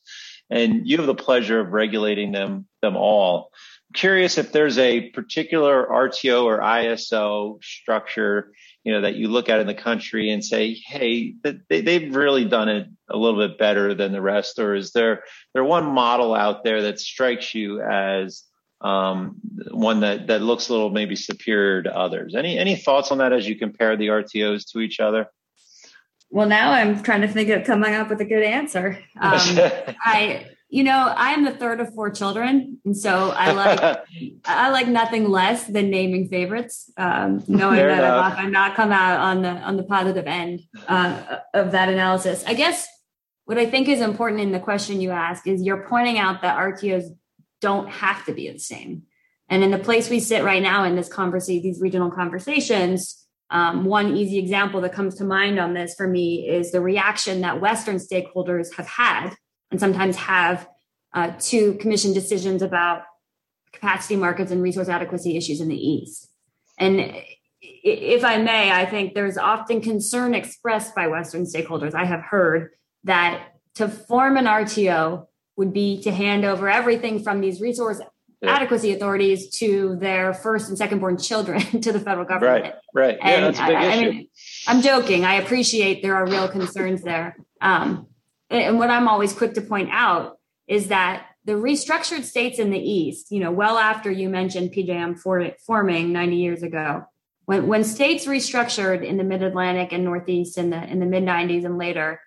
And 0.51 0.87
you 0.87 0.97
have 0.97 1.07
the 1.07 1.15
pleasure 1.15 1.61
of 1.61 1.73
regulating 1.73 2.33
them, 2.33 2.67
them 2.83 2.97
all. 2.97 3.51
I'm 3.89 3.95
curious 3.95 4.39
if 4.39 4.53
there's 4.53 4.79
a 4.79 5.11
particular 5.11 5.87
RTO 5.87 6.45
or 6.45 6.59
ISO 6.59 7.63
structure 7.63 8.53
you 8.85 8.93
know 8.93 9.03
that 9.03 9.16
you 9.16 9.28
look 9.28 9.49
at 9.49 9.61
in 9.61 9.66
the 9.66 9.74
country 9.74 10.31
and 10.31 10.45
say, 10.45 10.74
hey, 10.74 11.35
they, 11.43 11.81
they've 11.81 12.14
really 12.14 12.45
done 12.47 12.68
it 12.68 12.89
a 13.11 13.16
little 13.16 13.47
bit 13.47 13.59
better 13.59 13.95
than 13.95 14.12
the 14.12 14.22
rest, 14.22 14.59
or 14.59 14.74
is 14.74 14.93
there 14.93 15.24
there 15.55 15.64
one 15.64 15.87
model 15.87 16.35
out 16.35 16.64
there 16.64 16.83
that 16.83 17.01
strikes 17.01 17.55
you 17.55 17.83
as 17.83 18.45
um, 18.81 19.37
one 19.70 20.01
that 20.01 20.28
that 20.28 20.41
looks 20.41 20.68
a 20.68 20.72
little 20.72 20.91
maybe 20.91 21.16
superior 21.16 21.83
to 21.83 21.97
others? 21.97 22.35
Any 22.35 22.59
any 22.59 22.76
thoughts 22.76 23.11
on 23.11 23.18
that 23.18 23.33
as 23.33 23.47
you 23.47 23.57
compare 23.57 23.97
the 23.97 24.09
RTOs 24.09 24.70
to 24.72 24.81
each 24.81 25.01
other? 25.01 25.26
Well, 26.31 26.49
now 26.49 26.70
I'm 26.70 27.03
trying 27.03 27.22
to 27.22 27.28
think 27.28 27.51
of 27.51 27.64
coming 27.64 27.93
up 27.95 28.09
with 28.09 28.20
a 28.20 28.24
good 28.24 28.45
answer. 28.45 28.99
Um, 29.20 29.41
I 30.05 30.47
you 30.71 30.85
know, 30.85 31.12
I 31.16 31.33
am 31.33 31.45
the 31.45 31.51
third 31.51 31.81
of 31.81 31.93
four 31.95 32.11
children, 32.11 32.79
and 32.85 32.97
so 32.97 33.31
I 33.31 33.53
like 33.53 33.99
I 34.45 34.71
like 34.71 34.87
nothing 34.87 35.29
less 35.29 35.66
than 35.66 35.91
naming 35.91 36.29
favorites. 36.29 36.91
Um, 36.97 37.43
knowing 37.49 37.77
Fair 37.77 37.89
that 37.89 37.99
enough. 37.99 38.35
I've 38.39 38.51
not 38.51 38.77
come 38.77 38.93
out 38.93 39.18
on 39.18 39.43
the 39.43 39.49
on 39.49 39.77
the 39.77 39.83
positive 39.83 40.27
end 40.27 40.61
uh, 40.87 41.39
of 41.55 41.73
that 41.73 41.89
analysis. 41.89 42.45
I 42.47 42.55
guess 42.55 42.87
what 43.47 43.59
I 43.59 43.66
think 43.66 43.89
is 43.89 44.01
important 44.01 44.41
in 44.41 44.53
the 44.53 44.61
question 44.61 45.01
you 45.01 45.11
ask 45.11 45.47
is 45.49 45.61
you're 45.61 45.85
pointing 45.89 46.18
out 46.18 46.43
that 46.43 46.57
RTOs 46.57 47.07
don't 47.61 47.91
have 47.91 48.25
to 48.27 48.33
be 48.33 48.49
the 48.49 48.61
same. 48.61 49.03
And 49.49 49.64
in 49.64 49.73
the 49.73 49.79
place 49.79 50.09
we 50.09 50.21
sit 50.21 50.45
right 50.45 50.62
now 50.62 50.85
in 50.85 50.95
this 50.95 51.09
conversation, 51.09 51.64
these 51.64 51.81
regional 51.81 52.12
conversations, 52.12 53.27
um, 53.51 53.85
one 53.85 54.16
easy 54.16 54.39
example 54.39 54.81
that 54.83 54.93
comes 54.93 55.16
to 55.16 55.25
mind 55.25 55.59
on 55.59 55.75
this 55.75 55.95
for 55.97 56.07
me 56.07 56.49
is 56.49 56.71
the 56.71 56.81
reaction 56.81 57.41
that 57.41 57.61
Western 57.61 57.97
stakeholders 57.97 58.73
have 58.77 58.87
had 58.87 59.35
and 59.71 59.79
sometimes 59.81 60.16
have 60.16 60.68
uh, 61.12 61.33
to 61.41 61.75
commission 61.75 62.12
decisions 62.12 62.62
about 62.62 63.03
capacity 63.73 64.16
markets 64.16 64.51
and 64.51 64.62
resource 64.62 64.89
adequacy 64.89 65.37
issues 65.37 65.61
in 65.61 65.68
the 65.68 65.77
East. 65.77 66.29
And 66.79 67.14
if 67.61 68.25
I 68.25 68.39
may, 68.39 68.73
I 68.73 68.87
think 68.87 69.14
there's 69.14 69.37
often 69.37 69.81
concern 69.81 70.35
expressed 70.35 70.95
by 70.95 71.09
Western 71.09 71.45
stakeholders. 71.45 71.95
I 71.95 72.05
have 72.05 72.21
heard 72.21 72.71
that 73.05 73.55
to 73.75 73.89
form 73.89 74.37
an 74.37 74.47
RTO 74.47 75.27
would 75.57 75.73
be 75.73 76.03
to 76.03 76.11
hand 76.11 76.45
over 76.45 76.68
everything 76.68 77.23
from 77.23 77.41
these 77.41 77.61
resource 77.61 78.01
yeah. 78.41 78.57
adequacy 78.57 78.93
authorities 78.93 79.51
to 79.59 79.97
their 79.97 80.33
first 80.33 80.68
and 80.68 80.79
second 80.79 81.01
born 81.01 81.18
children 81.18 81.61
to 81.83 81.93
the 81.93 82.01
federal 82.01 82.27
government. 82.27 82.75
Right, 82.95 83.18
right. 83.18 83.18
Yeah, 83.23 83.41
that's 83.41 83.59
a 83.59 83.66
big 83.66 83.77
I, 83.77 83.85
issue. 83.87 84.01
I 84.01 84.11
mean, 84.11 84.29
I'm 84.66 84.83
joking. 84.83 85.25
I 85.25 85.35
appreciate 85.35 86.03
there 86.03 86.16
are 86.16 86.27
real 86.27 86.49
concerns 86.49 87.03
there. 87.03 87.37
Um, 87.61 88.07
and 88.51 88.79
what 88.79 88.91
I'm 88.91 89.09
always 89.09 89.33
quick 89.33 89.55
to 89.55 89.63
point 89.63 89.91
out 89.93 90.39
is 90.67 90.89
that 90.89 91.27
the 91.45 91.53
restructured 91.53 92.25
states 92.25 92.59
in 92.59 92.71
the 92.71 92.79
East, 92.79 93.31
you 93.31 93.41
know, 93.41 93.51
well 93.51 93.79
after 93.79 94.11
you 94.11 94.29
mentioned 94.29 94.73
PJM 94.73 95.19
for, 95.19 95.51
forming 95.67 96.13
90 96.13 96.37
years 96.37 96.63
ago, 96.63 97.05
when, 97.47 97.67
when 97.67 97.85
states 97.85 98.27
restructured 98.27 99.05
in 99.05 99.17
the 99.17 99.25
Mid 99.25 99.43
Atlantic 99.43 99.93
and 99.93 100.05
Northeast 100.05 100.59
in 100.59 100.71
the 100.71 100.83
in 100.85 101.01
the 101.01 101.07
mid 101.07 101.25
90s 101.25 101.65
and 101.65 101.79
later, 101.79 102.21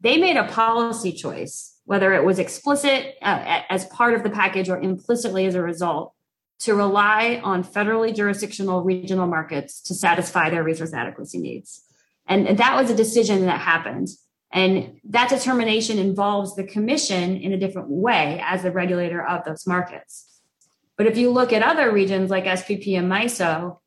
they 0.00 0.16
made 0.16 0.36
a 0.36 0.46
policy 0.46 1.12
choice, 1.12 1.76
whether 1.84 2.12
it 2.12 2.24
was 2.24 2.38
explicit 2.38 3.16
uh, 3.22 3.62
as 3.68 3.86
part 3.86 4.14
of 4.14 4.22
the 4.22 4.30
package 4.30 4.68
or 4.68 4.78
implicitly 4.78 5.46
as 5.46 5.54
a 5.54 5.62
result, 5.62 6.14
to 6.60 6.74
rely 6.74 7.40
on 7.42 7.64
federally 7.64 8.14
jurisdictional 8.14 8.82
regional 8.82 9.26
markets 9.26 9.80
to 9.82 9.94
satisfy 9.94 10.50
their 10.50 10.62
resource 10.62 10.92
adequacy 10.92 11.38
needs. 11.38 11.82
And, 12.26 12.46
and 12.46 12.58
that 12.58 12.76
was 12.76 12.90
a 12.90 12.94
decision 12.94 13.46
that 13.46 13.60
happened. 13.60 14.08
And 14.52 15.00
that 15.04 15.28
determination 15.28 15.98
involves 15.98 16.56
the 16.56 16.64
commission 16.64 17.36
in 17.36 17.52
a 17.52 17.58
different 17.58 17.88
way 17.88 18.42
as 18.44 18.62
the 18.62 18.72
regulator 18.72 19.24
of 19.24 19.44
those 19.44 19.66
markets. 19.66 20.40
But 20.96 21.06
if 21.06 21.16
you 21.16 21.30
look 21.30 21.52
at 21.52 21.62
other 21.62 21.92
regions 21.92 22.30
like 22.30 22.44
SPP 22.44 22.98
and 22.98 23.10
MISO, 23.10 23.78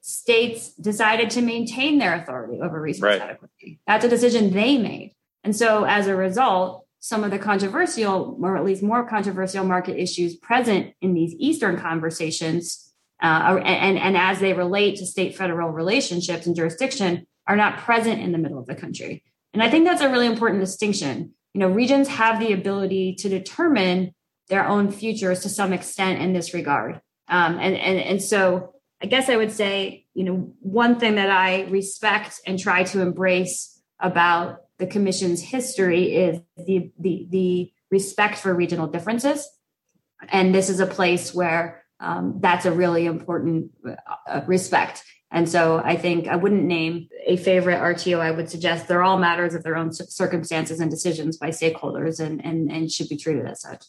states 0.00 0.74
decided 0.74 1.30
to 1.30 1.42
maintain 1.42 1.98
their 1.98 2.14
authority 2.14 2.60
over 2.62 2.80
resource 2.80 3.18
right. 3.18 3.22
adequacy. 3.22 3.80
That's 3.86 4.04
a 4.04 4.08
decision 4.08 4.52
they 4.52 4.78
made. 4.78 5.14
And 5.42 5.56
so 5.56 5.84
as 5.84 6.06
a 6.06 6.14
result, 6.14 6.86
some 7.00 7.24
of 7.24 7.30
the 7.30 7.38
controversial, 7.38 8.38
or 8.40 8.56
at 8.56 8.64
least 8.64 8.82
more 8.82 9.06
controversial 9.06 9.64
market 9.64 10.00
issues 10.00 10.36
present 10.36 10.94
in 11.02 11.12
these 11.12 11.34
Eastern 11.38 11.78
conversations, 11.78 12.92
uh, 13.22 13.58
and, 13.62 13.98
and 13.98 14.16
as 14.16 14.40
they 14.40 14.52
relate 14.52 14.96
to 14.96 15.06
state 15.06 15.36
federal 15.36 15.70
relationships 15.70 16.46
and 16.46 16.56
jurisdiction, 16.56 17.26
are 17.46 17.56
not 17.56 17.78
present 17.78 18.22
in 18.22 18.32
the 18.32 18.38
middle 18.38 18.58
of 18.58 18.66
the 18.66 18.74
country. 18.74 19.22
And 19.54 19.62
I 19.62 19.70
think 19.70 19.86
that's 19.86 20.02
a 20.02 20.10
really 20.10 20.26
important 20.26 20.60
distinction. 20.60 21.32
You 21.54 21.60
know, 21.60 21.68
regions 21.68 22.08
have 22.08 22.40
the 22.40 22.52
ability 22.52 23.14
to 23.20 23.28
determine 23.28 24.12
their 24.48 24.66
own 24.66 24.90
futures 24.90 25.40
to 25.40 25.48
some 25.48 25.72
extent 25.72 26.20
in 26.20 26.32
this 26.32 26.52
regard. 26.52 27.00
Um, 27.28 27.58
and, 27.58 27.76
and, 27.76 27.98
and 27.98 28.22
so 28.22 28.74
I 29.00 29.06
guess 29.06 29.28
I 29.28 29.36
would 29.36 29.52
say, 29.52 30.06
you 30.12 30.24
know, 30.24 30.52
one 30.60 30.98
thing 30.98 31.14
that 31.14 31.30
I 31.30 31.62
respect 31.62 32.40
and 32.46 32.58
try 32.58 32.82
to 32.84 33.00
embrace 33.00 33.80
about 34.00 34.58
the 34.78 34.86
commission's 34.86 35.40
history 35.40 36.16
is 36.16 36.40
the, 36.56 36.90
the, 36.98 37.26
the 37.30 37.72
respect 37.90 38.38
for 38.38 38.52
regional 38.52 38.88
differences. 38.88 39.48
And 40.28 40.54
this 40.54 40.68
is 40.68 40.80
a 40.80 40.86
place 40.86 41.32
where 41.32 41.84
um, 42.00 42.38
that's 42.40 42.66
a 42.66 42.72
really 42.72 43.06
important 43.06 43.70
uh, 44.28 44.40
respect. 44.46 45.04
And 45.34 45.48
so 45.48 45.82
I 45.84 45.96
think 45.96 46.28
I 46.28 46.36
wouldn't 46.36 46.62
name 46.62 47.08
a 47.26 47.36
favorite 47.36 47.80
RTO. 47.80 48.20
I 48.20 48.30
would 48.30 48.48
suggest 48.48 48.86
they're 48.86 49.02
all 49.02 49.18
matters 49.18 49.52
of 49.52 49.64
their 49.64 49.76
own 49.76 49.92
circumstances 49.92 50.78
and 50.78 50.88
decisions 50.88 51.36
by 51.36 51.48
stakeholders 51.48 52.20
and, 52.20 52.42
and, 52.44 52.70
and 52.70 52.90
should 52.90 53.08
be 53.08 53.16
treated 53.16 53.44
as 53.44 53.60
such. 53.60 53.84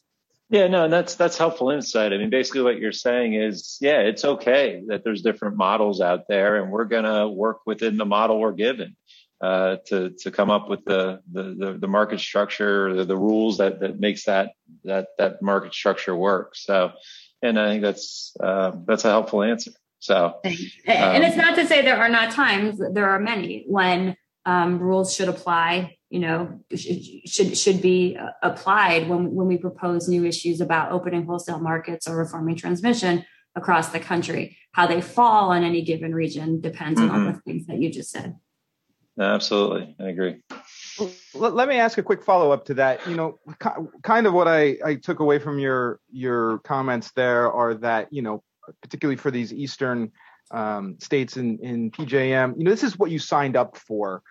Yeah, 0.50 0.68
no, 0.68 0.86
and 0.86 0.94
that's 0.94 1.16
that's 1.16 1.38
helpful 1.38 1.70
insight. 1.70 2.14
I 2.14 2.18
mean, 2.18 2.32
basically 2.32 2.62
what 2.62 2.80
you're 2.80 2.92
saying 2.92 3.36
is, 3.36 3.78
yeah, 3.80 4.00
it's 4.00 4.26
okay 4.26 4.84
that 4.88 5.04
there's 5.04 5.22
different 5.22 5.56
models 5.56 6.02
out 6.02 6.28
there, 6.28 6.62
and 6.62 6.72
we're 6.72 6.86
gonna 6.86 7.30
work 7.30 7.60
within 7.66 7.98
the 7.98 8.06
model 8.06 8.40
we're 8.40 8.52
given 8.52 8.96
uh, 9.42 9.78
to 9.88 10.12
to 10.20 10.32
come 10.32 10.52
up 10.52 10.70
with 10.70 10.86
the 10.86 11.20
the 11.32 11.78
the, 11.80 11.88
market 11.88 12.20
structure, 12.20 12.94
the, 12.94 13.06
the 13.06 13.18
rules 13.18 13.58
that 13.58 13.80
that 13.80 14.00
makes 14.00 14.26
that 14.26 14.52
that 14.84 15.08
that 15.18 15.42
market 15.42 15.74
structure 15.74 16.16
work. 16.16 16.56
So, 16.56 16.92
and 17.42 17.60
I 17.60 17.70
think 17.70 17.82
that's 17.82 18.38
uh, 18.40 18.74
that's 18.86 19.04
a 19.04 19.10
helpful 19.10 19.42
answer. 19.42 19.72
So, 20.06 20.40
um, 20.46 20.52
and 20.86 21.24
it's 21.24 21.36
not 21.36 21.56
to 21.56 21.66
say 21.66 21.82
there 21.82 21.98
are 21.98 22.10
not 22.10 22.32
times, 22.32 22.80
there 22.94 23.10
are 23.10 23.20
many 23.20 23.66
when 23.68 24.16
um, 24.46 24.78
rules 24.78 25.16
should 25.16 25.28
apply, 25.28 25.98
you 26.12 26.20
know, 26.20 26.60
should 26.76 27.58
should 27.58 27.82
be 27.82 28.16
uh, 28.16 28.30
applied 28.44 29.10
when 29.10 29.34
when 29.34 29.48
we 29.48 29.58
propose 29.58 30.08
new 30.08 30.24
issues 30.24 30.62
about 30.62 30.92
opening 30.92 31.26
wholesale 31.26 31.60
markets 31.60 32.08
or 32.08 32.18
reforming 32.18 32.56
transmission 32.56 33.26
across 33.56 33.90
the 33.90 34.00
country. 34.00 34.56
How 34.74 34.86
they 34.86 35.02
fall 35.02 35.50
on 35.50 35.64
any 35.64 35.82
given 35.82 36.14
region 36.14 36.62
depends 36.62 37.00
mm-hmm. 37.02 37.10
on 37.10 37.28
all 37.28 37.34
the 37.34 37.40
things 37.40 37.66
that 37.66 37.82
you 37.82 37.92
just 37.92 38.12
said. 38.12 38.36
Absolutely, 39.20 39.96
I 40.00 40.10
agree. 40.10 40.36
Let 41.34 41.68
me 41.68 41.78
ask 41.78 41.98
a 41.98 42.04
quick 42.04 42.24
follow 42.24 42.52
up 42.52 42.66
to 42.66 42.76
that. 42.76 43.08
You 43.08 43.16
know, 43.16 43.40
kind 44.04 44.28
of 44.28 44.34
what 44.34 44.48
I, 44.48 44.78
I 44.86 44.96
took 44.96 45.20
away 45.20 45.40
from 45.40 45.58
your 45.58 46.00
your 46.12 46.60
comments 46.60 47.12
there 47.16 47.52
are 47.52 47.74
that 47.76 48.14
you 48.14 48.22
know 48.22 48.44
particularly 48.82 49.18
for 49.18 49.32
these 49.32 49.54
eastern 49.54 50.12
um, 50.52 50.98
states 51.00 51.38
in, 51.38 51.60
in 51.60 51.92
PJM. 51.92 52.58
You 52.58 52.66
know, 52.66 52.72
this 52.72 52.84
is 52.84 52.98
what 52.98 53.12
you 53.12 53.20
signed 53.20 53.56
up 53.56 53.78
for. 53.78 54.22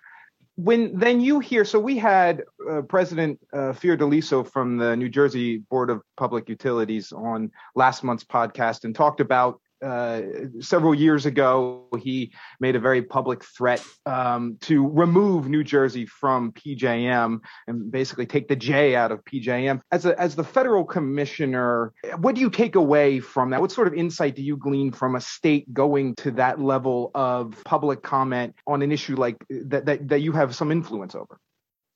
When 0.57 0.97
then 0.97 1.19
you 1.19 1.39
hear, 1.41 1.65
so 1.65 1.79
we 1.79 1.97
had 1.97 2.43
uh, 2.69 2.81
President 2.83 3.39
uh, 3.51 3.73
Fiordaliso 3.73 4.49
from 4.49 4.77
the 4.77 4.95
New 4.95 5.09
Jersey 5.09 5.57
Board 5.57 5.89
of 5.89 6.01
Public 6.15 6.47
Utilities 6.47 7.11
on 7.11 7.51
last 7.75 8.03
month's 8.03 8.23
podcast 8.23 8.85
and 8.85 8.95
talked 8.95 9.19
about 9.19 9.59
uh, 9.85 10.21
several 10.61 10.95
years 10.95 11.25
ago, 11.27 11.85
he 12.01 12.33
made 12.59 12.75
a 12.75 12.79
very 12.79 13.03
public 13.03 13.43
threat 13.43 13.85
um, 14.07 14.57
to 14.61 14.87
remove 14.87 15.47
New 15.47 15.63
Jersey 15.63 16.07
from 16.07 16.51
PJM 16.53 17.39
and 17.67 17.91
basically 17.91 18.25
take 18.25 18.47
the 18.47 18.55
J 18.55 18.95
out 18.95 19.11
of 19.11 19.23
PJM. 19.25 19.81
As 19.91 20.05
a, 20.05 20.19
as 20.19 20.35
the 20.35 20.43
federal 20.43 20.83
commissioner, 20.83 21.93
what 22.17 22.33
do 22.33 22.41
you 22.41 22.49
take 22.49 22.75
away 22.75 23.19
from 23.19 23.51
that? 23.51 23.61
What 23.61 23.71
sort 23.71 23.87
of 23.87 23.93
insight 23.93 24.35
do 24.35 24.41
you 24.41 24.57
glean 24.57 24.91
from 24.91 25.15
a 25.15 25.21
state 25.21 25.71
going 25.71 26.15
to 26.15 26.31
that 26.31 26.59
level 26.59 27.11
of 27.13 27.61
public 27.63 28.01
comment 28.01 28.55
on 28.65 28.81
an 28.81 28.91
issue 28.91 29.15
like 29.15 29.37
that 29.49 29.85
that, 29.85 30.07
that 30.07 30.21
you 30.21 30.31
have 30.31 30.55
some 30.55 30.71
influence 30.71 31.13
over? 31.13 31.39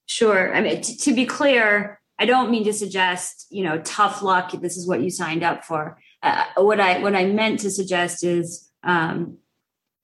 Sure. 0.06 0.56
I 0.56 0.62
mean, 0.62 0.82
t- 0.82 0.96
to 0.96 1.14
be 1.16 1.26
clear, 1.26 2.00
I 2.20 2.26
don't 2.26 2.52
mean 2.52 2.66
to 2.66 2.74
suggest, 2.74 3.48
you 3.50 3.64
know, 3.64 3.80
tough 3.80 4.22
luck. 4.22 4.52
This 4.52 4.78
is 4.78 4.88
what 4.88 5.02
you 5.02 5.10
signed 5.10 5.44
up 5.44 5.64
for 5.64 5.98
uh, 6.22 6.46
what 6.58 6.80
I 6.80 7.00
what 7.00 7.16
I 7.16 7.26
meant 7.26 7.62
to 7.62 7.72
suggest 7.72 8.24
is 8.24 8.70
um, 8.84 9.38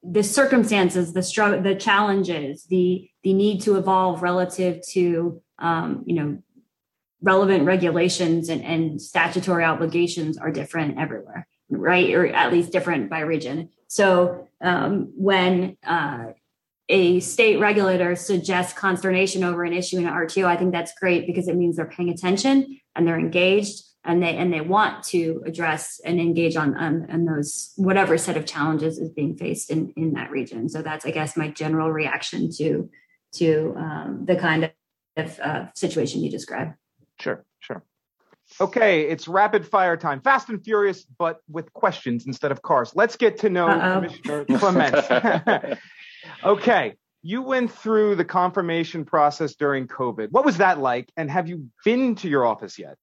the 0.04 0.24
circumstances, 0.24 1.14
the 1.14 1.24
struggle, 1.24 1.62
the 1.62 1.76
challenges, 1.76 2.66
the 2.66 3.10
the 3.24 3.34
need 3.34 3.62
to 3.62 3.76
evolve 3.76 4.22
relative 4.22 4.82
to 4.90 5.42
um, 5.60 6.04
you 6.06 6.16
know 6.16 6.38
relevant 7.22 7.66
regulations 7.66 8.50
and, 8.50 8.64
and 8.64 9.02
statutory 9.02 9.64
obligations 9.64 10.38
are 10.38 10.52
different 10.52 11.00
everywhere, 11.00 11.48
right? 11.70 12.14
Or 12.14 12.28
at 12.28 12.52
least 12.52 12.72
different 12.72 13.10
by 13.10 13.22
region. 13.22 13.70
So 13.88 14.48
um, 14.62 15.12
when 15.16 15.78
uh, 15.86 16.28
a 16.88 17.20
state 17.22 17.60
regulator 17.60 18.16
suggests 18.16 18.78
consternation 18.78 19.44
over 19.44 19.64
an 19.64 19.74
issue 19.74 19.98
in 19.98 20.06
an 20.06 20.14
RTO, 20.14 20.46
I 20.46 20.56
think 20.56 20.72
that's 20.72 20.94
great 21.00 21.26
because 21.26 21.48
it 21.48 21.56
means 21.56 21.78
they're 21.78 21.86
paying 21.86 22.10
attention 22.10 22.80
and 22.96 23.08
they're 23.08 23.20
engaged 23.20 23.84
and 24.06 24.22
they 24.22 24.36
and 24.38 24.54
they 24.54 24.62
want 24.62 25.04
to 25.06 25.44
address 25.46 26.00
and 26.06 26.20
engage 26.20 26.56
on 26.56 26.76
on, 26.78 27.08
on 27.10 27.26
those 27.26 27.74
whatever 27.76 28.18
set 28.18 28.38
of 28.38 28.46
challenges 28.46 28.98
is 28.98 29.10
being 29.10 29.36
faced 29.36 29.72
in 29.72 29.94
in 29.98 30.14
that 30.14 30.32
region. 30.32 30.70
So 30.70 30.82
that's 30.82 31.06
I 31.06 31.12
guess 31.12 31.36
my 31.36 31.50
general 31.50 31.92
reaction 31.92 32.50
to 32.58 32.90
to 33.36 33.74
um, 33.78 34.26
the 34.26 34.36
kind 34.36 34.72
of 35.18 35.40
uh, 35.40 35.66
situation 35.74 36.22
you 36.22 36.30
describe. 36.30 36.74
Sure, 37.20 37.44
sure. 37.60 37.84
Okay, 38.62 39.10
it's 39.10 39.28
rapid 39.28 39.68
fire 39.68 39.98
time. 39.98 40.22
Fast 40.22 40.50
and 40.50 40.64
furious, 40.64 41.04
but 41.18 41.40
with 41.50 41.74
questions 41.74 42.28
instead 42.28 42.52
of 42.52 42.62
cars. 42.62 42.92
Let's 42.96 43.16
get 43.16 43.40
to 43.40 43.50
know 43.50 43.68
Uh-oh. 43.68 44.08
Commissioner 44.22 44.46
Clements. 44.60 45.80
okay, 46.44 46.94
you 47.24 47.42
went 47.42 47.72
through 47.72 48.16
the 48.16 48.26
confirmation 48.26 49.04
process 49.04 49.56
during 49.56 49.88
COVID. 49.88 50.32
What 50.32 50.46
was 50.46 50.58
that 50.58 50.80
like? 50.80 51.10
And 51.18 51.32
have 51.32 51.48
you 51.50 51.70
been 51.84 52.16
to 52.16 52.30
your 52.30 52.46
office 52.46 52.78
yet? 52.78 52.98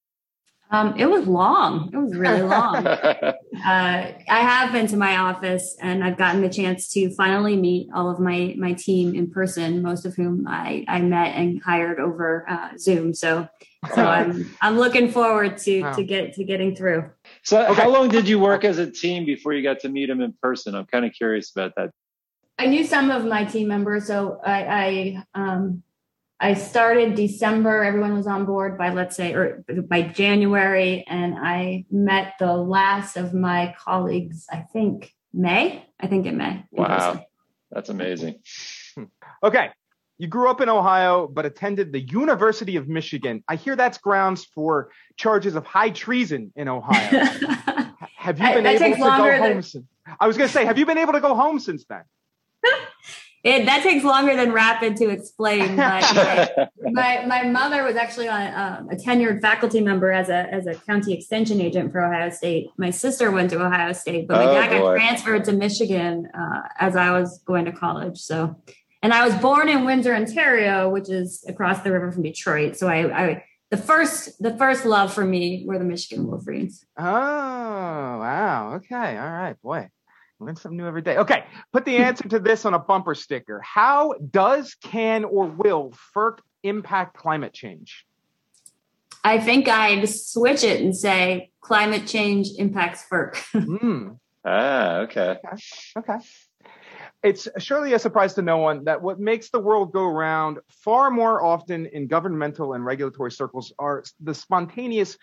Um, 0.73 0.95
it 0.97 1.05
was 1.05 1.27
long. 1.27 1.91
It 1.93 1.99
was 1.99 2.17
really 2.17 2.41
long. 2.41 2.87
uh, 2.87 3.35
I 3.63 4.15
have 4.27 4.73
been 4.73 4.87
to 4.87 4.97
my 4.97 5.19
office 5.19 5.77
and 5.83 6.03
I've 6.03 6.17
gotten 6.17 6.41
the 6.41 6.49
chance 6.49 6.89
to 6.95 7.15
finally 7.15 7.57
meet 7.57 7.91
all 7.95 8.09
of 8.09 8.19
my 8.19 8.55
my 8.57 8.73
team 8.73 9.15
in 9.15 9.31
person, 9.31 9.83
most 9.83 10.07
of 10.07 10.15
whom 10.15 10.47
I, 10.49 10.87
I 10.89 11.03
met 11.03 11.37
and 11.37 11.63
hired 11.63 12.01
over 12.01 12.47
uh, 12.49 12.71
Zoom. 12.79 13.13
So 13.13 13.47
so 13.95 14.03
I'm 14.03 14.51
I'm 14.63 14.79
looking 14.79 15.11
forward 15.11 15.59
to 15.59 15.83
wow. 15.83 15.93
to 15.93 16.05
get 16.05 16.33
to 16.35 16.45
getting 16.45 16.75
through. 16.75 17.11
So 17.43 17.63
okay. 17.67 17.83
how 17.83 17.91
long 17.91 18.09
did 18.09 18.27
you 18.27 18.39
work 18.39 18.65
as 18.65 18.79
a 18.79 18.91
team 18.91 19.27
before 19.27 19.53
you 19.53 19.63
got 19.63 19.81
to 19.81 19.91
meet 19.91 20.07
them 20.07 20.23
in 20.23 20.33
person? 20.41 20.75
I'm 20.75 20.87
kind 20.87 21.05
of 21.05 21.13
curious 21.13 21.51
about 21.51 21.73
that. 21.77 21.91
I 22.59 22.67
knew 22.67 22.85
some 22.85 23.11
of 23.11 23.27
my 23.27 23.45
team 23.45 23.69
members, 23.69 24.07
so 24.07 24.41
I, 24.45 24.63
I 24.65 25.25
um, 25.35 25.83
I 26.43 26.55
started 26.55 27.15
December. 27.15 27.85
Everyone 27.85 28.15
was 28.15 28.27
on 28.27 28.45
board 28.45 28.77
by 28.77 28.91
let's 28.91 29.15
say, 29.15 29.33
or 29.33 29.65
by 29.89 30.03
January, 30.03 31.05
and 31.07 31.37
I 31.39 31.85
met 31.89 32.35
the 32.41 32.53
last 32.53 33.17
of 33.17 33.33
my 33.33 33.75
colleagues. 33.79 34.47
I 34.51 34.67
think 34.73 35.15
May. 35.33 35.87
I 36.01 36.09
think 36.09 36.27
in 36.27 36.37
May. 36.37 36.65
Wow, 36.73 37.25
that's 37.71 37.89
amazing. 37.89 38.41
Okay, 39.45 39.71
you 40.19 40.29
grew 40.29 40.49
up 40.49 40.61
in 40.61 40.69
Ohio, 40.69 41.27
but 41.27 41.47
attended 41.47 41.93
the 41.93 42.01
University 42.01 42.77
of 42.77 42.87
Michigan. 42.87 43.43
I 43.49 43.57
hear 43.57 43.75
that's 43.75 43.99
grounds 43.99 44.45
for 44.45 44.91
charges 45.17 45.57
of 45.57 45.67
high 45.67 45.91
treason 45.91 46.53
in 46.55 46.69
Ohio. 46.69 47.25
have 48.17 48.39
you 48.39 48.55
been 48.55 48.67
able 48.67 48.79
to 48.79 48.97
go 48.97 49.09
home 49.09 49.41
than- 49.41 49.63
since? 49.63 49.85
I 50.21 50.29
was 50.29 50.37
going 50.37 50.47
to 50.47 50.53
say, 50.53 50.65
have 50.65 50.79
you 50.79 50.87
been 50.87 50.99
able 50.99 51.15
to 51.15 51.21
go 51.21 51.35
home 51.35 51.59
since 51.59 51.85
then? 51.87 52.03
It, 53.45 53.67
that 53.67 53.83
takes 53.83 54.05
longer 54.05 54.37
than 54.37 54.53
rapid 54.53 54.97
to 54.99 55.09
explain. 55.09 55.77
But 56.83 56.93
my 56.93 57.25
my 57.27 57.45
mother 57.45 57.83
was 57.85 57.97
actually 57.97 58.29
on, 58.29 58.55
um, 58.55 58.89
a 58.91 58.97
tenured 58.97 59.41
faculty 59.41 59.81
member 59.81 60.13
as 60.13 60.29
a 60.29 60.53
as 60.53 60.67
a 60.67 60.75
county 60.75 61.13
extension 61.13 61.61
agent 61.61 61.93
for 61.93 62.01
Ohio 62.01 62.31
State. 62.31 62.71
My 62.77 62.91
sister 62.91 63.31
went 63.31 63.51
to 63.51 63.65
Ohio 63.65 63.93
State, 63.93 64.29
but 64.29 64.37
my 64.37 64.47
oh, 64.47 64.55
dad 64.55 64.71
got 64.71 64.81
boy. 64.81 64.95
transferred 64.97 65.45
to 65.45 65.53
Michigan 65.53 66.29
uh, 66.35 66.63
as 66.79 66.97
I 66.97 67.11
was 67.13 67.39
going 67.47 67.65
to 67.67 67.73
college. 67.73 68.19
So, 68.19 68.57
and 69.03 69.13
I 69.15 69.27
was 69.27 69.35
born 69.37 69.69
in 69.69 69.85
Windsor, 69.85 70.15
Ontario, 70.15 70.89
which 70.89 71.09
is 71.09 71.45
across 71.49 71.83
the 71.83 71.93
river 71.93 72.11
from 72.13 72.23
Detroit. 72.23 72.77
So 72.77 72.89
I, 72.89 73.25
I 73.25 73.45
the 73.71 73.77
first 73.77 74.43
the 74.43 74.57
first 74.57 74.85
love 74.85 75.13
for 75.13 75.25
me 75.25 75.65
were 75.67 75.79
the 75.79 75.85
Michigan 75.85 76.27
Wolverines. 76.27 76.85
Oh 76.99 77.05
wow! 77.05 78.75
Okay, 78.77 79.19
all 79.19 79.31
right, 79.31 79.57
boy. 79.63 79.89
Learn 80.45 80.57
something 80.57 80.77
new 80.77 80.87
every 80.87 81.03
day. 81.03 81.17
Okay, 81.19 81.45
put 81.73 81.85
the 81.85 81.97
answer 81.97 82.29
to 82.29 82.39
this 82.39 82.65
on 82.65 82.75
a 82.75 82.79
bumper 82.79 83.15
sticker. 83.15 83.61
How 83.61 84.15
does, 84.31 84.75
can, 84.83 85.25
or 85.25 85.47
will 85.47 85.93
FERC 86.15 86.39
impact 86.63 87.17
climate 87.17 87.53
change? 87.53 88.05
I 89.25 89.39
think 89.39 89.69
I'd 89.69 90.09
switch 90.09 90.65
it 90.65 90.81
and 90.81 90.97
say 90.97 91.51
climate 91.61 92.07
change 92.07 92.49
impacts 92.59 93.05
FERC. 93.09 93.35
mm. 93.55 94.19
Ah, 94.45 94.97
okay. 94.99 95.37
okay. 95.45 95.57
Okay. 95.97 96.25
It's 97.23 97.47
surely 97.59 97.93
a 97.93 98.01
surprise 98.01 98.35
to 98.35 98.43
no 98.43 98.57
one 98.57 98.83
that 98.85 99.01
what 99.01 99.21
makes 99.21 99.51
the 99.51 99.61
world 99.61 99.93
go 99.93 100.07
round 100.07 100.59
far 100.69 101.09
more 101.09 101.41
often 101.41 101.87
in 101.87 102.09
governmental 102.09 102.73
and 102.73 102.85
regulatory 102.85 103.31
circles 103.31 103.73
are 103.79 104.03
the 104.21 104.35
spontaneous 104.35 105.17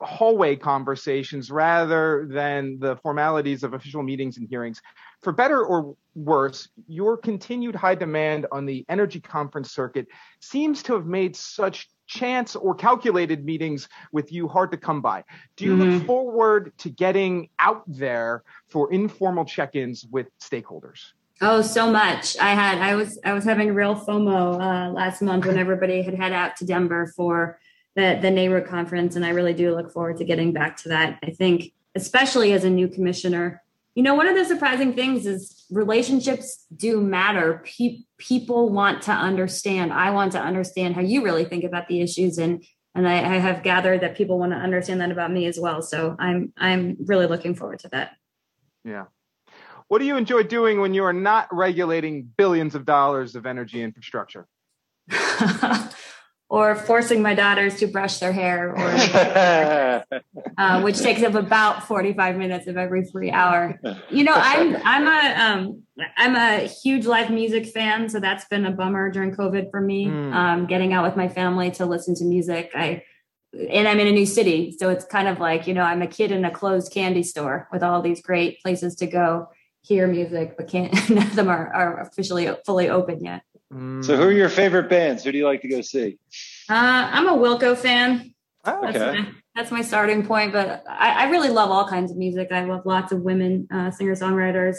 hallway 0.00 0.56
conversations 0.56 1.50
rather 1.50 2.26
than 2.30 2.78
the 2.78 2.96
formalities 2.96 3.62
of 3.62 3.74
official 3.74 4.02
meetings 4.02 4.36
and 4.36 4.48
hearings. 4.48 4.80
For 5.22 5.32
better 5.32 5.64
or 5.64 5.96
worse, 6.14 6.68
your 6.88 7.16
continued 7.16 7.74
high 7.74 7.94
demand 7.94 8.46
on 8.50 8.66
the 8.66 8.84
energy 8.88 9.20
conference 9.20 9.70
circuit 9.70 10.06
seems 10.40 10.82
to 10.84 10.94
have 10.94 11.06
made 11.06 11.36
such 11.36 11.88
chance 12.06 12.56
or 12.56 12.74
calculated 12.74 13.44
meetings 13.44 13.88
with 14.12 14.32
you 14.32 14.48
hard 14.48 14.70
to 14.72 14.76
come 14.76 15.00
by. 15.00 15.24
Do 15.56 15.64
you 15.64 15.76
mm-hmm. 15.76 15.90
look 15.90 16.06
forward 16.06 16.72
to 16.78 16.90
getting 16.90 17.48
out 17.58 17.84
there 17.86 18.42
for 18.68 18.92
informal 18.92 19.44
check-ins 19.44 20.04
with 20.10 20.26
stakeholders? 20.40 21.12
Oh, 21.40 21.60
so 21.60 21.90
much. 21.90 22.38
I 22.38 22.50
had 22.50 22.78
I 22.78 22.94
was 22.94 23.18
I 23.24 23.32
was 23.32 23.44
having 23.44 23.74
real 23.74 23.96
FOMO 23.96 24.60
uh, 24.60 24.92
last 24.92 25.22
month 25.22 25.44
when 25.44 25.58
everybody 25.58 26.02
had 26.02 26.14
head 26.14 26.32
out 26.32 26.56
to 26.58 26.64
Denver 26.64 27.12
for 27.16 27.58
the 27.94 28.18
the 28.20 28.28
NARUC 28.28 28.66
conference, 28.66 29.16
and 29.16 29.24
I 29.24 29.30
really 29.30 29.54
do 29.54 29.74
look 29.74 29.92
forward 29.92 30.18
to 30.18 30.24
getting 30.24 30.52
back 30.52 30.76
to 30.78 30.88
that. 30.90 31.18
I 31.22 31.30
think, 31.30 31.72
especially 31.94 32.52
as 32.52 32.64
a 32.64 32.70
new 32.70 32.88
commissioner, 32.88 33.62
you 33.94 34.02
know, 34.02 34.14
one 34.14 34.26
of 34.26 34.34
the 34.34 34.44
surprising 34.44 34.94
things 34.94 35.26
is 35.26 35.66
relationships 35.70 36.64
do 36.74 37.00
matter. 37.00 37.62
Pe- 37.64 38.04
people 38.18 38.70
want 38.70 39.02
to 39.02 39.12
understand. 39.12 39.92
I 39.92 40.10
want 40.10 40.32
to 40.32 40.40
understand 40.40 40.94
how 40.94 41.02
you 41.02 41.22
really 41.22 41.44
think 41.44 41.64
about 41.64 41.88
the 41.88 42.00
issues, 42.00 42.38
and 42.38 42.64
and 42.94 43.08
I, 43.08 43.18
I 43.18 43.38
have 43.38 43.62
gathered 43.62 44.00
that 44.00 44.16
people 44.16 44.38
want 44.38 44.52
to 44.52 44.58
understand 44.58 45.00
that 45.00 45.10
about 45.10 45.30
me 45.30 45.46
as 45.46 45.58
well. 45.60 45.82
So 45.82 46.16
I'm 46.18 46.52
I'm 46.56 46.96
really 47.04 47.26
looking 47.26 47.54
forward 47.54 47.80
to 47.80 47.88
that. 47.88 48.12
Yeah. 48.84 49.06
What 49.88 49.98
do 49.98 50.06
you 50.06 50.16
enjoy 50.16 50.44
doing 50.44 50.80
when 50.80 50.94
you 50.94 51.04
are 51.04 51.12
not 51.12 51.48
regulating 51.52 52.30
billions 52.38 52.74
of 52.74 52.86
dollars 52.86 53.36
of 53.36 53.44
energy 53.44 53.82
infrastructure? 53.82 54.46
or 56.52 56.76
forcing 56.76 57.22
my 57.22 57.34
daughters 57.34 57.76
to 57.76 57.86
brush 57.86 58.18
their 58.18 58.30
hair, 58.30 58.76
or 58.76 60.04
uh, 60.58 60.82
which 60.82 60.98
takes 61.00 61.22
up 61.22 61.34
about 61.34 61.88
forty 61.88 62.12
five 62.12 62.36
minutes 62.36 62.66
of 62.66 62.76
every 62.76 63.06
free 63.10 63.30
hour. 63.30 63.80
You 64.10 64.24
know, 64.24 64.34
I'm 64.36 64.76
I'm 64.84 65.06
a 65.08 65.42
um, 65.42 65.82
I'm 66.18 66.36
a 66.36 66.66
huge 66.66 67.06
live 67.06 67.30
music 67.30 67.68
fan, 67.68 68.10
so 68.10 68.20
that's 68.20 68.44
been 68.44 68.66
a 68.66 68.70
bummer 68.70 69.10
during 69.10 69.34
COVID 69.34 69.70
for 69.70 69.80
me. 69.80 70.08
Mm. 70.08 70.34
Um, 70.34 70.66
getting 70.66 70.92
out 70.92 71.04
with 71.04 71.16
my 71.16 71.26
family 71.26 71.70
to 71.72 71.86
listen 71.86 72.14
to 72.16 72.24
music, 72.26 72.72
I 72.74 73.02
and 73.70 73.88
I'm 73.88 73.98
in 73.98 74.06
a 74.06 74.12
new 74.12 74.26
city, 74.26 74.76
so 74.78 74.90
it's 74.90 75.06
kind 75.06 75.28
of 75.28 75.40
like 75.40 75.66
you 75.66 75.72
know 75.72 75.84
I'm 75.84 76.02
a 76.02 76.06
kid 76.06 76.32
in 76.32 76.44
a 76.44 76.50
closed 76.50 76.92
candy 76.92 77.22
store 77.22 77.66
with 77.72 77.82
all 77.82 78.02
these 78.02 78.20
great 78.20 78.60
places 78.60 78.94
to 78.96 79.06
go 79.06 79.48
hear 79.80 80.06
music, 80.06 80.58
but 80.58 80.68
can't 80.68 80.92
none 81.08 81.26
of 81.28 81.34
them 81.34 81.48
are, 81.48 81.72
are 81.72 82.00
officially 82.02 82.50
fully 82.66 82.90
open 82.90 83.24
yet. 83.24 83.40
So, 83.72 84.16
who 84.16 84.24
are 84.24 84.32
your 84.32 84.50
favorite 84.50 84.90
bands? 84.90 85.24
Who 85.24 85.32
do 85.32 85.38
you 85.38 85.46
like 85.46 85.62
to 85.62 85.68
go 85.68 85.80
see? 85.80 86.18
Uh, 86.68 87.08
I'm 87.10 87.26
a 87.26 87.32
Wilco 87.32 87.76
fan. 87.76 88.34
Oh, 88.64 88.86
okay. 88.88 88.92
That's 88.92 89.18
my, 89.18 89.26
that's 89.54 89.70
my, 89.70 89.82
starting 89.82 90.26
point, 90.26 90.52
but 90.52 90.84
I, 90.86 91.24
I, 91.24 91.30
really 91.30 91.48
love 91.48 91.70
all 91.70 91.88
kinds 91.88 92.10
of 92.10 92.18
music. 92.18 92.52
I 92.52 92.64
love 92.64 92.82
lots 92.84 93.12
of 93.12 93.22
women 93.22 93.66
uh, 93.72 93.90
singer 93.90 94.14
songwriters. 94.14 94.76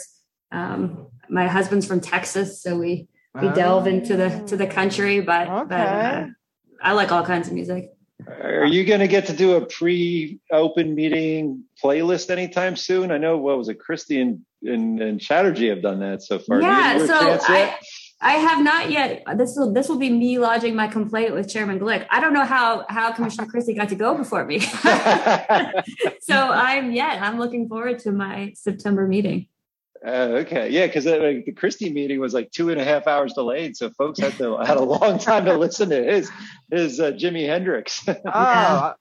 Um, 0.52 1.08
my 1.28 1.48
husband's 1.48 1.88
from 1.88 2.02
Texas, 2.02 2.62
so 2.62 2.78
we 2.78 3.08
we 3.34 3.48
oh. 3.48 3.54
delve 3.54 3.88
into 3.88 4.16
the 4.16 4.44
to 4.48 4.56
the 4.56 4.68
country, 4.68 5.22
but, 5.22 5.50
okay. 5.50 5.66
but 5.68 5.88
uh, 5.88 6.26
I 6.82 6.91
like 6.94 7.12
all 7.12 7.26
kinds 7.26 7.48
of 7.48 7.56
music. 7.56 7.89
Are 8.28 8.66
you 8.66 8.86
going 8.86 9.00
to 9.00 9.08
get 9.08 9.26
to 9.26 9.34
do 9.34 9.56
a 9.56 9.66
pre-open 9.66 10.96
meeting 10.96 11.64
playlist 11.84 12.30
anytime 12.30 12.76
soon? 12.76 13.12
I 13.12 13.18
know 13.18 13.38
what 13.38 13.58
was 13.58 13.70
it, 13.70 13.80
Christie 13.80 14.22
and, 14.22 14.41
and, 14.62 15.02
and 15.02 15.20
Chatterjee 15.20 15.68
have 15.68 15.82
done 15.82 16.00
that 16.00 16.22
so 16.22 16.39
far. 16.39 16.62
Yeah, 16.62 17.06
so 17.06 17.16
I, 17.16 17.78
I 18.24 18.36
have 18.36 18.63
not 18.63 18.89
yet. 18.89 19.24
This 19.36 19.55
will 19.57 19.74
this 19.74 19.89
will 19.89 19.97
be 19.97 20.09
me 20.09 20.39
lodging 20.39 20.76
my 20.76 20.88
complaint 20.88 21.34
with 21.34 21.49
Chairman 21.49 21.78
Glick. 21.78 22.07
I 22.09 22.21
don't 22.21 22.34
know 22.34 22.45
how 22.45 22.86
how 22.88 23.11
Commissioner 23.11 23.47
Christie 23.47 23.74
got 23.74 23.89
to 23.89 23.95
go 23.95 24.15
before 24.15 24.45
me. 24.45 24.59
so 26.21 26.36
I'm 26.36 26.91
yeah, 26.93 27.19
I'm 27.21 27.38
looking 27.38 27.67
forward 27.67 27.99
to 27.99 28.13
my 28.13 28.53
September 28.55 29.07
meeting. 29.07 29.47
Uh, 30.06 30.41
okay, 30.41 30.70
yeah, 30.70 30.86
because 30.86 31.08
uh, 31.08 31.18
like, 31.18 31.45
the 31.45 31.54
Christie 31.54 31.93
meeting 31.93 32.20
was 32.20 32.34
like 32.34 32.51
two 32.51 32.70
and 32.70 32.82
a 32.82 32.84
half 32.84 33.08
hours 33.08 33.34
delayed, 33.34 33.78
so 33.78 33.89
folks 33.91 34.20
had 34.20 34.34
to 34.34 34.58
had 34.58 34.76
a 34.76 34.84
long 34.84 35.18
time 35.18 35.45
to 35.45 35.58
listen 35.58 35.89
to 35.91 36.04
his 36.04 36.30
his 36.70 36.99
uh, 36.99 37.12
Jimi 37.12 37.47
Hendrix. 37.47 38.04
oh, 38.10 38.14
I, 38.34 38.93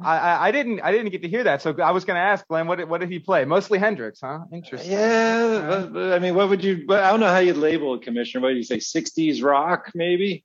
I, 0.00 0.50
didn't 0.52 0.80
I 0.80 0.92
didn't 0.92 1.10
get 1.10 1.22
to 1.22 1.28
hear 1.28 1.42
that, 1.42 1.60
so 1.60 1.74
I 1.82 1.90
was 1.90 2.04
going 2.04 2.16
to 2.16 2.20
ask 2.20 2.46
Glenn, 2.46 2.68
what 2.68 2.78
did, 2.78 2.88
what 2.88 3.00
did 3.00 3.10
he 3.10 3.18
play? 3.18 3.44
Mostly 3.44 3.80
Hendrix, 3.80 4.20
huh? 4.20 4.40
Interesting. 4.52 4.92
Yeah, 4.92 5.88
I 5.92 6.20
mean, 6.20 6.36
what 6.36 6.48
would 6.50 6.62
you? 6.62 6.86
I 6.88 7.10
don't 7.10 7.18
know 7.18 7.32
how 7.32 7.38
you'd 7.38 7.56
label 7.56 7.94
it, 7.94 8.02
Commissioner. 8.02 8.42
What 8.42 8.50
do 8.50 8.56
you 8.56 8.62
say? 8.62 8.76
'60s 8.76 9.42
rock, 9.42 9.90
maybe? 9.96 10.44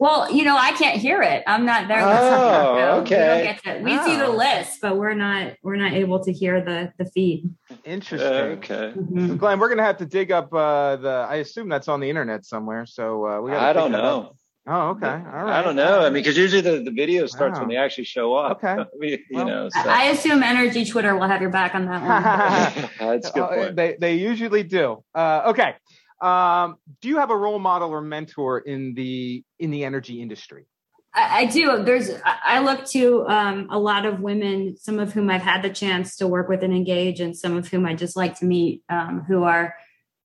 Well, 0.00 0.30
you 0.32 0.44
know, 0.44 0.56
I 0.56 0.72
can't 0.72 1.00
hear 1.00 1.22
it. 1.22 1.42
I'm 1.46 1.66
not 1.66 1.88
there. 1.88 2.00
Oh, 2.00 3.00
okay. 3.00 3.58
We, 3.64 3.72
to, 3.72 3.80
we 3.80 3.98
oh. 3.98 4.04
see 4.04 4.16
the 4.16 4.28
list, 4.28 4.78
but 4.80 4.96
we're 4.96 5.14
not 5.14 5.54
we're 5.62 5.76
not 5.76 5.92
able 5.92 6.22
to 6.24 6.32
hear 6.32 6.64
the 6.64 6.92
the 6.98 7.04
feed. 7.06 7.50
Interesting. 7.84 8.28
Uh, 8.28 8.56
okay. 8.58 8.92
Mm-hmm. 8.96 9.36
Glenn, 9.36 9.58
we're 9.58 9.68
gonna 9.68 9.82
have 9.82 9.96
to 9.98 10.06
dig 10.06 10.30
up 10.30 10.54
uh, 10.54 10.96
the. 10.96 11.26
I 11.28 11.36
assume 11.36 11.68
that's 11.68 11.88
on 11.88 11.98
the 11.98 12.08
internet 12.08 12.44
somewhere. 12.44 12.86
So 12.86 13.26
uh, 13.26 13.40
we. 13.40 13.52
I 13.52 13.72
don't 13.72 13.90
know. 13.90 14.34
Oh, 14.70 14.90
okay. 14.90 15.06
All 15.06 15.44
right. 15.44 15.60
I 15.60 15.62
don't 15.62 15.76
know. 15.76 16.00
I 16.00 16.10
mean, 16.10 16.22
because 16.22 16.36
usually 16.36 16.60
the, 16.60 16.82
the 16.82 16.90
video 16.90 17.24
starts 17.26 17.56
oh. 17.56 17.62
when 17.62 17.70
they 17.70 17.76
actually 17.76 18.04
show 18.04 18.34
up. 18.34 18.62
Okay. 18.62 18.84
you 19.00 19.18
well, 19.30 19.46
know. 19.46 19.68
So. 19.70 19.80
I 19.80 20.04
assume 20.10 20.42
Energy 20.42 20.84
Twitter 20.84 21.16
will 21.16 21.26
have 21.26 21.40
your 21.40 21.48
back 21.50 21.74
on 21.74 21.86
that 21.86 22.02
one. 22.02 22.90
That's 22.98 23.30
good. 23.30 23.40
Uh, 23.40 23.72
they 23.72 23.96
they 23.98 24.14
usually 24.16 24.62
do. 24.62 25.02
Uh, 25.14 25.42
okay. 25.46 25.74
Um, 26.20 26.76
do 27.00 27.08
you 27.08 27.18
have 27.18 27.30
a 27.30 27.36
role 27.36 27.58
model 27.58 27.90
or 27.90 28.00
mentor 28.00 28.58
in 28.58 28.94
the 28.94 29.44
in 29.58 29.70
the 29.70 29.84
energy 29.84 30.20
industry? 30.20 30.66
I, 31.14 31.40
I 31.40 31.44
do. 31.46 31.82
There's 31.84 32.10
I 32.24 32.60
look 32.60 32.84
to 32.86 33.26
um, 33.28 33.68
a 33.70 33.78
lot 33.78 34.06
of 34.06 34.20
women, 34.20 34.76
some 34.76 34.98
of 34.98 35.12
whom 35.12 35.30
I've 35.30 35.42
had 35.42 35.62
the 35.62 35.70
chance 35.70 36.16
to 36.16 36.28
work 36.28 36.48
with 36.48 36.62
and 36.62 36.74
engage, 36.74 37.20
and 37.20 37.36
some 37.36 37.56
of 37.56 37.68
whom 37.68 37.86
I 37.86 37.94
just 37.94 38.16
like 38.16 38.38
to 38.38 38.44
meet, 38.44 38.82
um, 38.88 39.24
who 39.26 39.44
are 39.44 39.74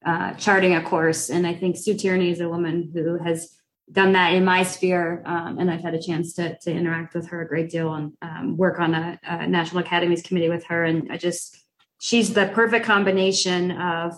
uh, 0.05 0.33
charting 0.33 0.75
a 0.75 0.83
course. 0.83 1.29
And 1.29 1.47
I 1.47 1.53
think 1.53 1.77
Sue 1.77 1.95
Tierney 1.95 2.31
is 2.31 2.41
a 2.41 2.49
woman 2.49 2.91
who 2.93 3.17
has 3.23 3.55
done 3.91 4.13
that 4.13 4.33
in 4.33 4.45
my 4.45 4.63
sphere, 4.63 5.21
um, 5.25 5.59
and 5.59 5.69
I've 5.69 5.81
had 5.81 5.93
a 5.93 6.01
chance 6.01 6.33
to 6.33 6.57
to 6.59 6.71
interact 6.71 7.13
with 7.13 7.27
her 7.29 7.41
a 7.41 7.47
great 7.47 7.69
deal 7.69 7.93
and 7.93 8.13
um, 8.21 8.57
work 8.57 8.79
on 8.79 8.93
a, 8.93 9.19
a, 9.23 9.47
National 9.47 9.81
Academies 9.81 10.21
committee 10.21 10.49
with 10.49 10.65
her. 10.65 10.83
And 10.83 11.11
I 11.11 11.17
just 11.17 11.57
she's 11.99 12.33
the 12.33 12.47
perfect 12.47 12.85
combination 12.85 13.71
of 13.71 14.15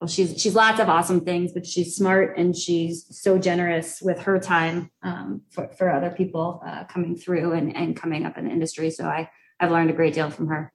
well, 0.00 0.08
she's 0.08 0.40
she's 0.40 0.54
lots 0.54 0.78
of 0.78 0.88
awesome 0.88 1.20
things, 1.22 1.52
but 1.52 1.66
she's 1.66 1.96
smart 1.96 2.38
and 2.38 2.56
she's 2.56 3.06
so 3.10 3.36
generous 3.36 4.00
with 4.00 4.20
her 4.20 4.38
time 4.38 4.90
um, 5.02 5.42
for 5.50 5.68
for 5.68 5.90
other 5.90 6.10
people 6.10 6.62
uh, 6.64 6.84
coming 6.84 7.16
through 7.16 7.52
and 7.52 7.74
and 7.76 7.96
coming 7.96 8.24
up 8.24 8.38
in 8.38 8.44
the 8.44 8.50
industry. 8.50 8.90
So 8.90 9.04
I 9.04 9.28
I've 9.58 9.72
learned 9.72 9.90
a 9.90 9.94
great 9.94 10.14
deal 10.14 10.30
from 10.30 10.48
her. 10.48 10.72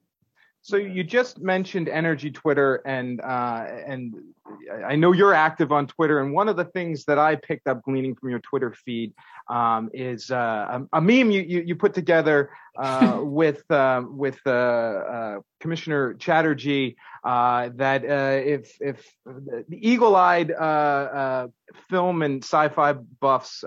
So 0.66 0.78
you 0.78 1.04
just 1.04 1.42
mentioned 1.42 1.90
energy 1.90 2.32
Twitter, 2.32 2.76
and 2.86 3.20
uh, 3.20 3.66
and 3.86 4.16
I 4.86 4.96
know 4.96 5.12
you're 5.12 5.34
active 5.34 5.74
on 5.74 5.88
Twitter. 5.88 6.22
And 6.22 6.34
one 6.34 6.48
of 6.48 6.56
the 6.56 6.64
things 6.64 7.04
that 7.04 7.20
I 7.20 7.36
picked 7.36 7.68
up 7.68 7.84
gleaning 7.84 8.16
from 8.16 8.30
your 8.30 8.40
Twitter 8.40 8.72
feed 8.72 9.14
um, 9.50 9.90
is 9.94 10.32
uh, 10.32 10.86
a, 10.94 10.98
a, 10.98 11.02
meme 11.02 11.32
you, 11.32 11.42
you, 11.42 11.64
you 11.68 11.76
put 11.76 11.94
together 11.94 12.52
uh, 12.78 13.20
with 13.24 13.70
uh, 13.70 14.04
with 14.08 14.40
uh, 14.46 14.50
uh, 14.50 15.40
Commissioner 15.60 16.14
Chatterjee 16.14 16.96
that 17.26 18.04
if 18.06 18.78
if 18.80 19.06
the 19.26 19.66
eagle-eyed 19.70 20.54
film 21.90 22.22
and 22.22 22.42
sci-fi 22.42 22.94
buffs 22.94 23.66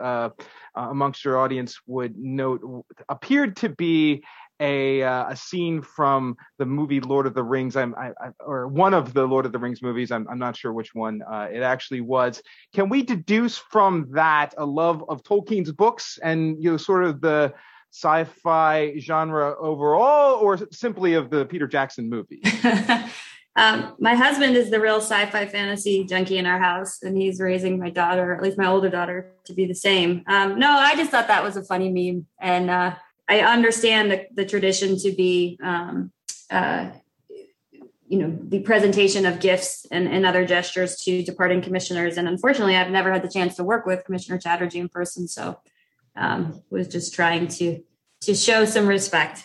amongst 0.74 1.26
your 1.26 1.38
audience 1.38 1.78
would 1.86 2.16
note 2.16 2.86
appeared 3.08 3.56
to 3.56 3.68
be 3.68 4.22
a 4.60 5.02
uh, 5.02 5.30
a 5.30 5.36
scene 5.36 5.82
from 5.82 6.36
the 6.58 6.66
movie 6.66 7.00
Lord 7.00 7.26
of 7.26 7.34
the 7.34 7.42
Rings. 7.42 7.76
I'm 7.76 7.94
I, 7.94 8.10
I, 8.20 8.30
or 8.40 8.68
one 8.68 8.94
of 8.94 9.12
the 9.12 9.26
Lord 9.26 9.46
of 9.46 9.52
the 9.52 9.58
Rings 9.58 9.82
movies. 9.82 10.10
I'm 10.10 10.26
I'm 10.28 10.38
not 10.38 10.56
sure 10.56 10.72
which 10.72 10.94
one 10.94 11.22
uh, 11.22 11.48
it 11.52 11.62
actually 11.62 12.00
was. 12.00 12.42
Can 12.74 12.88
we 12.88 13.02
deduce 13.02 13.58
from 13.58 14.08
that 14.12 14.54
a 14.56 14.64
love 14.64 15.04
of 15.08 15.22
Tolkien's 15.22 15.72
books 15.72 16.18
and 16.22 16.62
you 16.62 16.70
know 16.70 16.76
sort 16.76 17.04
of 17.04 17.20
the 17.20 17.52
sci-fi 17.92 18.98
genre 18.98 19.54
overall, 19.58 20.34
or 20.36 20.58
simply 20.70 21.14
of 21.14 21.30
the 21.30 21.46
Peter 21.46 21.66
Jackson 21.66 22.08
movie? 22.08 22.42
um, 23.56 23.94
my 23.98 24.14
husband 24.14 24.56
is 24.56 24.70
the 24.70 24.80
real 24.80 25.00
sci-fi 25.00 25.46
fantasy 25.46 26.04
junkie 26.04 26.38
in 26.38 26.46
our 26.46 26.58
house, 26.58 27.02
and 27.02 27.16
he's 27.16 27.40
raising 27.40 27.78
my 27.78 27.90
daughter, 27.90 28.34
at 28.34 28.42
least 28.42 28.58
my 28.58 28.66
older 28.66 28.90
daughter, 28.90 29.32
to 29.44 29.54
be 29.54 29.66
the 29.66 29.74
same. 29.74 30.22
Um, 30.26 30.58
no, 30.58 30.70
I 30.70 30.94
just 30.96 31.10
thought 31.10 31.28
that 31.28 31.42
was 31.42 31.56
a 31.56 31.64
funny 31.64 31.90
meme, 31.90 32.26
and 32.40 32.70
uh, 32.70 32.94
I 33.28 33.40
understand 33.40 34.10
the, 34.10 34.26
the 34.34 34.44
tradition 34.44 34.98
to 34.98 35.12
be, 35.12 35.58
um, 35.62 36.12
uh, 36.50 36.90
you 38.08 38.18
know, 38.18 38.38
the 38.40 38.60
presentation 38.60 39.26
of 39.26 39.40
gifts 39.40 39.84
and, 39.90 40.06
and 40.06 40.24
other 40.24 40.46
gestures 40.46 40.96
to 41.02 41.24
departing 41.24 41.60
commissioners. 41.60 42.18
And 42.18 42.28
unfortunately, 42.28 42.76
I've 42.76 42.90
never 42.90 43.12
had 43.12 43.22
the 43.22 43.28
chance 43.28 43.56
to 43.56 43.64
work 43.64 43.84
with 43.84 44.04
Commissioner 44.04 44.38
Chatterjee 44.38 44.78
in 44.78 44.88
person, 44.88 45.26
so 45.26 45.58
um, 46.14 46.62
was 46.70 46.88
just 46.88 47.14
trying 47.14 47.48
to 47.48 47.82
to 48.22 48.34
show 48.34 48.64
some 48.64 48.86
respect. 48.86 49.44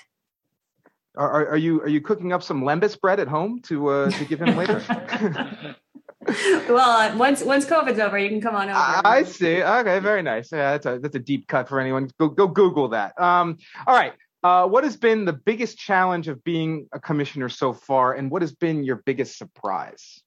Are, 1.18 1.50
are 1.50 1.58
you 1.58 1.82
are 1.82 1.90
you 1.90 2.02
cooking 2.02 2.32
up 2.32 2.42
some 2.42 2.64
lembas 2.64 3.00
bread 3.00 3.20
at 3.20 3.28
home 3.28 3.62
to 3.64 3.88
uh, 3.90 4.12
to 4.12 4.26
give 4.26 4.42
him 4.42 4.56
later? 4.56 4.82
well, 6.70 6.80
uh, 6.80 7.18
once 7.18 7.44
once 7.44 7.66
COVID's 7.66 8.00
over, 8.00 8.18
you 8.18 8.30
can 8.30 8.42
come 8.42 8.56
on 8.56 8.70
over. 8.70 8.78
I 8.78 9.24
see. 9.24 9.64
Okay, 9.64 10.00
very 10.00 10.22
nice. 10.22 10.52
Yeah, 10.52 10.78
that's 10.78 10.86
a 10.86 11.00
that's 11.00 11.16
a 11.16 11.20
deep 11.20 11.48
cut 11.48 11.68
for 11.68 11.80
anyone. 11.80 12.12
Go 12.20 12.30
go 12.30 12.48
Google 12.48 12.90
that. 12.90 13.20
Um, 13.20 13.58
all 13.88 13.96
right. 13.96 14.14
Uh, 14.44 14.68
what 14.68 14.84
has 14.84 14.98
been 14.98 15.26
the 15.26 15.34
biggest 15.34 15.78
challenge 15.78 16.28
of 16.28 16.44
being 16.44 16.88
a 16.94 17.00
commissioner 17.00 17.50
so 17.50 17.74
far, 17.74 18.14
and 18.14 18.30
what 18.30 18.42
has 18.42 18.54
been 18.54 18.84
your 18.84 18.98
biggest 18.98 19.38
surprise? 19.38 20.22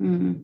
Mm-hmm. 0.00 0.42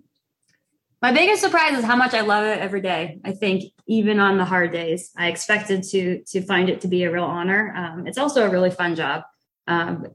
My 1.00 1.12
biggest 1.12 1.42
surprise 1.42 1.78
is 1.78 1.84
how 1.84 1.94
much 1.94 2.12
I 2.12 2.22
love 2.22 2.44
it 2.44 2.58
every 2.58 2.80
day. 2.80 3.20
I 3.24 3.30
think 3.32 3.72
even 3.86 4.18
on 4.18 4.36
the 4.36 4.44
hard 4.44 4.72
days, 4.72 5.10
I 5.16 5.28
expected 5.28 5.84
to 5.90 6.22
to 6.32 6.42
find 6.42 6.68
it 6.68 6.80
to 6.80 6.88
be 6.88 7.04
a 7.04 7.12
real 7.12 7.24
honor. 7.24 7.72
Um, 7.76 8.06
it's 8.08 8.18
also 8.18 8.44
a 8.44 8.50
really 8.50 8.70
fun 8.70 8.96
job. 8.96 9.22
Um, 9.68 10.06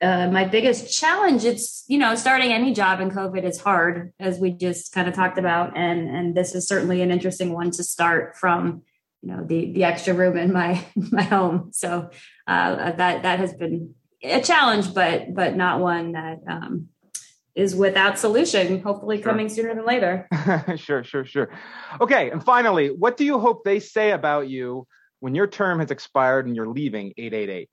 uh, 0.00 0.28
my 0.28 0.44
biggest 0.44 0.98
challenge 0.98 1.44
it's 1.44 1.84
you 1.88 1.98
know 1.98 2.14
starting 2.14 2.52
any 2.52 2.72
job 2.72 3.00
in 3.00 3.10
covid 3.10 3.44
is 3.44 3.60
hard 3.60 4.14
as 4.18 4.38
we 4.38 4.50
just 4.50 4.92
kind 4.94 5.08
of 5.08 5.14
talked 5.14 5.38
about 5.38 5.76
and 5.76 6.08
and 6.08 6.34
this 6.34 6.54
is 6.54 6.66
certainly 6.66 7.02
an 7.02 7.10
interesting 7.10 7.52
one 7.52 7.70
to 7.72 7.84
start 7.84 8.36
from 8.36 8.82
you 9.22 9.32
know 9.32 9.44
the 9.44 9.72
the 9.72 9.84
extra 9.84 10.14
room 10.14 10.36
in 10.36 10.52
my 10.52 10.84
my 10.96 11.22
home. 11.22 11.70
So 11.72 12.10
uh, 12.46 12.92
that 12.92 13.22
that 13.22 13.38
has 13.38 13.54
been 13.54 13.94
a 14.22 14.40
challenge 14.42 14.94
but 14.94 15.34
but 15.34 15.56
not 15.56 15.80
one 15.80 16.12
that 16.12 16.40
um, 16.48 16.88
is 17.54 17.74
without 17.74 18.18
solution 18.18 18.80
hopefully 18.80 19.16
sure. 19.16 19.24
coming 19.24 19.48
sooner 19.48 19.74
than 19.74 19.86
later. 19.86 20.28
Sure 20.76 21.04
sure 21.04 21.24
sure. 21.24 21.50
Okay 22.00 22.30
and 22.30 22.42
finally 22.44 22.88
what 22.88 23.16
do 23.16 23.24
you 23.24 23.38
hope 23.38 23.64
they 23.64 23.80
say 23.80 24.12
about 24.12 24.48
you 24.48 24.86
when 25.20 25.34
your 25.34 25.46
term 25.46 25.80
has 25.80 25.90
expired 25.90 26.46
and 26.46 26.54
you're 26.54 26.68
leaving 26.68 27.12
888 27.16 27.68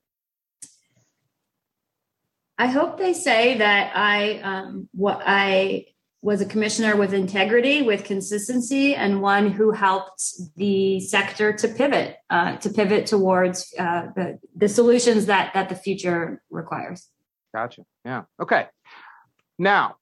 I 2.57 2.67
hope 2.67 2.97
they 2.97 3.13
say 3.13 3.57
that 3.57 3.91
I 3.95 4.39
um, 4.39 4.89
what 4.93 5.21
I 5.25 5.87
was 6.21 6.41
a 6.41 6.45
commissioner 6.45 6.95
with 6.95 7.13
integrity, 7.13 7.83
with 7.83 8.03
consistency, 8.03 8.95
and 8.95 9.21
one 9.21 9.51
who 9.51 9.71
helped 9.71 10.23
the 10.55 10.99
sector 11.01 11.53
to 11.53 11.67
pivot 11.67 12.17
uh, 12.29 12.55
to 12.57 12.69
pivot 12.69 13.05
towards 13.05 13.73
uh, 13.77 14.07
the 14.15 14.39
the 14.55 14.69
solutions 14.69 15.25
that 15.27 15.53
that 15.53 15.69
the 15.69 15.75
future 15.75 16.41
requires. 16.49 17.07
Gotcha. 17.53 17.83
Yeah. 18.03 18.23
Okay. 18.41 18.67
Now 19.59 19.97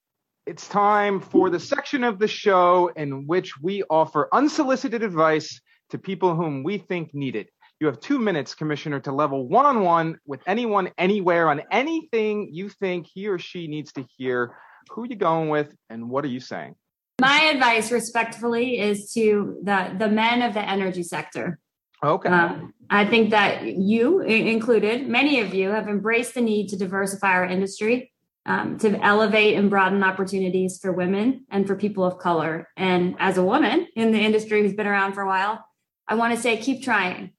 it's 0.46 0.68
time 0.68 1.22
for 1.22 1.50
the 1.50 1.60
section 1.60 2.04
of 2.04 2.20
the 2.20 2.28
show 2.28 2.92
in 2.96 3.28
which 3.28 3.60
we 3.62 3.84
offer 3.90 4.28
unsolicited 4.32 5.02
advice 5.02 5.62
to 5.90 5.98
people 5.98 6.36
whom 6.36 6.64
we 6.64 6.78
think 6.78 7.14
need 7.14 7.36
it. 7.36 7.50
You 7.80 7.88
have 7.88 8.00
two 8.00 8.20
minutes, 8.20 8.56
Commissioner, 8.56 9.00
to 9.02 9.12
level 9.12 9.48
one 9.48 9.66
on 9.66 9.82
one 9.82 10.18
with 10.26 10.42
anyone, 10.48 10.92
anywhere 10.98 11.50
on 11.50 11.62
anything 11.72 12.50
you 12.52 12.70
think 12.70 13.08
he 13.14 13.28
or 13.28 13.38
she 13.38 13.68
needs 13.68 13.92
to 13.94 14.06
hear. 14.18 14.56
Who 14.92 15.04
are 15.04 15.08
you 15.08 15.16
going 15.16 15.50
with, 15.50 15.76
and 15.90 16.10
what 16.10 16.24
are 16.24 16.30
you 16.30 16.40
saying? 16.40 16.76
My 17.20 17.42
advice, 17.54 17.92
respectfully, 17.92 18.80
is 18.80 19.12
to 19.14 19.60
the 19.64 19.96
the 19.98 20.10
men 20.10 20.42
of 20.42 20.54
the 20.54 20.62
energy 20.62 21.04
sector. 21.04 21.60
Okay. 22.04 22.30
Uh, 22.30 22.56
I 22.90 23.06
think 23.06 23.30
that 23.30 23.66
you 23.66 24.20
included, 24.20 25.08
many 25.08 25.40
of 25.40 25.54
you 25.54 25.70
have 25.70 25.88
embraced 25.88 26.36
the 26.36 26.42
need 26.42 26.68
to 26.70 26.78
diversify 26.78 27.32
our 27.32 27.46
industry, 27.46 28.12
um, 28.46 28.78
to 28.80 29.00
elevate 29.02 29.58
and 29.58 29.70
broaden 29.70 30.04
opportunities 30.04 30.80
for 30.80 30.92
women 30.92 31.46
and 31.50 31.66
for 31.66 31.76
people 31.76 32.04
of 32.04 32.18
color. 32.18 32.68
And 32.76 33.16
as 33.20 33.38
a 33.38 33.44
woman 33.44 33.88
in 33.96 34.12
the 34.12 34.20
industry 34.20 34.62
who's 34.62 34.74
been 34.74 34.88
around 34.88 35.14
for 35.14 35.22
a 35.22 35.28
while, 35.28 35.66
I 36.08 36.16
want 36.16 36.36
to 36.36 36.42
say 36.42 36.58
keep 36.58 36.84
trying 36.84 37.32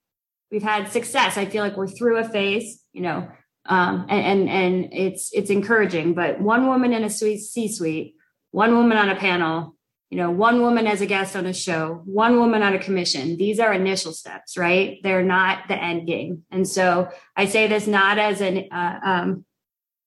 we've 0.55 0.63
had 0.63 0.89
success. 0.93 1.37
I 1.37 1.47
feel 1.47 1.65
like 1.65 1.77
we're 1.77 1.89
through 1.89 2.19
a 2.19 2.29
phase, 2.29 2.81
you 2.93 3.03
know, 3.03 3.29
um, 3.67 4.07
and, 4.09 4.49
and, 4.49 4.49
and 4.49 4.93
it's 4.93 5.31
it's 5.33 5.51
encouraging. 5.51 6.15
But 6.15 6.41
one 6.41 6.69
woman 6.69 6.93
in 6.93 7.03
a 7.03 7.11
C-suite, 7.11 8.15
one 8.53 8.77
woman 8.77 8.97
on 8.97 9.09
a 9.09 9.17
panel, 9.17 9.75
you 10.11 10.19
know, 10.19 10.31
one 10.31 10.61
woman 10.61 10.87
as 10.87 11.01
a 11.01 11.07
guest 11.07 11.35
on 11.35 11.45
a 11.45 11.53
show, 11.53 12.03
one 12.05 12.37
woman 12.37 12.63
on 12.63 12.73
a 12.73 12.79
commission. 12.79 13.37
These 13.37 13.59
are 13.59 13.73
initial 13.73 14.13
steps, 14.13 14.57
right? 14.57 15.01
They're 15.03 15.25
not 15.25 15.67
the 15.67 15.75
end 15.75 16.07
game. 16.07 16.45
And 16.53 16.69
so 16.69 17.09
I 17.37 17.47
say 17.47 17.67
this 17.67 17.89
not 17.89 18.19
as 18.19 18.41
an 18.41 18.69
uh, 18.71 19.01
um, 19.05 19.45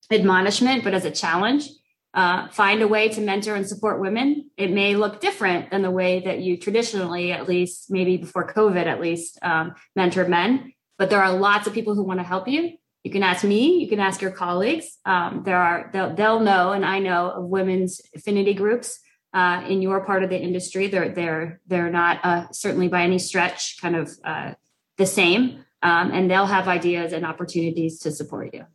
admonishment, 0.10 0.86
but 0.86 0.93
as 0.93 1.04
a 1.04 1.12
challenge 1.12 1.68
uh, 2.18 2.47
find 2.47 2.82
a 2.82 2.88
way 2.88 3.07
to 3.09 3.22
mentor 3.22 3.53
and 3.53 3.68
support 3.68 4.01
women. 4.01 4.49
It 4.57 4.72
may 4.72 4.95
look 4.95 5.22
different 5.22 5.70
than 5.70 5.84
the 5.84 5.91
way 5.91 6.20
that 6.22 6.39
you 6.39 6.57
traditionally, 6.57 7.32
at 7.32 7.47
least 7.47 7.91
maybe 7.91 8.18
before 8.18 8.51
COVID, 8.51 8.88
at 8.88 8.99
least 8.99 9.38
um, 9.43 9.76
mentor 9.95 10.28
men. 10.28 10.74
But 10.97 11.11
there 11.11 11.22
are 11.22 11.32
lots 11.32 11.68
of 11.68 11.74
people 11.74 11.93
who 11.93 12.03
want 12.03 12.20
to 12.20 12.24
help 12.24 12.47
you. 12.47 12.72
You 13.03 13.11
can 13.11 13.22
ask 13.22 13.43
me. 13.43 13.78
You 13.78 13.88
can 13.88 13.99
ask 13.99 14.20
your 14.20 14.32
colleagues. 14.32 14.97
Um, 15.05 15.43
there 15.45 15.59
are 15.59 15.91
they'll, 15.93 16.15
they'll, 16.15 16.39
know, 16.39 16.72
and 16.72 16.84
I 16.84 16.97
know 16.97 17.30
of 17.30 17.45
women's 17.45 18.01
affinity 18.15 18.55
groups 18.55 18.99
uh, 19.32 19.63
in 19.68 19.84
your 19.84 20.03
part 20.03 20.24
of 20.24 20.32
the 20.32 20.41
industry. 20.41 20.88
They're 20.88 21.09
they're 21.09 21.61
they're 21.68 21.91
not 21.91 22.20
uh, 22.24 22.45
certainly 22.51 22.88
by 22.88 23.03
any 23.03 23.20
stretch 23.20 23.80
kind 23.80 23.95
of 23.95 24.09
uh, 24.26 24.53
the 24.97 25.05
same, 25.05 25.63
um, 25.84 26.09
and 26.11 26.32
they'll 26.32 26.47
have 26.47 26.68
ideas 26.68 27.13
and 27.13 27.24
opportunities 27.28 27.99
to 27.99 28.11
support 28.11 28.55
you 28.55 28.65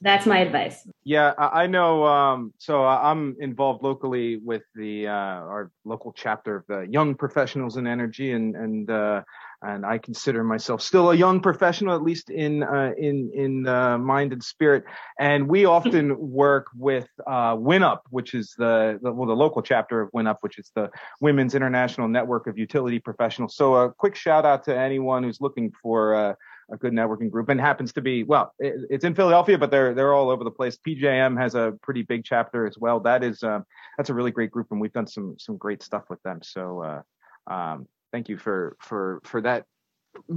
that's 0.00 0.26
my 0.26 0.38
advice. 0.38 0.86
Yeah, 1.02 1.32
I 1.36 1.66
know. 1.66 2.06
Um, 2.06 2.52
so 2.58 2.84
I'm 2.84 3.36
involved 3.40 3.82
locally 3.82 4.36
with 4.36 4.62
the 4.76 5.08
uh, 5.08 5.10
our 5.10 5.72
local 5.84 6.12
chapter 6.12 6.56
of 6.56 6.66
the 6.68 6.86
Young 6.88 7.16
Professionals 7.16 7.76
in 7.76 7.86
Energy, 7.86 8.30
and 8.30 8.54
and 8.54 8.88
uh, 8.88 9.22
and 9.62 9.84
I 9.84 9.98
consider 9.98 10.44
myself 10.44 10.82
still 10.82 11.10
a 11.10 11.16
young 11.16 11.40
professional, 11.40 11.96
at 11.96 12.02
least 12.02 12.30
in 12.30 12.62
uh, 12.62 12.92
in 12.96 13.32
in 13.34 13.62
mind 13.62 14.32
and 14.32 14.42
spirit. 14.42 14.84
And 15.18 15.48
we 15.48 15.64
often 15.64 16.16
work 16.30 16.68
with 16.76 17.08
uh, 17.26 17.56
WINUP, 17.56 17.98
which 18.10 18.34
is 18.34 18.54
the, 18.56 19.00
the, 19.02 19.12
well 19.12 19.26
the 19.26 19.34
local 19.34 19.62
chapter 19.62 20.00
of 20.00 20.12
WINUP, 20.12 20.36
which 20.42 20.60
is 20.60 20.70
the 20.76 20.90
Women's 21.20 21.56
International 21.56 22.06
Network 22.06 22.46
of 22.46 22.56
Utility 22.56 23.00
Professionals. 23.00 23.56
So 23.56 23.74
a 23.74 23.92
quick 23.92 24.14
shout 24.14 24.46
out 24.46 24.62
to 24.64 24.78
anyone 24.78 25.24
who's 25.24 25.40
looking 25.40 25.72
for 25.82 26.14
uh, 26.14 26.34
a 26.70 26.76
good 26.76 26.92
networking 26.92 27.30
group 27.30 27.48
and 27.48 27.60
happens 27.60 27.92
to 27.92 28.00
be 28.00 28.24
well 28.24 28.52
it, 28.58 28.74
it's 28.90 29.04
in 29.04 29.14
philadelphia 29.14 29.56
but 29.56 29.70
they're 29.70 29.94
they're 29.94 30.12
all 30.12 30.30
over 30.30 30.44
the 30.44 30.50
place 30.50 30.76
pjm 30.86 31.40
has 31.40 31.54
a 31.54 31.72
pretty 31.82 32.02
big 32.02 32.24
chapter 32.24 32.66
as 32.66 32.76
well 32.78 33.00
that 33.00 33.24
is 33.24 33.42
uh, 33.42 33.60
that's 33.96 34.10
a 34.10 34.14
really 34.14 34.30
great 34.30 34.50
group 34.50 34.66
and 34.70 34.80
we've 34.80 34.92
done 34.92 35.06
some 35.06 35.34
some 35.38 35.56
great 35.56 35.82
stuff 35.82 36.04
with 36.10 36.22
them 36.22 36.40
so 36.42 36.82
uh, 36.82 37.02
Um, 37.48 37.86
thank 38.12 38.28
you 38.28 38.38
for 38.38 38.76
for 38.80 39.20
for 39.24 39.40
that, 39.42 39.64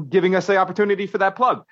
giving 0.10 0.36
us 0.36 0.48
the 0.48 0.58
opportunity 0.58 1.08
for 1.08 1.18
that 1.18 1.36
plug. 1.36 1.64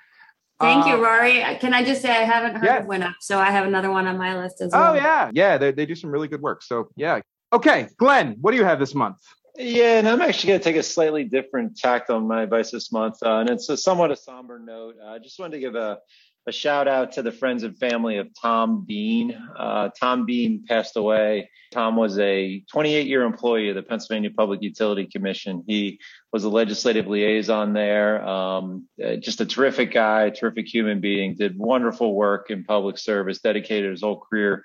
Thank 0.60 0.86
you, 0.86 0.94
uh, 0.94 0.98
Rory. 0.98 1.42
Can 1.60 1.72
I 1.72 1.82
just 1.82 2.02
say 2.02 2.10
I 2.10 2.24
haven't 2.24 2.56
heard 2.56 2.82
of 2.82 2.86
WinUp, 2.86 3.14
so 3.20 3.38
I 3.38 3.50
have 3.50 3.66
another 3.66 3.90
one 3.90 4.06
on 4.06 4.18
my 4.18 4.36
list 4.36 4.60
as 4.60 4.72
well. 4.72 4.92
Oh 4.92 4.94
yeah, 4.94 5.30
yeah, 5.32 5.56
they 5.56 5.72
they 5.72 5.86
do 5.86 5.94
some 5.94 6.10
really 6.10 6.28
good 6.28 6.42
work. 6.42 6.62
So 6.62 6.90
yeah. 6.96 7.20
Okay, 7.52 7.88
Glenn, 7.96 8.36
what 8.40 8.52
do 8.52 8.58
you 8.58 8.64
have 8.64 8.78
this 8.78 8.94
month? 8.94 9.18
Yeah, 9.56 9.98
and 9.98 10.08
I'm 10.08 10.20
actually 10.20 10.48
going 10.48 10.60
to 10.60 10.64
take 10.64 10.76
a 10.76 10.82
slightly 10.82 11.24
different 11.24 11.76
tact 11.76 12.10
on 12.10 12.26
my 12.26 12.42
advice 12.42 12.70
this 12.70 12.92
month, 12.92 13.16
uh, 13.22 13.38
and 13.38 13.50
it's 13.50 13.68
a 13.68 13.76
somewhat 13.76 14.10
a 14.10 14.16
somber 14.16 14.58
note. 14.58 14.96
I 15.04 15.16
uh, 15.16 15.18
just 15.18 15.38
wanted 15.38 15.52
to 15.54 15.60
give 15.60 15.74
a, 15.74 15.98
a 16.46 16.52
shout 16.52 16.88
out 16.88 17.12
to 17.12 17.22
the 17.22 17.32
friends 17.32 17.62
and 17.62 17.76
family 17.76 18.18
of 18.18 18.28
Tom 18.40 18.84
Bean. 18.86 19.36
Uh, 19.58 19.90
Tom 19.98 20.24
Bean 20.24 20.64
passed 20.66 20.96
away. 20.96 21.50
Tom 21.72 21.96
was 21.96 22.18
a 22.18 22.64
28 22.72 23.06
year 23.06 23.22
employee 23.22 23.68
of 23.68 23.76
the 23.76 23.82
Pennsylvania 23.82 24.30
Public 24.30 24.62
Utility 24.62 25.06
Commission. 25.06 25.64
He 25.66 26.00
was 26.32 26.44
a 26.44 26.48
legislative 26.48 27.06
liaison 27.06 27.72
there. 27.72 28.26
Um, 28.26 28.88
uh, 29.04 29.16
just 29.16 29.40
a 29.40 29.46
terrific 29.46 29.92
guy, 29.92 30.30
terrific 30.30 30.66
human 30.66 31.00
being, 31.00 31.36
did 31.36 31.58
wonderful 31.58 32.14
work 32.14 32.50
in 32.50 32.64
public 32.64 32.98
service, 32.98 33.40
dedicated 33.40 33.90
his 33.90 34.02
whole 34.02 34.20
career 34.20 34.64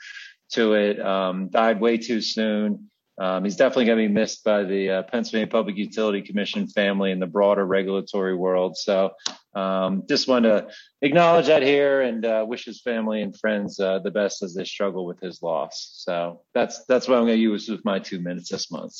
to 0.51 0.73
it. 0.73 0.99
Um, 0.99 1.49
died 1.49 1.81
way 1.81 1.97
too 1.97 2.21
soon. 2.21 2.89
Um, 3.17 3.45
he's 3.45 3.55
definitely 3.55 3.85
going 3.85 3.97
to 3.99 4.07
be 4.07 4.13
missed 4.13 4.43
by 4.43 4.63
the 4.63 4.89
uh, 4.89 5.03
Pennsylvania 5.03 5.47
Public 5.47 5.77
Utility 5.77 6.21
Commission 6.21 6.67
family 6.67 7.11
and 7.11 7.21
the 7.21 7.27
broader 7.27 7.65
regulatory 7.65 8.35
world. 8.35 8.75
So, 8.75 9.11
um, 9.53 10.03
just 10.09 10.27
want 10.27 10.43
to 10.43 10.67
acknowledge 11.01 11.47
that 11.47 11.63
here 11.63 12.01
and 12.01 12.25
uh, 12.25 12.45
wish 12.45 12.65
his 12.65 12.81
family 12.81 13.21
and 13.21 13.37
friends 13.37 13.79
uh, 13.79 13.99
the 13.99 14.11
best 14.11 14.43
as 14.43 14.53
they 14.53 14.65
struggle 14.65 15.05
with 15.05 15.21
his 15.21 15.41
loss. 15.41 15.91
So 15.95 16.41
that's 16.53 16.83
that's 16.85 17.07
what 17.07 17.17
I'm 17.17 17.23
going 17.23 17.37
to 17.37 17.41
use 17.41 17.69
with 17.69 17.85
my 17.85 17.99
two 17.99 18.19
minutes 18.19 18.49
this 18.49 18.69
month. 18.69 18.95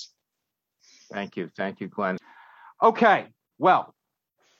Thank 1.12 1.36
you, 1.36 1.50
thank 1.58 1.82
you, 1.82 1.88
Glenn. 1.90 2.18
Okay, 2.82 3.28
well, 3.58 3.94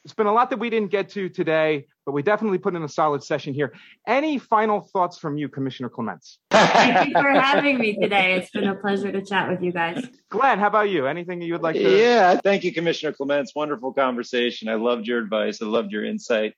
it's 0.04 0.14
been 0.14 0.28
a 0.28 0.34
lot 0.34 0.50
that 0.50 0.60
we 0.60 0.70
didn't 0.70 0.92
get 0.92 1.10
to 1.12 1.30
today, 1.30 1.88
but 2.06 2.12
we 2.12 2.22
definitely 2.22 2.58
put 2.58 2.76
in 2.76 2.84
a 2.84 2.90
solid 2.90 3.24
session 3.24 3.54
here. 3.54 3.74
Any 4.08 4.38
final 4.38 4.82
thoughts 4.82 5.18
from 5.18 5.38
you, 5.38 5.50
Commissioner 5.50 5.90
Clements? 5.90 6.38
Thank 6.52 7.10
you 7.10 7.14
for 7.14 7.32
having 7.32 7.80
me 7.80 7.98
today. 8.00 8.36
It's 8.36 8.52
been 8.52 8.68
a 8.68 8.76
pleasure 8.76 9.12
to 9.12 9.24
chat 9.24 9.50
with 9.50 9.62
you 9.62 9.72
guys. 9.72 10.06
Glenn, 10.30 10.60
how 10.60 10.68
about 10.68 10.90
you? 10.90 11.08
Anything 11.08 11.42
you 11.42 11.54
would 11.54 11.64
like 11.64 11.76
to? 11.76 11.98
Yeah, 11.98 12.38
thank 12.38 12.64
you, 12.64 12.74
Commissioner 12.74 13.14
Clements. 13.14 13.54
Wonderful 13.56 13.94
conversation. 13.94 14.70
I 14.70 14.76
loved 14.76 15.08
your 15.08 15.20
advice. 15.20 15.62
I 15.62 15.66
loved 15.66 15.92
your 15.92 16.06
insight. 16.06 16.54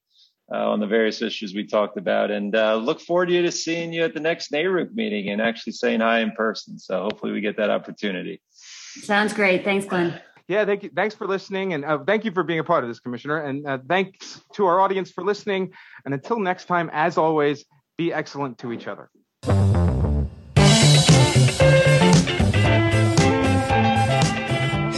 Uh, 0.49 0.71
on 0.71 0.79
the 0.79 0.87
various 0.87 1.21
issues 1.21 1.53
we 1.53 1.67
talked 1.67 1.97
about, 1.97 2.31
and 2.31 2.55
uh, 2.55 2.73
look 2.73 3.01
forward 3.01 3.25
to, 3.25 3.33
you 3.33 3.41
to 3.41 3.51
seeing 3.51 3.91
you 3.91 4.05
at 4.05 4.13
the 4.13 4.19
next 4.21 4.49
NARUC 4.49 4.93
meeting 4.93 5.27
and 5.27 5.41
actually 5.41 5.73
saying 5.73 5.99
hi 5.99 6.19
in 6.19 6.31
person. 6.31 6.79
So 6.79 7.03
hopefully 7.03 7.33
we 7.33 7.41
get 7.41 7.57
that 7.57 7.69
opportunity. 7.69 8.41
Sounds 8.51 9.33
great. 9.33 9.65
Thanks, 9.65 9.85
Glenn. 9.85 10.21
Yeah, 10.47 10.63
thank 10.63 10.83
you. 10.83 10.89
Thanks 10.95 11.13
for 11.13 11.27
listening, 11.27 11.73
and 11.73 11.83
uh, 11.83 11.99
thank 12.05 12.23
you 12.23 12.31
for 12.31 12.43
being 12.43 12.59
a 12.59 12.63
part 12.63 12.83
of 12.83 12.89
this, 12.89 13.01
Commissioner. 13.01 13.39
And 13.39 13.67
uh, 13.67 13.79
thanks 13.87 14.41
to 14.53 14.65
our 14.65 14.79
audience 14.79 15.11
for 15.11 15.23
listening. 15.23 15.73
And 16.05 16.13
until 16.13 16.39
next 16.39 16.65
time, 16.65 16.89
as 16.93 17.17
always, 17.17 17.65
be 17.97 18.13
excellent 18.13 18.59
to 18.59 18.71
each 18.71 18.87
other. 18.87 19.09